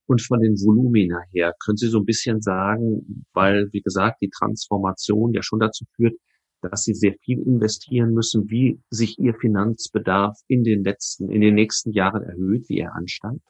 Und 0.05 0.21
von 0.21 0.41
den 0.41 0.55
Volumina 0.55 1.21
her, 1.31 1.53
können 1.63 1.77
Sie 1.77 1.87
so 1.87 1.99
ein 1.99 2.05
bisschen 2.05 2.41
sagen, 2.41 3.25
weil, 3.33 3.69
wie 3.71 3.81
gesagt, 3.81 4.21
die 4.21 4.29
Transformation 4.29 5.33
ja 5.33 5.41
schon 5.41 5.59
dazu 5.59 5.85
führt, 5.95 6.15
dass 6.69 6.83
sie 6.83 6.93
sehr 6.93 7.13
viel 7.21 7.39
investieren 7.39 8.13
müssen, 8.13 8.49
wie 8.49 8.79
sich 8.89 9.19
ihr 9.19 9.35
Finanzbedarf 9.35 10.39
in 10.47 10.63
den 10.63 10.83
letzten, 10.83 11.29
in 11.29 11.41
den 11.41 11.55
nächsten 11.55 11.91
Jahren 11.91 12.23
erhöht, 12.23 12.69
wie 12.69 12.79
er 12.79 12.95
ansteigt? 12.95 13.41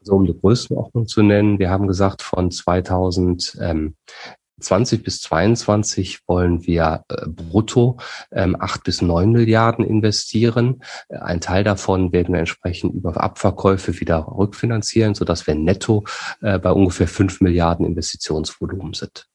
Also 0.00 0.14
um 0.14 0.26
die 0.26 0.38
Größenordnung 0.38 1.06
zu 1.06 1.22
nennen, 1.22 1.58
wir 1.58 1.70
haben 1.70 1.88
gesagt, 1.88 2.22
von 2.22 2.50
2020 2.50 5.02
bis 5.02 5.20
22 5.22 6.20
wollen 6.26 6.66
wir 6.66 7.04
äh, 7.08 7.26
brutto 7.26 7.98
ähm, 8.30 8.56
8 8.58 8.84
bis 8.84 9.02
9 9.02 9.32
Milliarden 9.32 9.84
investieren. 9.84 10.82
Ein 11.08 11.40
Teil 11.40 11.64
davon 11.64 12.12
werden 12.12 12.32
wir 12.32 12.40
entsprechend 12.40 12.94
über 12.94 13.20
Abverkäufe 13.20 13.98
wieder 14.00 14.26
rückfinanzieren, 14.28 15.14
sodass 15.14 15.46
wir 15.46 15.56
netto 15.56 16.04
äh, 16.42 16.58
bei 16.58 16.70
ungefähr 16.70 17.08
5 17.08 17.40
Milliarden 17.40 17.84
Investitionsvolumen 17.84 18.94
sind. 18.94 19.28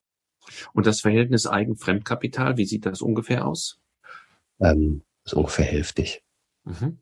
Und 0.74 0.86
das 0.86 1.02
Verhältnis 1.02 1.48
Eigen-Fremdkapital, 1.48 2.58
wie 2.58 2.66
sieht 2.66 2.86
das 2.86 3.02
ungefähr 3.02 3.48
aus? 3.48 3.80
Ähm, 4.60 5.02
ist 5.26 5.34
ungefähr 5.34 5.66
hälftig. 5.66 6.24
Mhm. 6.66 7.00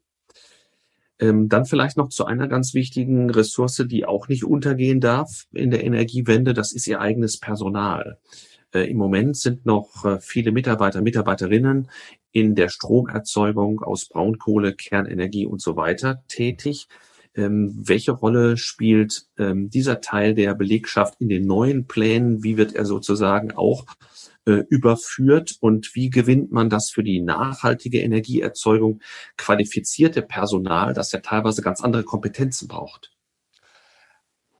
Ähm, 1.20 1.50
dann 1.50 1.66
vielleicht 1.66 1.98
noch 1.98 2.10
zu 2.10 2.26
einer 2.26 2.48
ganz 2.48 2.74
wichtigen 2.74 3.30
Ressource, 3.30 3.84
die 3.86 4.06
auch 4.06 4.28
nicht 4.28 4.44
untergehen 4.44 5.00
darf 5.00 5.46
in 5.52 5.70
der 5.70 5.84
Energiewende, 5.84 6.54
das 6.54 6.74
ist 6.74 6.88
ihr 6.88 7.00
eigenes 7.00 7.40
Personal. 7.40 8.18
Äh, 8.74 8.90
Im 8.90 8.98
Moment 8.98 9.38
sind 9.38 9.66
noch 9.66 10.04
äh, 10.04 10.20
viele 10.20 10.52
Mitarbeiter, 10.52 11.02
Mitarbeiterinnen 11.02 11.90
in 12.32 12.56
der 12.56 12.70
Stromerzeugung 12.70 13.82
aus 13.82 14.08
Braunkohle, 14.08 14.74
Kernenergie 14.74 15.46
und 15.46 15.62
so 15.62 15.76
weiter 15.76 16.24
tätig. 16.28 16.88
Ähm, 17.36 17.74
welche 17.78 18.12
Rolle 18.12 18.58
spielt 18.58 19.28
ähm, 19.38 19.70
dieser 19.70 20.02
Teil 20.02 20.36
der 20.36 20.54
Belegschaft 20.54 21.16
in 21.20 21.30
den 21.30 21.46
neuen 21.46 21.88
Plänen? 21.88 22.44
Wie 22.44 22.58
wird 22.58 22.74
er 22.76 22.86
sozusagen 22.86 23.52
auch 23.52 23.86
äh, 24.46 24.64
überführt 24.70 25.56
und 25.60 25.96
wie 25.96 26.10
gewinnt 26.10 26.52
man 26.52 26.70
das 26.70 26.90
für 26.90 27.04
die 27.04 27.22
nachhaltige 27.22 28.02
Energieerzeugung 28.02 29.02
qualifizierte 29.38 30.22
Personal, 30.22 30.94
das 30.94 31.12
ja 31.12 31.20
teilweise 31.20 31.62
ganz 31.62 31.82
andere 31.82 32.04
Kompetenzen 32.04 32.68
braucht? 32.68 33.12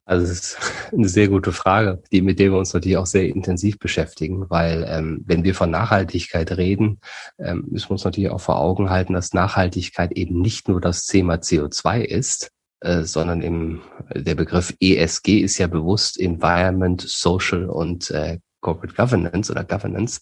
Also 0.04 0.26
es 0.26 0.30
ist 0.32 0.58
eine 0.92 1.08
sehr 1.08 1.28
gute 1.28 1.52
Frage, 1.52 2.02
die 2.12 2.22
mit 2.22 2.38
der 2.38 2.50
wir 2.50 2.58
uns 2.58 2.74
natürlich 2.74 2.96
auch 2.96 3.06
sehr 3.06 3.28
intensiv 3.28 3.78
beschäftigen, 3.78 4.50
weil 4.50 4.84
ähm, 4.88 5.22
wenn 5.26 5.44
wir 5.44 5.54
von 5.54 5.70
Nachhaltigkeit 5.70 6.56
reden, 6.56 7.00
ähm, 7.38 7.64
müssen 7.70 7.88
wir 7.88 7.92
uns 7.92 8.04
natürlich 8.04 8.30
auch 8.30 8.40
vor 8.40 8.58
Augen 8.58 8.90
halten, 8.90 9.12
dass 9.12 9.32
Nachhaltigkeit 9.32 10.12
eben 10.12 10.40
nicht 10.40 10.68
nur 10.68 10.80
das 10.80 11.06
Thema 11.06 11.34
CO2 11.34 12.02
ist, 12.02 12.50
äh, 12.82 13.02
sondern 13.02 13.42
im, 13.42 13.80
der 14.14 14.34
Begriff 14.34 14.74
ESG 14.80 15.40
ist 15.40 15.58
ja 15.58 15.66
bewusst 15.66 16.18
Environment, 16.18 17.00
Social 17.00 17.68
und 17.68 18.10
äh, 18.10 18.38
Corporate 18.60 18.94
Governance 18.94 19.50
oder 19.50 19.64
Governance. 19.64 20.20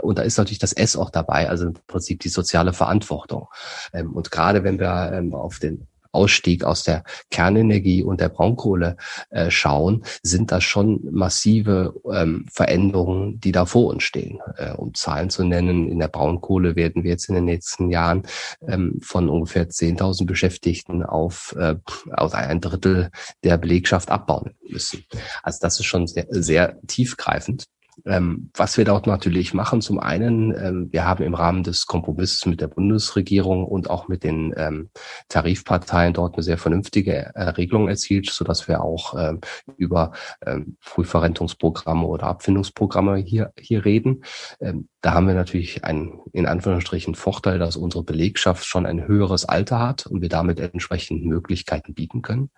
Und 0.00 0.18
da 0.18 0.22
ist 0.22 0.38
natürlich 0.38 0.58
das 0.58 0.72
S 0.72 0.96
auch 0.96 1.10
dabei, 1.10 1.48
also 1.48 1.66
im 1.66 1.74
Prinzip 1.86 2.20
die 2.20 2.28
soziale 2.28 2.72
Verantwortung. 2.72 3.48
Ähm, 3.92 4.12
und 4.12 4.30
gerade 4.30 4.64
wenn 4.64 4.78
wir 4.78 5.12
ähm, 5.12 5.34
auf 5.34 5.58
den 5.58 5.86
Ausstieg 6.12 6.64
aus 6.64 6.82
der 6.82 7.04
Kernenergie 7.30 8.02
und 8.02 8.20
der 8.20 8.28
Braunkohle 8.28 8.96
äh, 9.30 9.50
schauen, 9.50 10.04
sind 10.22 10.52
das 10.52 10.64
schon 10.64 11.00
massive 11.10 11.94
ähm, 12.12 12.46
Veränderungen, 12.50 13.40
die 13.40 13.52
da 13.52 13.66
vor 13.66 13.86
uns 13.86 14.02
stehen. 14.02 14.38
Äh, 14.56 14.72
um 14.72 14.94
Zahlen 14.94 15.30
zu 15.30 15.44
nennen, 15.44 15.88
in 15.88 15.98
der 15.98 16.08
Braunkohle 16.08 16.76
werden 16.76 17.04
wir 17.04 17.10
jetzt 17.10 17.28
in 17.28 17.34
den 17.34 17.44
nächsten 17.44 17.90
Jahren 17.90 18.22
ähm, 18.66 18.98
von 19.02 19.28
ungefähr 19.28 19.68
10.000 19.68 20.26
Beschäftigten 20.26 21.02
auf, 21.02 21.54
äh, 21.58 21.76
auf 22.12 22.34
ein 22.34 22.60
Drittel 22.60 23.10
der 23.44 23.58
Belegschaft 23.58 24.10
abbauen 24.10 24.54
müssen. 24.68 25.04
Also 25.42 25.58
das 25.62 25.78
ist 25.78 25.86
schon 25.86 26.06
sehr, 26.06 26.26
sehr 26.30 26.80
tiefgreifend. 26.86 27.66
Ähm, 28.06 28.50
was 28.54 28.76
wir 28.76 28.84
dort 28.84 29.06
natürlich 29.06 29.54
machen, 29.54 29.80
zum 29.80 29.98
einen, 29.98 30.54
ähm, 30.54 30.88
wir 30.90 31.04
haben 31.04 31.24
im 31.24 31.34
Rahmen 31.34 31.62
des 31.62 31.86
Kompromisses 31.86 32.46
mit 32.46 32.60
der 32.60 32.68
Bundesregierung 32.68 33.64
und 33.64 33.90
auch 33.90 34.08
mit 34.08 34.24
den 34.24 34.54
ähm, 34.56 34.90
Tarifparteien 35.28 36.14
dort 36.14 36.34
eine 36.34 36.42
sehr 36.42 36.58
vernünftige 36.58 37.32
äh, 37.34 37.42
Regelung 37.50 37.88
erzielt, 37.88 38.30
so 38.30 38.44
dass 38.44 38.68
wir 38.68 38.82
auch 38.82 39.14
ähm, 39.18 39.40
über 39.76 40.12
ähm, 40.46 40.76
Frühverrentungsprogramme 40.80 42.06
oder 42.06 42.26
Abfindungsprogramme 42.26 43.16
hier, 43.16 43.52
hier 43.58 43.84
reden. 43.84 44.24
Ähm, 44.60 44.88
da 45.00 45.14
haben 45.14 45.26
wir 45.26 45.34
natürlich 45.34 45.84
einen, 45.84 46.20
in 46.32 46.46
Anführungsstrichen, 46.46 47.14
Vorteil, 47.14 47.58
dass 47.58 47.76
unsere 47.76 48.04
Belegschaft 48.04 48.66
schon 48.66 48.86
ein 48.86 49.06
höheres 49.06 49.44
Alter 49.44 49.78
hat 49.78 50.06
und 50.06 50.20
wir 50.20 50.28
damit 50.28 50.60
entsprechend 50.60 51.24
Möglichkeiten 51.24 51.94
bieten 51.94 52.22
können. 52.22 52.50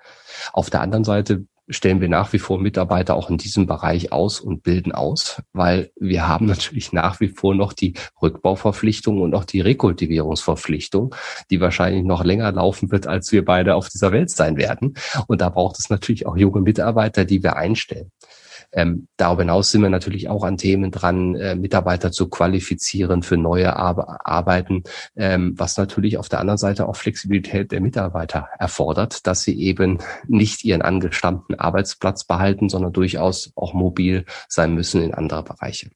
Auf 0.53 0.68
der 0.68 0.80
anderen 0.80 1.05
Seite 1.05 1.47
stellen 1.68 2.00
wir 2.00 2.08
nach 2.08 2.32
wie 2.32 2.38
vor 2.38 2.58
Mitarbeiter 2.58 3.14
auch 3.14 3.30
in 3.30 3.38
diesem 3.38 3.66
Bereich 3.66 4.12
aus 4.12 4.40
und 4.40 4.62
bilden 4.62 4.92
aus, 4.92 5.42
weil 5.52 5.90
wir 5.98 6.28
haben 6.28 6.46
natürlich 6.52 6.92
nach 6.92 7.20
wie 7.20 7.28
vor 7.28 7.54
noch 7.54 7.72
die 7.72 7.94
Rückbauverpflichtung 8.20 9.20
und 9.20 9.34
auch 9.34 9.44
die 9.44 9.60
Rekultivierungsverpflichtung, 9.60 11.14
die 11.50 11.60
wahrscheinlich 11.60 12.04
noch 12.04 12.24
länger 12.24 12.52
laufen 12.52 12.90
wird, 12.90 13.06
als 13.06 13.32
wir 13.32 13.44
beide 13.44 13.74
auf 13.74 13.88
dieser 13.88 14.12
Welt 14.12 14.30
sein 14.30 14.56
werden. 14.56 14.94
Und 15.26 15.40
da 15.40 15.48
braucht 15.48 15.78
es 15.78 15.90
natürlich 15.90 16.26
auch 16.26 16.36
junge 16.36 16.60
Mitarbeiter, 16.60 17.24
die 17.24 17.42
wir 17.42 17.56
einstellen. 17.56 18.10
Ähm, 18.73 19.09
darüber 19.16 19.43
hinaus 19.43 19.70
sind 19.70 19.83
wir 19.83 19.91
natürlich 19.91 20.29
auch 20.29 20.45
an 20.45 20.57
Themen 20.57 20.91
dran, 20.91 21.35
äh, 21.35 21.55
Mitarbeiter 21.55 22.11
zu 22.11 22.29
qualifizieren 22.29 23.23
für 23.23 23.37
neue 23.37 23.77
Ar 23.77 23.93
Arbeiten, 24.25 24.83
ähm, 25.16 25.55
was 25.57 25.77
natürlich 25.77 26.18
auf 26.18 26.29
der 26.29 26.41
anderen 26.41 26.59
Seite 26.59 26.89
auch 26.89 26.97
Flexibilität 26.97 27.73
der 27.73 27.81
Mitarbeiter 27.81 28.49
erfordert, 28.59 29.27
dass 29.27 29.43
sie 29.43 29.59
eben 29.61 29.99
nicht 30.27 30.64
ihren 30.64 30.83
angestammten 30.83 31.59
Arbeitsplatz 31.59 32.25
behalten, 32.25 32.68
sondern 32.68 32.93
durchaus 32.93 33.53
auch 33.57 33.75
mobil 33.75 34.25
sein 34.49 34.75
müssen 34.75 35.03
in 35.03 35.14
andere 35.14 35.43
Bereiche. 35.43 35.91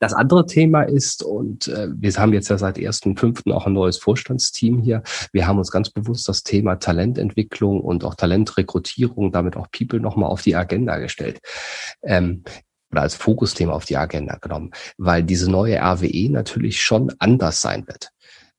Das 0.00 0.14
andere 0.14 0.46
Thema 0.46 0.82
ist, 0.82 1.24
und 1.24 1.68
äh, 1.68 1.88
wir 1.92 2.12
haben 2.14 2.32
jetzt 2.32 2.48
ja 2.48 2.58
seit 2.58 2.78
ersten 2.78 3.16
fünften 3.16 3.52
auch 3.52 3.66
ein 3.66 3.72
neues 3.72 3.98
Vorstandsteam 3.98 4.78
hier. 4.78 5.02
Wir 5.32 5.46
haben 5.46 5.58
uns 5.58 5.70
ganz 5.70 5.90
bewusst 5.90 6.28
das 6.28 6.44
Thema 6.44 6.76
Talententwicklung 6.76 7.80
und 7.80 8.04
auch 8.04 8.14
Talentrekrutierung, 8.14 9.32
damit 9.32 9.56
auch 9.56 9.68
People 9.70 10.00
nochmal 10.00 10.30
auf 10.30 10.42
die 10.42 10.54
Agenda 10.54 10.98
gestellt. 10.98 11.40
Ähm, 12.02 12.44
oder 12.90 13.02
als 13.02 13.16
Fokusthema 13.16 13.72
auf 13.72 13.84
die 13.84 13.96
Agenda 13.96 14.36
genommen, 14.36 14.70
weil 14.96 15.22
diese 15.22 15.50
neue 15.50 15.78
RWE 15.78 16.30
natürlich 16.30 16.80
schon 16.80 17.12
anders 17.18 17.60
sein 17.60 17.86
wird. 17.86 18.10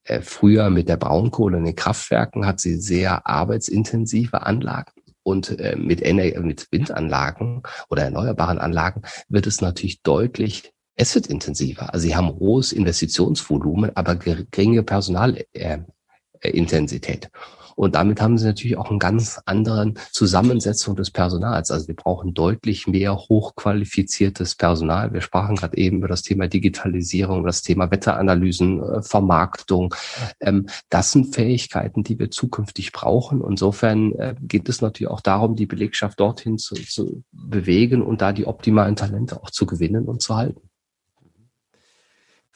Äh, 0.04 0.22
früher 0.22 0.70
mit 0.70 0.90
der 0.90 0.98
Braunkohle 0.98 1.58
in 1.58 1.66
den 1.66 1.76
Kraftwerken 1.76 2.46
hat 2.46 2.60
sie 2.60 2.76
sehr 2.76 3.26
arbeitsintensive 3.26 4.44
Anlagen. 4.44 4.92
Und 5.24 5.60
äh, 5.60 5.76
mit, 5.76 6.02
Ener 6.02 6.42
mit 6.42 6.68
Windanlagen 6.72 7.64
oder 7.90 8.04
erneuerbaren 8.04 8.58
Anlagen 8.58 9.02
wird 9.28 9.48
es 9.48 9.62
natürlich 9.62 10.02
deutlich 10.02 10.74
es 11.00 11.16
wird 11.16 11.28
intensiver. 11.28 11.94
Also 11.94 12.08
sie 12.08 12.16
haben 12.18 12.38
hohes 12.40 12.74
Investitionsvolumen, 12.74 13.96
aber 13.96 14.18
geringe 14.18 14.84
Personalintensität. 14.84 17.26
Äh, 17.26 17.30
und 17.78 17.96
damit 17.96 18.22
haben 18.22 18.38
sie 18.38 18.46
natürlich 18.46 18.76
auch 18.76 18.90
einen 18.90 19.00
ganz 19.00 19.40
anderen 19.46 19.98
Zusammensetzung 20.12 20.98
des 20.98 21.12
Personals. 21.12 21.72
Also 21.72 21.88
wir 21.88 21.96
brauchen 21.96 22.34
deutlich 22.34 22.86
mehr 22.86 23.16
hochqualifiziertes 23.16 24.56
Personal. 24.56 25.14
Wir 25.14 25.22
sprachen 25.22 25.56
gerade 25.56 25.78
eben 25.78 26.00
über 26.00 26.10
das 26.10 26.22
Thema 26.22 26.50
Digitalisierung, 26.50 27.46
das 27.46 27.62
Thema 27.62 27.90
Wetteranalysen, 27.90 28.84
äh, 28.84 29.02
Vermarktung. 29.02 29.96
Ähm, 30.42 30.68
das 30.90 31.14
sind 31.14 31.34
Fähigkeiten, 31.34 32.04
die 32.04 32.20
wir 32.20 32.30
zukünftig 32.30 32.92
brauchen. 32.92 33.42
Insofern 33.42 34.12
äh, 34.16 34.36
geht 34.42 34.68
es 34.68 34.82
natürlich 34.82 35.10
auch 35.10 35.22
darum, 35.22 35.56
die 35.56 35.66
Belegschaft 35.66 36.20
dorthin 36.20 36.58
zu, 36.58 36.76
zu 36.76 37.24
bewegen 37.32 38.02
und 38.02 38.20
da 38.20 38.34
die 38.34 38.48
optimalen 38.48 38.98
Talente 38.98 39.42
auch 39.42 39.50
zu 39.50 39.66
gewinnen 39.66 40.04
und 40.04 40.22
zu 40.22 40.36
halten. 40.36 40.69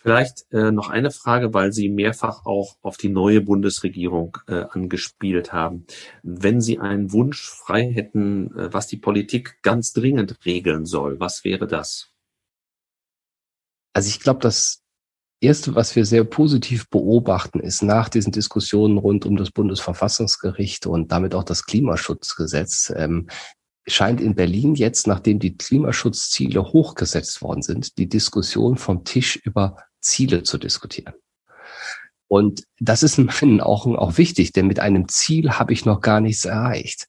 Vielleicht 0.03 0.51
äh, 0.51 0.71
noch 0.71 0.89
eine 0.89 1.11
Frage, 1.11 1.53
weil 1.53 1.71
Sie 1.71 1.87
mehrfach 1.87 2.45
auch 2.45 2.75
auf 2.81 2.97
die 2.97 3.07
neue 3.07 3.39
Bundesregierung 3.39 4.37
äh, 4.47 4.65
angespielt 4.69 5.53
haben. 5.53 5.85
Wenn 6.23 6.59
Sie 6.59 6.77
einen 6.77 7.13
Wunsch 7.13 7.49
frei 7.49 7.89
hätten, 7.89 8.53
äh, 8.57 8.73
was 8.73 8.87
die 8.87 8.97
Politik 8.97 9.61
ganz 9.61 9.93
dringend 9.93 10.45
regeln 10.45 10.85
soll, 10.85 11.21
was 11.21 11.45
wäre 11.45 11.67
das? 11.67 12.09
Also 13.93 14.09
ich 14.09 14.19
glaube, 14.19 14.41
das 14.41 14.83
Erste, 15.39 15.73
was 15.73 15.95
wir 15.95 16.05
sehr 16.05 16.25
positiv 16.25 16.89
beobachten, 16.89 17.61
ist 17.61 17.81
nach 17.81 18.09
diesen 18.09 18.33
Diskussionen 18.33 18.97
rund 18.97 19.25
um 19.25 19.37
das 19.37 19.51
Bundesverfassungsgericht 19.51 20.85
und 20.85 21.13
damit 21.13 21.33
auch 21.33 21.43
das 21.45 21.65
Klimaschutzgesetz, 21.65 22.91
ähm, 22.93 23.29
scheint 23.87 24.19
in 24.19 24.35
Berlin 24.35 24.75
jetzt, 24.75 25.07
nachdem 25.07 25.39
die 25.39 25.55
Klimaschutzziele 25.55 26.61
hochgesetzt 26.61 27.41
worden 27.41 27.61
sind, 27.61 27.97
die 27.97 28.09
Diskussion 28.09 28.77
vom 28.77 29.05
Tisch 29.05 29.37
über 29.37 29.77
Ziele 30.03 30.43
zu 30.43 30.57
diskutieren. 30.57 31.15
Und 32.33 32.63
das 32.79 33.03
ist 33.03 33.19
in 33.19 33.25
meinen 33.25 33.61
Augen 33.61 33.95
auch 33.95 34.17
wichtig, 34.17 34.53
denn 34.53 34.65
mit 34.65 34.79
einem 34.79 35.07
Ziel 35.07 35.51
habe 35.51 35.71
ich 35.71 35.85
noch 35.85 36.01
gar 36.01 36.19
nichts 36.19 36.45
erreicht. 36.45 37.07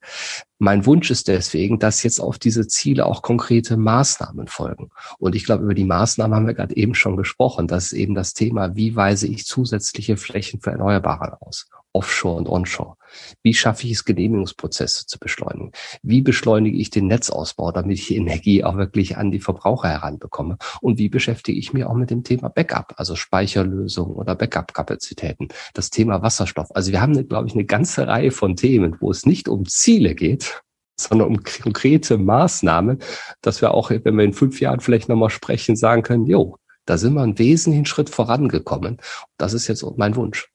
Mein 0.59 0.85
Wunsch 0.85 1.11
ist 1.11 1.29
deswegen, 1.29 1.79
dass 1.79 2.03
jetzt 2.03 2.21
auf 2.21 2.39
diese 2.39 2.67
Ziele 2.67 3.07
auch 3.07 3.23
konkrete 3.23 3.79
Maßnahmen 3.79 4.49
folgen. 4.49 4.91
Und 5.19 5.35
ich 5.35 5.47
glaube, 5.47 5.65
über 5.65 5.73
die 5.73 5.85
Maßnahmen 5.85 6.37
haben 6.37 6.47
wir 6.47 6.53
gerade 6.53 6.77
eben 6.77 6.95
schon 6.95 7.17
gesprochen. 7.17 7.69
Das 7.69 7.87
ist 7.87 7.93
eben 7.93 8.15
das 8.15 8.35
Thema, 8.35 8.77
wie 8.77 8.97
weise 8.97 9.27
ich 9.27 9.47
zusätzliche 9.47 10.19
Flächen 10.19 10.61
für 10.61 10.73
Erneuerbare 10.73 11.41
aus? 11.41 11.69
Offshore 11.95 12.37
und 12.37 12.49
Onshore? 12.49 12.97
Wie 13.43 13.55
schaffe 13.55 13.87
ich 13.87 13.93
es, 13.93 14.05
Genehmigungsprozesse 14.05 15.07
zu 15.07 15.19
beschleunigen? 15.19 15.73
Wie 16.03 16.21
beschleunige 16.21 16.77
ich 16.77 16.91
den 16.91 17.07
Netzausbau, 17.07 17.73
damit 17.73 17.99
ich 17.99 18.15
Energie 18.15 18.65
auch 18.65 18.77
wirklich 18.77 19.17
an 19.17 19.31
die 19.31 19.41
Verbraucher 19.41 19.89
heranbekomme? 19.89 20.59
Und 20.81 20.99
wie 20.99 21.09
beschäftige 21.09 21.59
ich 21.59 21.73
mich 21.73 21.85
auch 21.85 21.95
mit 21.95 22.11
dem 22.11 22.25
Thema 22.25 22.49
Backup, 22.49 22.95
also 22.97 23.17
Speicherlösungen 23.17 24.15
oder 24.15 24.35
Backup-Kapazitäten? 24.35 25.49
Das 25.73 25.91
Thema 25.91 26.23
Wasserstoff. 26.23 26.75
Also 26.75 26.93
wir 26.93 27.01
haben, 27.01 27.29
glaube 27.29 27.49
ich, 27.49 27.55
eine 27.55 27.65
ganze 27.65 28.07
Reihe 28.07 28.31
von 28.31 28.57
Themen, 28.57 28.97
wo 29.01 29.11
es 29.11 29.25
nicht 29.25 29.49
um 29.49 29.67
Ziele 29.67 30.15
geht, 30.15 30.63
sondern 30.97 31.29
um 31.29 31.43
konkrete 31.43 32.19
Maßnahmen, 32.19 32.99
dass 33.41 33.61
wir 33.61 33.73
auch, 33.73 33.91
wenn 33.91 34.17
wir 34.17 34.25
in 34.25 34.33
fünf 34.33 34.61
Jahren 34.61 34.81
vielleicht 34.81 35.09
nochmal 35.09 35.31
sprechen, 35.31 35.77
sagen 35.77 36.03
können, 36.03 36.27
jo, 36.27 36.57
da 36.87 36.99
sind 36.99 37.15
wir 37.15 37.23
einen 37.23 37.39
wesentlichen 37.39 37.87
Schritt 37.87 38.11
vorangekommen. 38.11 38.99
Das 39.39 39.55
ist 39.55 39.69
jetzt 39.69 39.85
mein 39.97 40.17
Wunsch. 40.17 40.54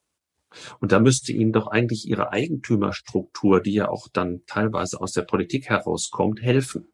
Und 0.80 0.92
da 0.92 1.00
müsste 1.00 1.32
Ihnen 1.32 1.54
doch 1.54 1.68
eigentlich 1.68 2.08
Ihre 2.08 2.32
Eigentümerstruktur, 2.32 3.62
die 3.62 3.74
ja 3.74 3.90
auch 3.90 4.08
dann 4.12 4.42
teilweise 4.48 5.00
aus 5.02 5.14
der 5.14 5.24
Politik 5.24 5.70
herauskommt, 5.70 6.42
helfen. 6.42 6.92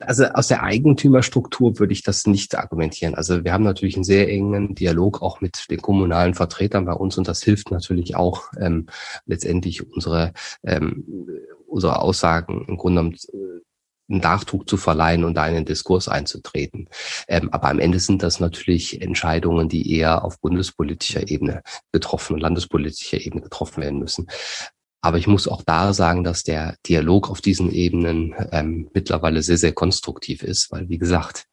Also 0.00 0.24
aus 0.26 0.48
der 0.48 0.62
Eigentümerstruktur 0.62 1.78
würde 1.78 1.94
ich 1.94 2.02
das 2.02 2.26
nicht 2.26 2.54
argumentieren. 2.56 3.14
Also 3.14 3.42
wir 3.42 3.54
haben 3.54 3.64
natürlich 3.64 3.94
einen 3.94 4.04
sehr 4.04 4.28
engen 4.28 4.74
Dialog 4.74 5.22
auch 5.22 5.40
mit 5.40 5.70
den 5.70 5.80
kommunalen 5.80 6.34
Vertretern 6.34 6.84
bei 6.84 6.92
uns 6.92 7.16
und 7.16 7.26
das 7.26 7.42
hilft 7.42 7.70
natürlich 7.70 8.14
auch 8.14 8.52
ähm, 8.60 8.86
letztendlich 9.24 9.90
unsere 9.90 10.34
ähm, 10.62 11.06
unsere 11.66 12.00
Aussagen 12.00 12.64
im 12.68 12.76
Grunde 12.76 13.00
genommen 13.00 13.16
äh, 13.32 13.62
Nachdruck 14.08 14.68
zu 14.68 14.76
verleihen 14.76 15.24
und 15.24 15.34
da 15.34 15.46
in 15.46 15.54
den 15.54 15.64
Diskurs 15.64 16.08
einzutreten. 16.08 16.88
Ähm, 17.28 17.50
aber 17.52 17.68
am 17.68 17.78
Ende 17.78 18.00
sind 18.00 18.22
das 18.22 18.40
natürlich 18.40 19.00
Entscheidungen, 19.00 19.68
die 19.68 19.94
eher 19.94 20.24
auf 20.24 20.40
bundespolitischer 20.40 21.28
Ebene 21.28 21.62
getroffen 21.92 22.34
und 22.34 22.40
landespolitischer 22.40 23.20
Ebene 23.20 23.42
getroffen 23.42 23.82
werden 23.82 23.98
müssen. 23.98 24.26
Aber 25.00 25.18
ich 25.18 25.28
muss 25.28 25.46
auch 25.46 25.62
da 25.62 25.92
sagen, 25.92 26.24
dass 26.24 26.42
der 26.42 26.76
Dialog 26.86 27.30
auf 27.30 27.40
diesen 27.40 27.70
Ebenen 27.70 28.34
ähm, 28.50 28.90
mittlerweile 28.94 29.42
sehr, 29.42 29.58
sehr 29.58 29.72
konstruktiv 29.72 30.42
ist, 30.42 30.72
weil, 30.72 30.88
wie 30.88 30.98
gesagt, 30.98 31.46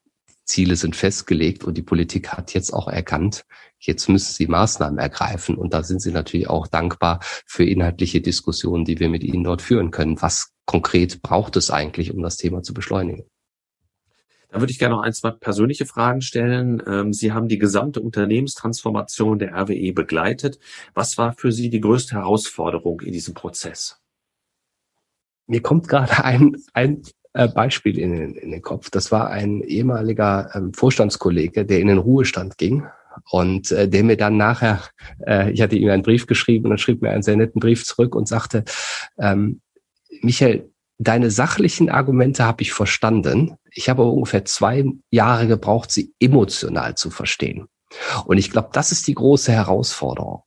Ziele 0.45 0.75
sind 0.75 0.95
festgelegt 0.95 1.63
und 1.63 1.75
die 1.75 1.81
Politik 1.81 2.29
hat 2.29 2.53
jetzt 2.53 2.71
auch 2.71 2.87
erkannt, 2.87 3.45
jetzt 3.79 4.09
müssen 4.09 4.33
sie 4.33 4.47
Maßnahmen 4.47 4.99
ergreifen. 4.99 5.55
Und 5.55 5.73
da 5.73 5.83
sind 5.83 6.01
sie 6.01 6.11
natürlich 6.11 6.49
auch 6.49 6.67
dankbar 6.67 7.19
für 7.45 7.65
inhaltliche 7.65 8.21
Diskussionen, 8.21 8.85
die 8.85 8.99
wir 8.99 9.09
mit 9.09 9.23
ihnen 9.23 9.43
dort 9.43 9.61
führen 9.61 9.91
können. 9.91 10.21
Was 10.21 10.51
konkret 10.65 11.21
braucht 11.21 11.55
es 11.55 11.69
eigentlich, 11.69 12.13
um 12.13 12.21
das 12.21 12.37
Thema 12.37 12.63
zu 12.63 12.73
beschleunigen? 12.73 13.25
Da 14.49 14.61
würde 14.61 14.71
ich 14.71 14.79
gerne 14.79 14.95
noch 14.95 15.01
ein, 15.01 15.13
zwei 15.13 15.31
persönliche 15.31 15.85
Fragen 15.85 16.21
stellen. 16.21 16.81
Ähm, 16.87 17.11
sie 17.11 17.33
haben 17.33 17.49
die 17.49 17.59
gesamte 17.59 17.99
Unternehmenstransformation 17.99 19.37
der 19.37 19.53
RWE 19.53 19.91
begleitet. 19.91 20.59
Was 20.93 21.17
war 21.17 21.33
für 21.33 21.51
Sie 21.51 21.69
die 21.69 21.81
größte 21.81 22.15
Herausforderung 22.15 23.01
in 23.01 23.11
diesem 23.11 23.33
Prozess? 23.33 23.99
Mir 25.47 25.61
kommt 25.61 25.89
gerade 25.89 26.23
ein, 26.23 26.55
ein 26.73 27.01
äh, 27.33 27.49
Beispiel 27.49 27.99
in 27.99 28.15
den, 28.15 28.35
in 28.35 28.51
den 28.51 28.61
Kopf. 28.61 28.89
Das 28.89 29.11
war 29.11 29.29
ein 29.29 29.61
ehemaliger 29.61 30.49
ähm, 30.55 30.73
Vorstandskollege, 30.73 31.65
der 31.65 31.79
in 31.79 31.87
den 31.87 31.97
Ruhestand 31.97 32.57
ging 32.57 32.85
und 33.29 33.71
äh, 33.71 33.89
der 33.89 34.05
mir 34.05 34.15
dann 34.15 34.37
nachher, 34.37 34.83
äh, 35.27 35.51
ich 35.51 35.61
hatte 35.61 35.75
ihm 35.75 35.89
einen 35.89 36.03
Brief 36.03 36.27
geschrieben 36.27 36.65
und 36.65 36.69
dann 36.69 36.77
schrieb 36.77 37.01
mir 37.01 37.09
einen 37.09 37.23
sehr 37.23 37.35
netten 37.35 37.59
Brief 37.59 37.83
zurück 37.83 38.15
und 38.15 38.29
sagte, 38.29 38.63
ähm, 39.17 39.59
Michael, 40.21 40.71
deine 40.97 41.31
sachlichen 41.31 41.89
Argumente 41.89 42.45
habe 42.45 42.61
ich 42.61 42.73
verstanden. 42.73 43.55
Ich 43.71 43.89
habe 43.89 44.03
ungefähr 44.03 44.45
zwei 44.45 44.85
Jahre 45.11 45.47
gebraucht, 45.47 45.91
sie 45.91 46.13
emotional 46.19 46.95
zu 46.95 47.09
verstehen. 47.09 47.67
Und 48.25 48.37
ich 48.37 48.51
glaube, 48.51 48.69
das 48.71 48.91
ist 48.91 49.07
die 49.07 49.15
große 49.15 49.51
Herausforderung. 49.51 50.43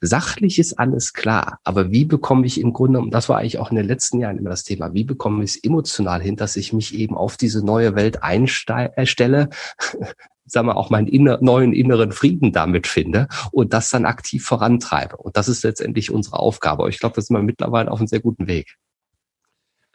Sachlich 0.00 0.58
ist 0.58 0.78
alles 0.78 1.14
klar, 1.14 1.60
aber 1.64 1.90
wie 1.90 2.04
bekomme 2.04 2.46
ich 2.46 2.60
im 2.60 2.72
Grunde, 2.74 2.98
und 2.98 3.12
das 3.12 3.28
war 3.28 3.38
eigentlich 3.38 3.58
auch 3.58 3.70
in 3.70 3.76
den 3.76 3.86
letzten 3.86 4.18
Jahren 4.18 4.36
immer 4.36 4.50
das 4.50 4.64
Thema, 4.64 4.92
wie 4.92 5.04
bekomme 5.04 5.42
ich 5.44 5.52
es 5.52 5.64
emotional 5.64 6.20
hin, 6.20 6.36
dass 6.36 6.56
ich 6.56 6.74
mich 6.74 6.94
eben 6.94 7.16
auf 7.16 7.38
diese 7.38 7.64
neue 7.64 7.94
Welt 7.94 8.22
einstelle, 8.22 9.48
sagen 10.46 10.68
wir 10.68 10.76
auch 10.76 10.90
meinen 10.90 11.06
inner, 11.06 11.38
neuen 11.40 11.72
inneren 11.72 12.12
Frieden 12.12 12.52
damit 12.52 12.86
finde 12.86 13.28
und 13.50 13.72
das 13.72 13.88
dann 13.88 14.04
aktiv 14.04 14.44
vorantreibe. 14.44 15.16
Und 15.16 15.38
das 15.38 15.48
ist 15.48 15.64
letztendlich 15.64 16.10
unsere 16.10 16.38
Aufgabe. 16.38 16.88
Ich 16.90 16.98
glaube, 16.98 17.14
da 17.14 17.22
sind 17.22 17.34
wir 17.34 17.42
mittlerweile 17.42 17.90
auf 17.90 17.98
einem 17.98 18.08
sehr 18.08 18.20
guten 18.20 18.46
Weg. 18.46 18.76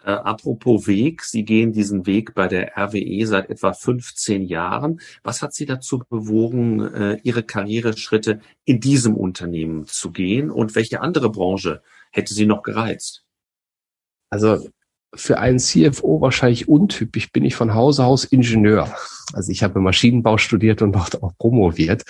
Äh, 0.10 0.14
apropos 0.14 0.88
Weg, 0.88 1.24
Sie 1.24 1.46
gehen 1.46 1.72
diesen 1.72 2.08
Weg 2.08 2.34
bei 2.34 2.48
der 2.48 2.76
RWE 2.76 3.28
seit 3.28 3.50
etwa 3.50 3.74
15 3.74 4.42
Jahren. 4.44 5.02
Was 5.24 5.44
hat 5.44 5.54
Sie 5.54 5.68
dazu 5.68 6.00
bewogen, 6.10 6.82
äh, 6.82 7.20
Ihre 7.24 7.44
Karriereschritte 7.44 8.40
in 8.66 8.80
diesem 8.80 9.16
Unternehmen 9.16 9.86
zu 9.86 10.12
gehen? 10.12 10.50
Und 10.50 10.76
welche 10.76 11.02
andere 11.02 11.30
Branche 11.30 11.84
hätte 12.12 12.34
Sie 12.34 12.48
noch 12.48 12.64
gereizt? 12.64 13.24
Also 14.32 14.68
für 15.16 15.40
einen 15.40 15.60
CFO 15.60 16.22
wahrscheinlich 16.22 16.68
untypisch 16.68 17.32
bin 17.32 17.46
ich 17.46 17.56
von 17.56 17.74
Hause 17.74 18.04
aus 18.06 18.26
Ingenieur. 18.26 18.94
Also 19.34 19.52
ich 19.52 19.64
habe 19.64 19.80
Maschinenbau 19.80 20.38
studiert 20.38 20.82
und 20.82 20.94
dort 20.94 21.22
auch 21.22 21.34
promoviert. 21.38 22.04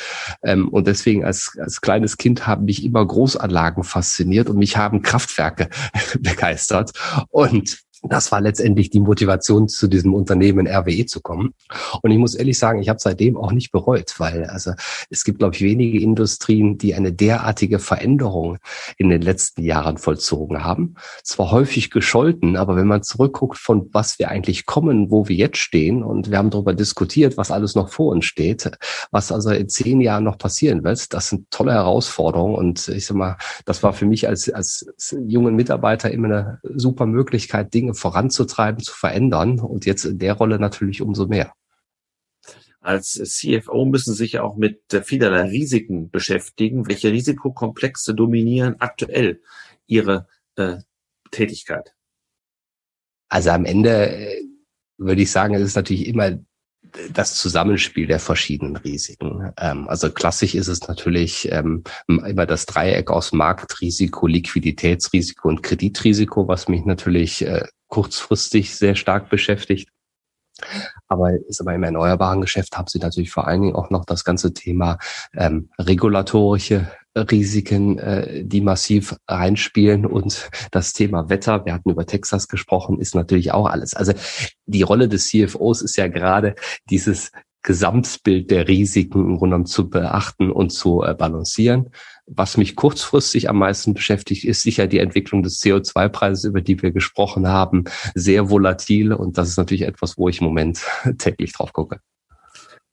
Ähm, 0.43 0.69
und 0.69 0.87
deswegen 0.87 1.25
als, 1.25 1.57
als 1.59 1.81
kleines 1.81 2.17
Kind 2.17 2.47
haben 2.47 2.65
mich 2.65 2.83
immer 2.83 3.05
Großanlagen 3.05 3.83
fasziniert 3.83 4.49
und 4.49 4.57
mich 4.57 4.77
haben 4.77 5.01
Kraftwerke 5.01 5.69
begeistert. 6.19 6.91
Und 7.29 7.79
das 8.03 8.31
war 8.31 8.41
letztendlich 8.41 8.89
die 8.89 8.99
Motivation, 8.99 9.67
zu 9.67 9.87
diesem 9.87 10.13
Unternehmen 10.13 10.67
RWE 10.67 11.05
zu 11.05 11.21
kommen. 11.21 11.53
Und 12.01 12.11
ich 12.11 12.17
muss 12.17 12.35
ehrlich 12.35 12.57
sagen, 12.57 12.81
ich 12.81 12.89
habe 12.89 12.99
seitdem 12.99 13.35
auch 13.37 13.51
nicht 13.51 13.71
bereut, 13.71 14.15
weil 14.19 14.45
also 14.45 14.71
es 15.09 15.23
gibt, 15.23 15.39
glaube 15.39 15.55
ich, 15.55 15.61
wenige 15.61 15.99
Industrien, 15.99 16.77
die 16.77 16.95
eine 16.95 17.11
derartige 17.11 17.79
Veränderung 17.79 18.57
in 18.97 19.09
den 19.09 19.21
letzten 19.21 19.63
Jahren 19.63 19.97
vollzogen 19.97 20.63
haben. 20.63 20.95
Zwar 21.23 21.51
häufig 21.51 21.91
gescholten, 21.91 22.55
aber 22.55 22.75
wenn 22.75 22.87
man 22.87 23.03
zurückguckt, 23.03 23.57
von 23.57 23.89
was 23.91 24.19
wir 24.19 24.29
eigentlich 24.29 24.65
kommen, 24.65 25.11
wo 25.11 25.27
wir 25.27 25.35
jetzt 25.35 25.57
stehen, 25.57 26.03
und 26.03 26.31
wir 26.31 26.37
haben 26.37 26.49
darüber 26.49 26.73
diskutiert, 26.73 27.37
was 27.37 27.51
alles 27.51 27.75
noch 27.75 27.89
vor 27.89 28.11
uns 28.11 28.25
steht, 28.25 28.71
was 29.11 29.31
also 29.31 29.49
in 29.49 29.67
zehn 29.67 30.01
Jahren 30.01 30.23
noch 30.23 30.37
passieren 30.37 30.83
wird, 30.83 31.13
das 31.13 31.29
sind 31.29 31.51
tolle 31.51 31.73
Herausforderungen. 31.73 32.55
Und 32.55 32.87
ich 32.87 33.05
sag 33.05 33.17
mal, 33.17 33.37
das 33.65 33.83
war 33.83 33.93
für 33.93 34.05
mich 34.05 34.27
als, 34.27 34.49
als 34.49 34.85
jungen 35.25 35.55
Mitarbeiter 35.55 36.11
immer 36.11 36.27
eine 36.27 36.59
super 36.75 37.05
Möglichkeit, 37.05 37.73
Dinge 37.73 37.88
Dinge 37.89 37.93
voranzutreiben, 37.93 38.83
zu 38.83 38.93
verändern 38.93 39.59
und 39.59 39.85
jetzt 39.85 40.05
in 40.05 40.19
der 40.19 40.33
Rolle 40.33 40.59
natürlich 40.59 41.01
umso 41.01 41.27
mehr. 41.27 41.53
Als 42.81 43.13
CFO 43.13 43.85
müssen 43.85 44.13
Sie 44.13 44.19
sich 44.19 44.39
auch 44.39 44.55
mit 44.55 44.81
vielerlei 45.03 45.49
Risiken 45.49 46.09
beschäftigen. 46.09 46.87
Welche 46.87 47.11
Risikokomplexe 47.11 48.15
dominieren 48.15 48.75
aktuell 48.79 49.41
Ihre 49.85 50.27
äh, 50.55 50.77
Tätigkeit? 51.31 51.93
Also 53.27 53.49
am 53.51 53.65
Ende 53.65 54.09
äh, 54.11 54.43
würde 54.97 55.21
ich 55.21 55.31
sagen, 55.31 55.55
es 55.55 55.61
ist 55.61 55.75
natürlich 55.75 56.07
immer 56.07 56.39
das 57.13 57.35
Zusammenspiel 57.35 58.07
der 58.07 58.19
verschiedenen 58.19 58.75
Risiken. 58.75 59.51
Ähm, 59.57 59.87
also 59.87 60.09
klassisch 60.09 60.55
ist 60.55 60.67
es 60.67 60.87
natürlich 60.87 61.51
ähm, 61.51 61.83
immer 62.07 62.45
das 62.45 62.65
Dreieck 62.65 63.11
aus 63.11 63.31
Marktrisiko, 63.31 64.27
Liquiditätsrisiko 64.27 65.49
und 65.49 65.63
Kreditrisiko, 65.63 66.47
was 66.47 66.67
mich 66.67 66.85
natürlich 66.85 67.45
äh, 67.45 67.65
kurzfristig 67.89 68.75
sehr 68.75 68.95
stark 68.95 69.29
beschäftigt. 69.29 69.89
Aber 71.07 71.33
ist 71.47 71.61
aber 71.61 71.73
im 71.73 71.83
erneuerbaren 71.83 72.41
Geschäft 72.41 72.77
haben 72.77 72.87
Sie 72.87 72.99
natürlich 72.99 73.31
vor 73.31 73.47
allen 73.47 73.61
Dingen 73.61 73.75
auch 73.75 73.89
noch 73.89 74.05
das 74.05 74.23
ganze 74.23 74.53
Thema 74.53 74.97
ähm, 75.33 75.69
regulatorische 75.79 76.91
Risiken, 77.15 77.97
äh, 77.97 78.43
die 78.43 78.61
massiv 78.61 79.15
reinspielen 79.27 80.05
und 80.05 80.49
das 80.71 80.93
Thema 80.93 81.29
Wetter. 81.29 81.65
Wir 81.65 81.73
hatten 81.73 81.89
über 81.89 82.05
Texas 82.05 82.47
gesprochen, 82.47 82.99
ist 82.99 83.15
natürlich 83.15 83.51
auch 83.51 83.67
alles. 83.67 83.93
Also 83.93 84.13
die 84.65 84.83
Rolle 84.83 85.07
des 85.07 85.29
CFOs 85.29 85.81
ist 85.81 85.95
ja 85.95 86.07
gerade 86.07 86.55
dieses 86.89 87.31
Gesamtbild 87.61 88.51
der 88.51 88.67
Risiken 88.67 89.19
im 89.19 89.37
Grunde 89.37 89.55
genommen 89.55 89.65
zu 89.65 89.89
beachten 89.89 90.51
und 90.51 90.71
zu 90.71 91.03
äh, 91.03 91.13
balancieren. 91.13 91.89
Was 92.25 92.57
mich 92.57 92.75
kurzfristig 92.75 93.49
am 93.49 93.57
meisten 93.57 93.93
beschäftigt, 93.93 94.45
ist 94.45 94.63
sicher 94.63 94.87
die 94.87 94.99
Entwicklung 94.99 95.43
des 95.43 95.59
CO2-Preises, 95.61 96.45
über 96.45 96.61
die 96.61 96.81
wir 96.81 96.91
gesprochen 96.91 97.47
haben, 97.47 97.85
sehr 98.15 98.49
volatil. 98.49 99.13
Und 99.13 99.37
das 99.37 99.49
ist 99.49 99.57
natürlich 99.57 99.81
etwas, 99.81 100.17
wo 100.17 100.29
ich 100.29 100.39
im 100.39 100.45
Moment 100.45 100.85
täglich 101.17 101.53
drauf 101.53 101.73
gucke. 101.73 101.99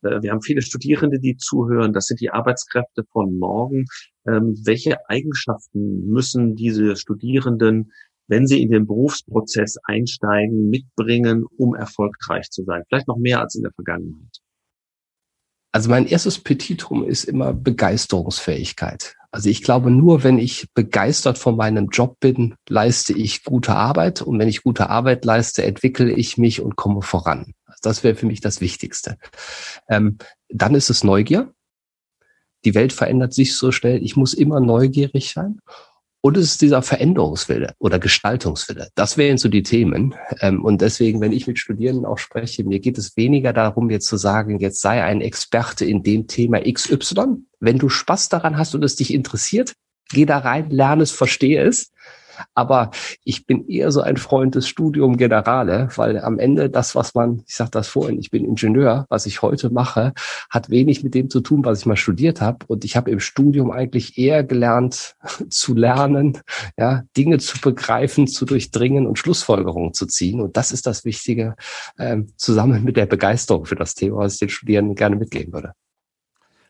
Äh, 0.03 0.23
wir 0.23 0.33
haben 0.33 0.43
viele 0.43 0.63
Studierende, 0.63 1.21
die 1.21 1.37
zuhören. 1.37 1.93
Das 1.93 2.07
sind 2.07 2.21
die 2.21 2.31
Arbeitskräfte 2.31 3.05
von 3.13 3.39
morgen. 3.39 3.85
Ähm, 4.27 4.57
welche 4.65 4.97
Eigenschaften 5.09 6.07
müssen 6.07 6.57
diese 6.57 6.97
Studierenden, 6.97 7.93
wenn 8.27 8.47
sie 8.47 8.63
in 8.63 8.71
den 8.71 8.87
Berufsprozess 8.87 9.77
einsteigen, 9.85 10.69
mitbringen, 10.71 11.45
um 11.57 11.75
erfolgreich 11.75 12.51
zu 12.51 12.65
sein? 12.65 12.83
Vielleicht 12.89 13.07
noch 13.07 13.19
mehr 13.19 13.41
als 13.41 13.55
in 13.55 13.63
der 13.63 13.73
Vergangenheit. 13.73 14.41
Also 15.77 15.91
mein 15.91 16.07
erstes 16.07 16.39
Petitum 16.39 17.07
ist 17.07 17.25
immer 17.25 17.53
Begeisterungsfähigkeit. 17.53 19.15
Also 19.31 19.51
ich 19.51 19.63
glaube, 19.63 19.91
nur 19.91 20.25
wenn 20.25 20.39
ich 20.39 20.69
begeistert 20.73 21.37
von 21.37 21.55
meinem 21.55 21.91
Job 21.91 22.19
bin, 22.19 22.55
leiste 22.67 23.13
ich 23.13 23.45
gute 23.45 23.75
Arbeit. 23.75 24.23
Und 24.23 24.39
wenn 24.39 24.49
ich 24.49 24.63
gute 24.63 24.89
Arbeit 24.89 25.27
leiste, 25.27 25.65
entwickle 25.65 26.11
ich 26.11 26.39
mich 26.39 26.63
und 26.63 26.77
komme 26.77 27.03
voran. 27.03 27.53
Also 27.67 27.81
das 27.83 28.03
wäre 28.03 28.15
für 28.15 28.25
mich 28.25 28.41
das 28.41 28.63
Wichtigste. 28.63 29.19
Ähm, 29.87 30.17
dann 30.49 30.75
ist 30.75 30.89
es 30.89 31.05
Neugier. 31.05 31.53
Die 32.65 32.75
Welt 32.75 32.95
verändert 32.95 33.35
sich 33.35 33.55
so 33.55 33.71
schnell. 33.71 34.03
Ich 34.03 34.17
muss 34.17 34.33
immer 34.33 34.61
neugierig 34.61 35.31
sein. 35.31 35.59
Und 36.27 36.37
es 36.37 36.47
ist 36.47 36.61
dieser 36.61 36.83
Veränderungswille 36.83 37.75
oder 37.79 38.01
Gestaltungswille. 38.01 38.89
Das 38.97 39.17
wären 39.17 39.39
so 39.39 39.49
die 39.49 39.63
Themen. 39.63 40.17
Ähm, 40.41 40.65
und 40.65 40.81
deswegen, 40.81 41.21
wenn 41.21 41.31
ich 41.31 41.47
mit 41.47 41.61
Studierenden 41.61 42.05
auch 42.05 42.19
spreche, 42.19 42.65
mir 42.65 42.81
geht 42.81 42.99
es 42.99 43.17
weniger 43.17 43.53
darum, 43.53 43.91
jetzt 43.91 44.09
zu 44.09 44.17
sagen, 44.17 44.59
jetzt 44.59 44.81
sei 44.81 45.05
ein 45.05 45.21
Experte 45.21 45.85
in 45.85 46.03
dem 46.03 46.27
Thema 46.27 46.61
XY. 46.61 47.45
Wenn 47.61 47.79
du 47.79 47.89
Spaß 47.89 48.29
daran 48.29 48.59
hast 48.59 48.75
und 48.75 48.83
es 48.83 48.97
dich 48.97 49.15
interessiert, 49.15 49.75
geh 50.09 50.27
da 50.27 50.39
rein, 50.39 50.69
lerne 50.69 51.05
es, 51.05 51.13
verstehe 51.13 51.63
es. 51.63 51.93
Aber 52.55 52.91
ich 53.25 53.47
bin 53.47 53.69
eher 53.69 53.91
so 53.91 54.01
ein 54.01 54.17
Freund 54.17 54.55
des 54.55 54.69
Studium 54.69 55.17
Generale, 55.17 55.89
weil 55.97 56.21
am 56.21 56.39
Ende 56.39 56.71
das, 56.71 56.95
was 56.95 57.15
man, 57.15 57.43
ich 57.47 57.55
sage 57.55 57.71
das 57.71 57.89
vorhin, 57.89 58.19
ich 58.19 58.31
bin 58.31 58.45
Ingenieur, 58.45 59.07
was 59.09 59.27
ich 59.27 59.43
heute 59.43 59.71
mache, 59.71 60.13
hat 60.51 60.71
wenig 60.71 61.03
mit 61.03 61.15
dem 61.15 61.31
zu 61.31 61.41
tun, 61.41 61.65
was 61.65 61.81
ich 61.81 61.87
mal 61.87 61.97
studiert 61.97 62.41
habe. 62.41 62.59
Und 62.67 62.85
ich 62.85 62.97
habe 62.97 63.11
im 63.11 63.21
Studium 63.21 63.71
eigentlich 63.71 64.19
eher 64.19 64.45
gelernt 64.45 65.17
zu 65.49 65.75
lernen, 65.75 66.39
ja, 66.77 67.03
Dinge 67.17 67.39
zu 67.39 67.61
begreifen, 67.61 68.27
zu 68.27 68.45
durchdringen 68.45 69.07
und 69.07 69.19
Schlussfolgerungen 69.19 69.95
zu 69.95 70.07
ziehen. 70.07 70.41
Und 70.41 70.57
das 70.57 70.73
ist 70.73 70.87
das 70.87 71.05
Wichtige, 71.05 71.57
ähm, 71.99 72.29
zusammen 72.37 72.85
mit 72.85 72.97
der 72.97 73.07
Begeisterung 73.07 73.67
für 73.67 73.77
das 73.77 73.95
Thema, 73.95 74.19
was 74.19 74.35
ich 74.35 74.41
den 74.41 74.49
Studierenden 74.49 74.95
gerne 74.95 75.17
mitgeben 75.17 75.53
würde. 75.53 75.73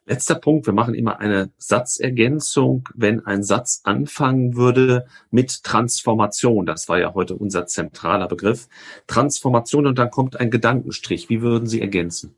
Letzter 0.08 0.36
Punkt, 0.36 0.66
wir 0.66 0.72
machen 0.72 0.94
immer 0.94 1.18
eine 1.18 1.50
Satzergänzung, 1.58 2.88
wenn 2.94 3.26
ein 3.26 3.42
Satz 3.42 3.80
anfangen 3.82 4.54
würde 4.54 5.06
mit 5.30 5.64
Transformation. 5.64 6.64
Das 6.64 6.88
war 6.88 7.00
ja 7.00 7.12
heute 7.14 7.34
unser 7.34 7.66
zentraler 7.66 8.28
Begriff. 8.28 8.68
Transformation 9.08 9.84
und 9.84 9.98
dann 9.98 10.10
kommt 10.10 10.38
ein 10.38 10.52
Gedankenstrich. 10.52 11.28
Wie 11.28 11.42
würden 11.42 11.66
Sie 11.66 11.80
ergänzen? 11.80 12.36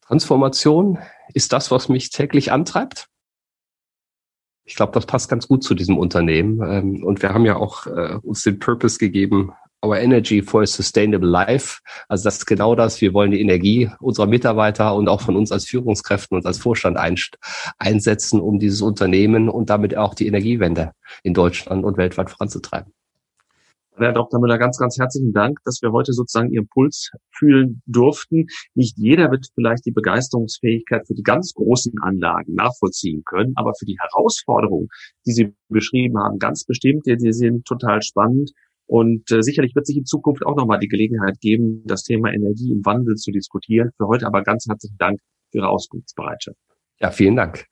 Transformation 0.00 0.98
ist 1.34 1.52
das, 1.52 1.70
was 1.70 1.90
mich 1.90 2.08
täglich 2.08 2.50
antreibt. 2.50 3.10
Ich 4.64 4.76
glaube, 4.76 4.92
das 4.92 5.04
passt 5.04 5.28
ganz 5.28 5.48
gut 5.48 5.62
zu 5.62 5.74
diesem 5.74 5.98
Unternehmen. 5.98 6.62
Ähm, 6.62 7.04
und 7.04 7.20
wir 7.20 7.34
haben 7.34 7.44
ja 7.44 7.56
auch 7.56 7.86
äh, 7.86 8.18
uns 8.22 8.42
den 8.42 8.58
Purpose 8.58 8.98
gegeben, 8.98 9.52
Our 9.82 9.98
Energy 9.98 10.42
for 10.42 10.62
a 10.62 10.66
Sustainable 10.66 11.28
Life. 11.28 11.80
Also 12.08 12.24
das 12.24 12.38
ist 12.38 12.46
genau 12.46 12.74
das. 12.74 13.00
Wir 13.00 13.14
wollen 13.14 13.30
die 13.30 13.40
Energie 13.40 13.90
unserer 14.00 14.26
Mitarbeiter 14.26 14.94
und 14.94 15.08
auch 15.08 15.22
von 15.22 15.36
uns 15.36 15.52
als 15.52 15.64
Führungskräften 15.64 16.36
und 16.36 16.44
als 16.44 16.58
Vorstand 16.58 16.98
einsetzen, 17.78 18.40
um 18.40 18.58
dieses 18.58 18.82
Unternehmen 18.82 19.48
und 19.48 19.70
damit 19.70 19.96
auch 19.96 20.14
die 20.14 20.26
Energiewende 20.26 20.92
in 21.22 21.32
Deutschland 21.32 21.84
und 21.84 21.96
weltweit 21.96 22.30
voranzutreiben. 22.30 22.92
Herr 23.96 24.12
Dr. 24.12 24.40
Müller, 24.40 24.56
ganz, 24.56 24.78
ganz 24.78 24.98
herzlichen 24.98 25.32
Dank, 25.32 25.58
dass 25.64 25.82
wir 25.82 25.92
heute 25.92 26.12
sozusagen 26.12 26.50
Ihren 26.50 26.68
Puls 26.68 27.10
fühlen 27.32 27.82
durften. 27.86 28.46
Nicht 28.74 28.96
jeder 28.96 29.30
wird 29.30 29.48
vielleicht 29.54 29.84
die 29.84 29.90
Begeisterungsfähigkeit 29.90 31.06
für 31.06 31.14
die 31.14 31.22
ganz 31.22 31.52
großen 31.52 31.92
Anlagen 32.00 32.54
nachvollziehen 32.54 33.22
können, 33.24 33.52
aber 33.56 33.74
für 33.78 33.84
die 33.84 33.98
Herausforderungen, 34.00 34.88
die 35.26 35.32
Sie 35.32 35.54
beschrieben 35.68 36.18
haben, 36.18 36.38
ganz 36.38 36.64
bestimmt, 36.64 37.04
die, 37.06 37.16
die 37.16 37.32
sind 37.32 37.66
total 37.66 38.00
spannend 38.00 38.52
und 38.90 39.30
äh, 39.30 39.40
sicherlich 39.40 39.76
wird 39.76 39.86
sich 39.86 39.96
in 39.96 40.04
Zukunft 40.04 40.44
auch 40.44 40.56
nochmal 40.56 40.80
die 40.80 40.88
Gelegenheit 40.88 41.38
geben, 41.40 41.84
das 41.86 42.02
Thema 42.02 42.34
Energie 42.34 42.72
im 42.72 42.84
Wandel 42.84 43.14
zu 43.14 43.30
diskutieren. 43.30 43.90
Für 43.96 44.08
heute 44.08 44.26
aber 44.26 44.42
ganz 44.42 44.66
herzlichen 44.68 44.98
Dank 44.98 45.20
für 45.52 45.58
Ihre 45.58 45.68
Auskunftsbereitschaft. 45.68 46.58
Ja, 46.98 47.12
vielen 47.12 47.36
Dank. 47.36 47.69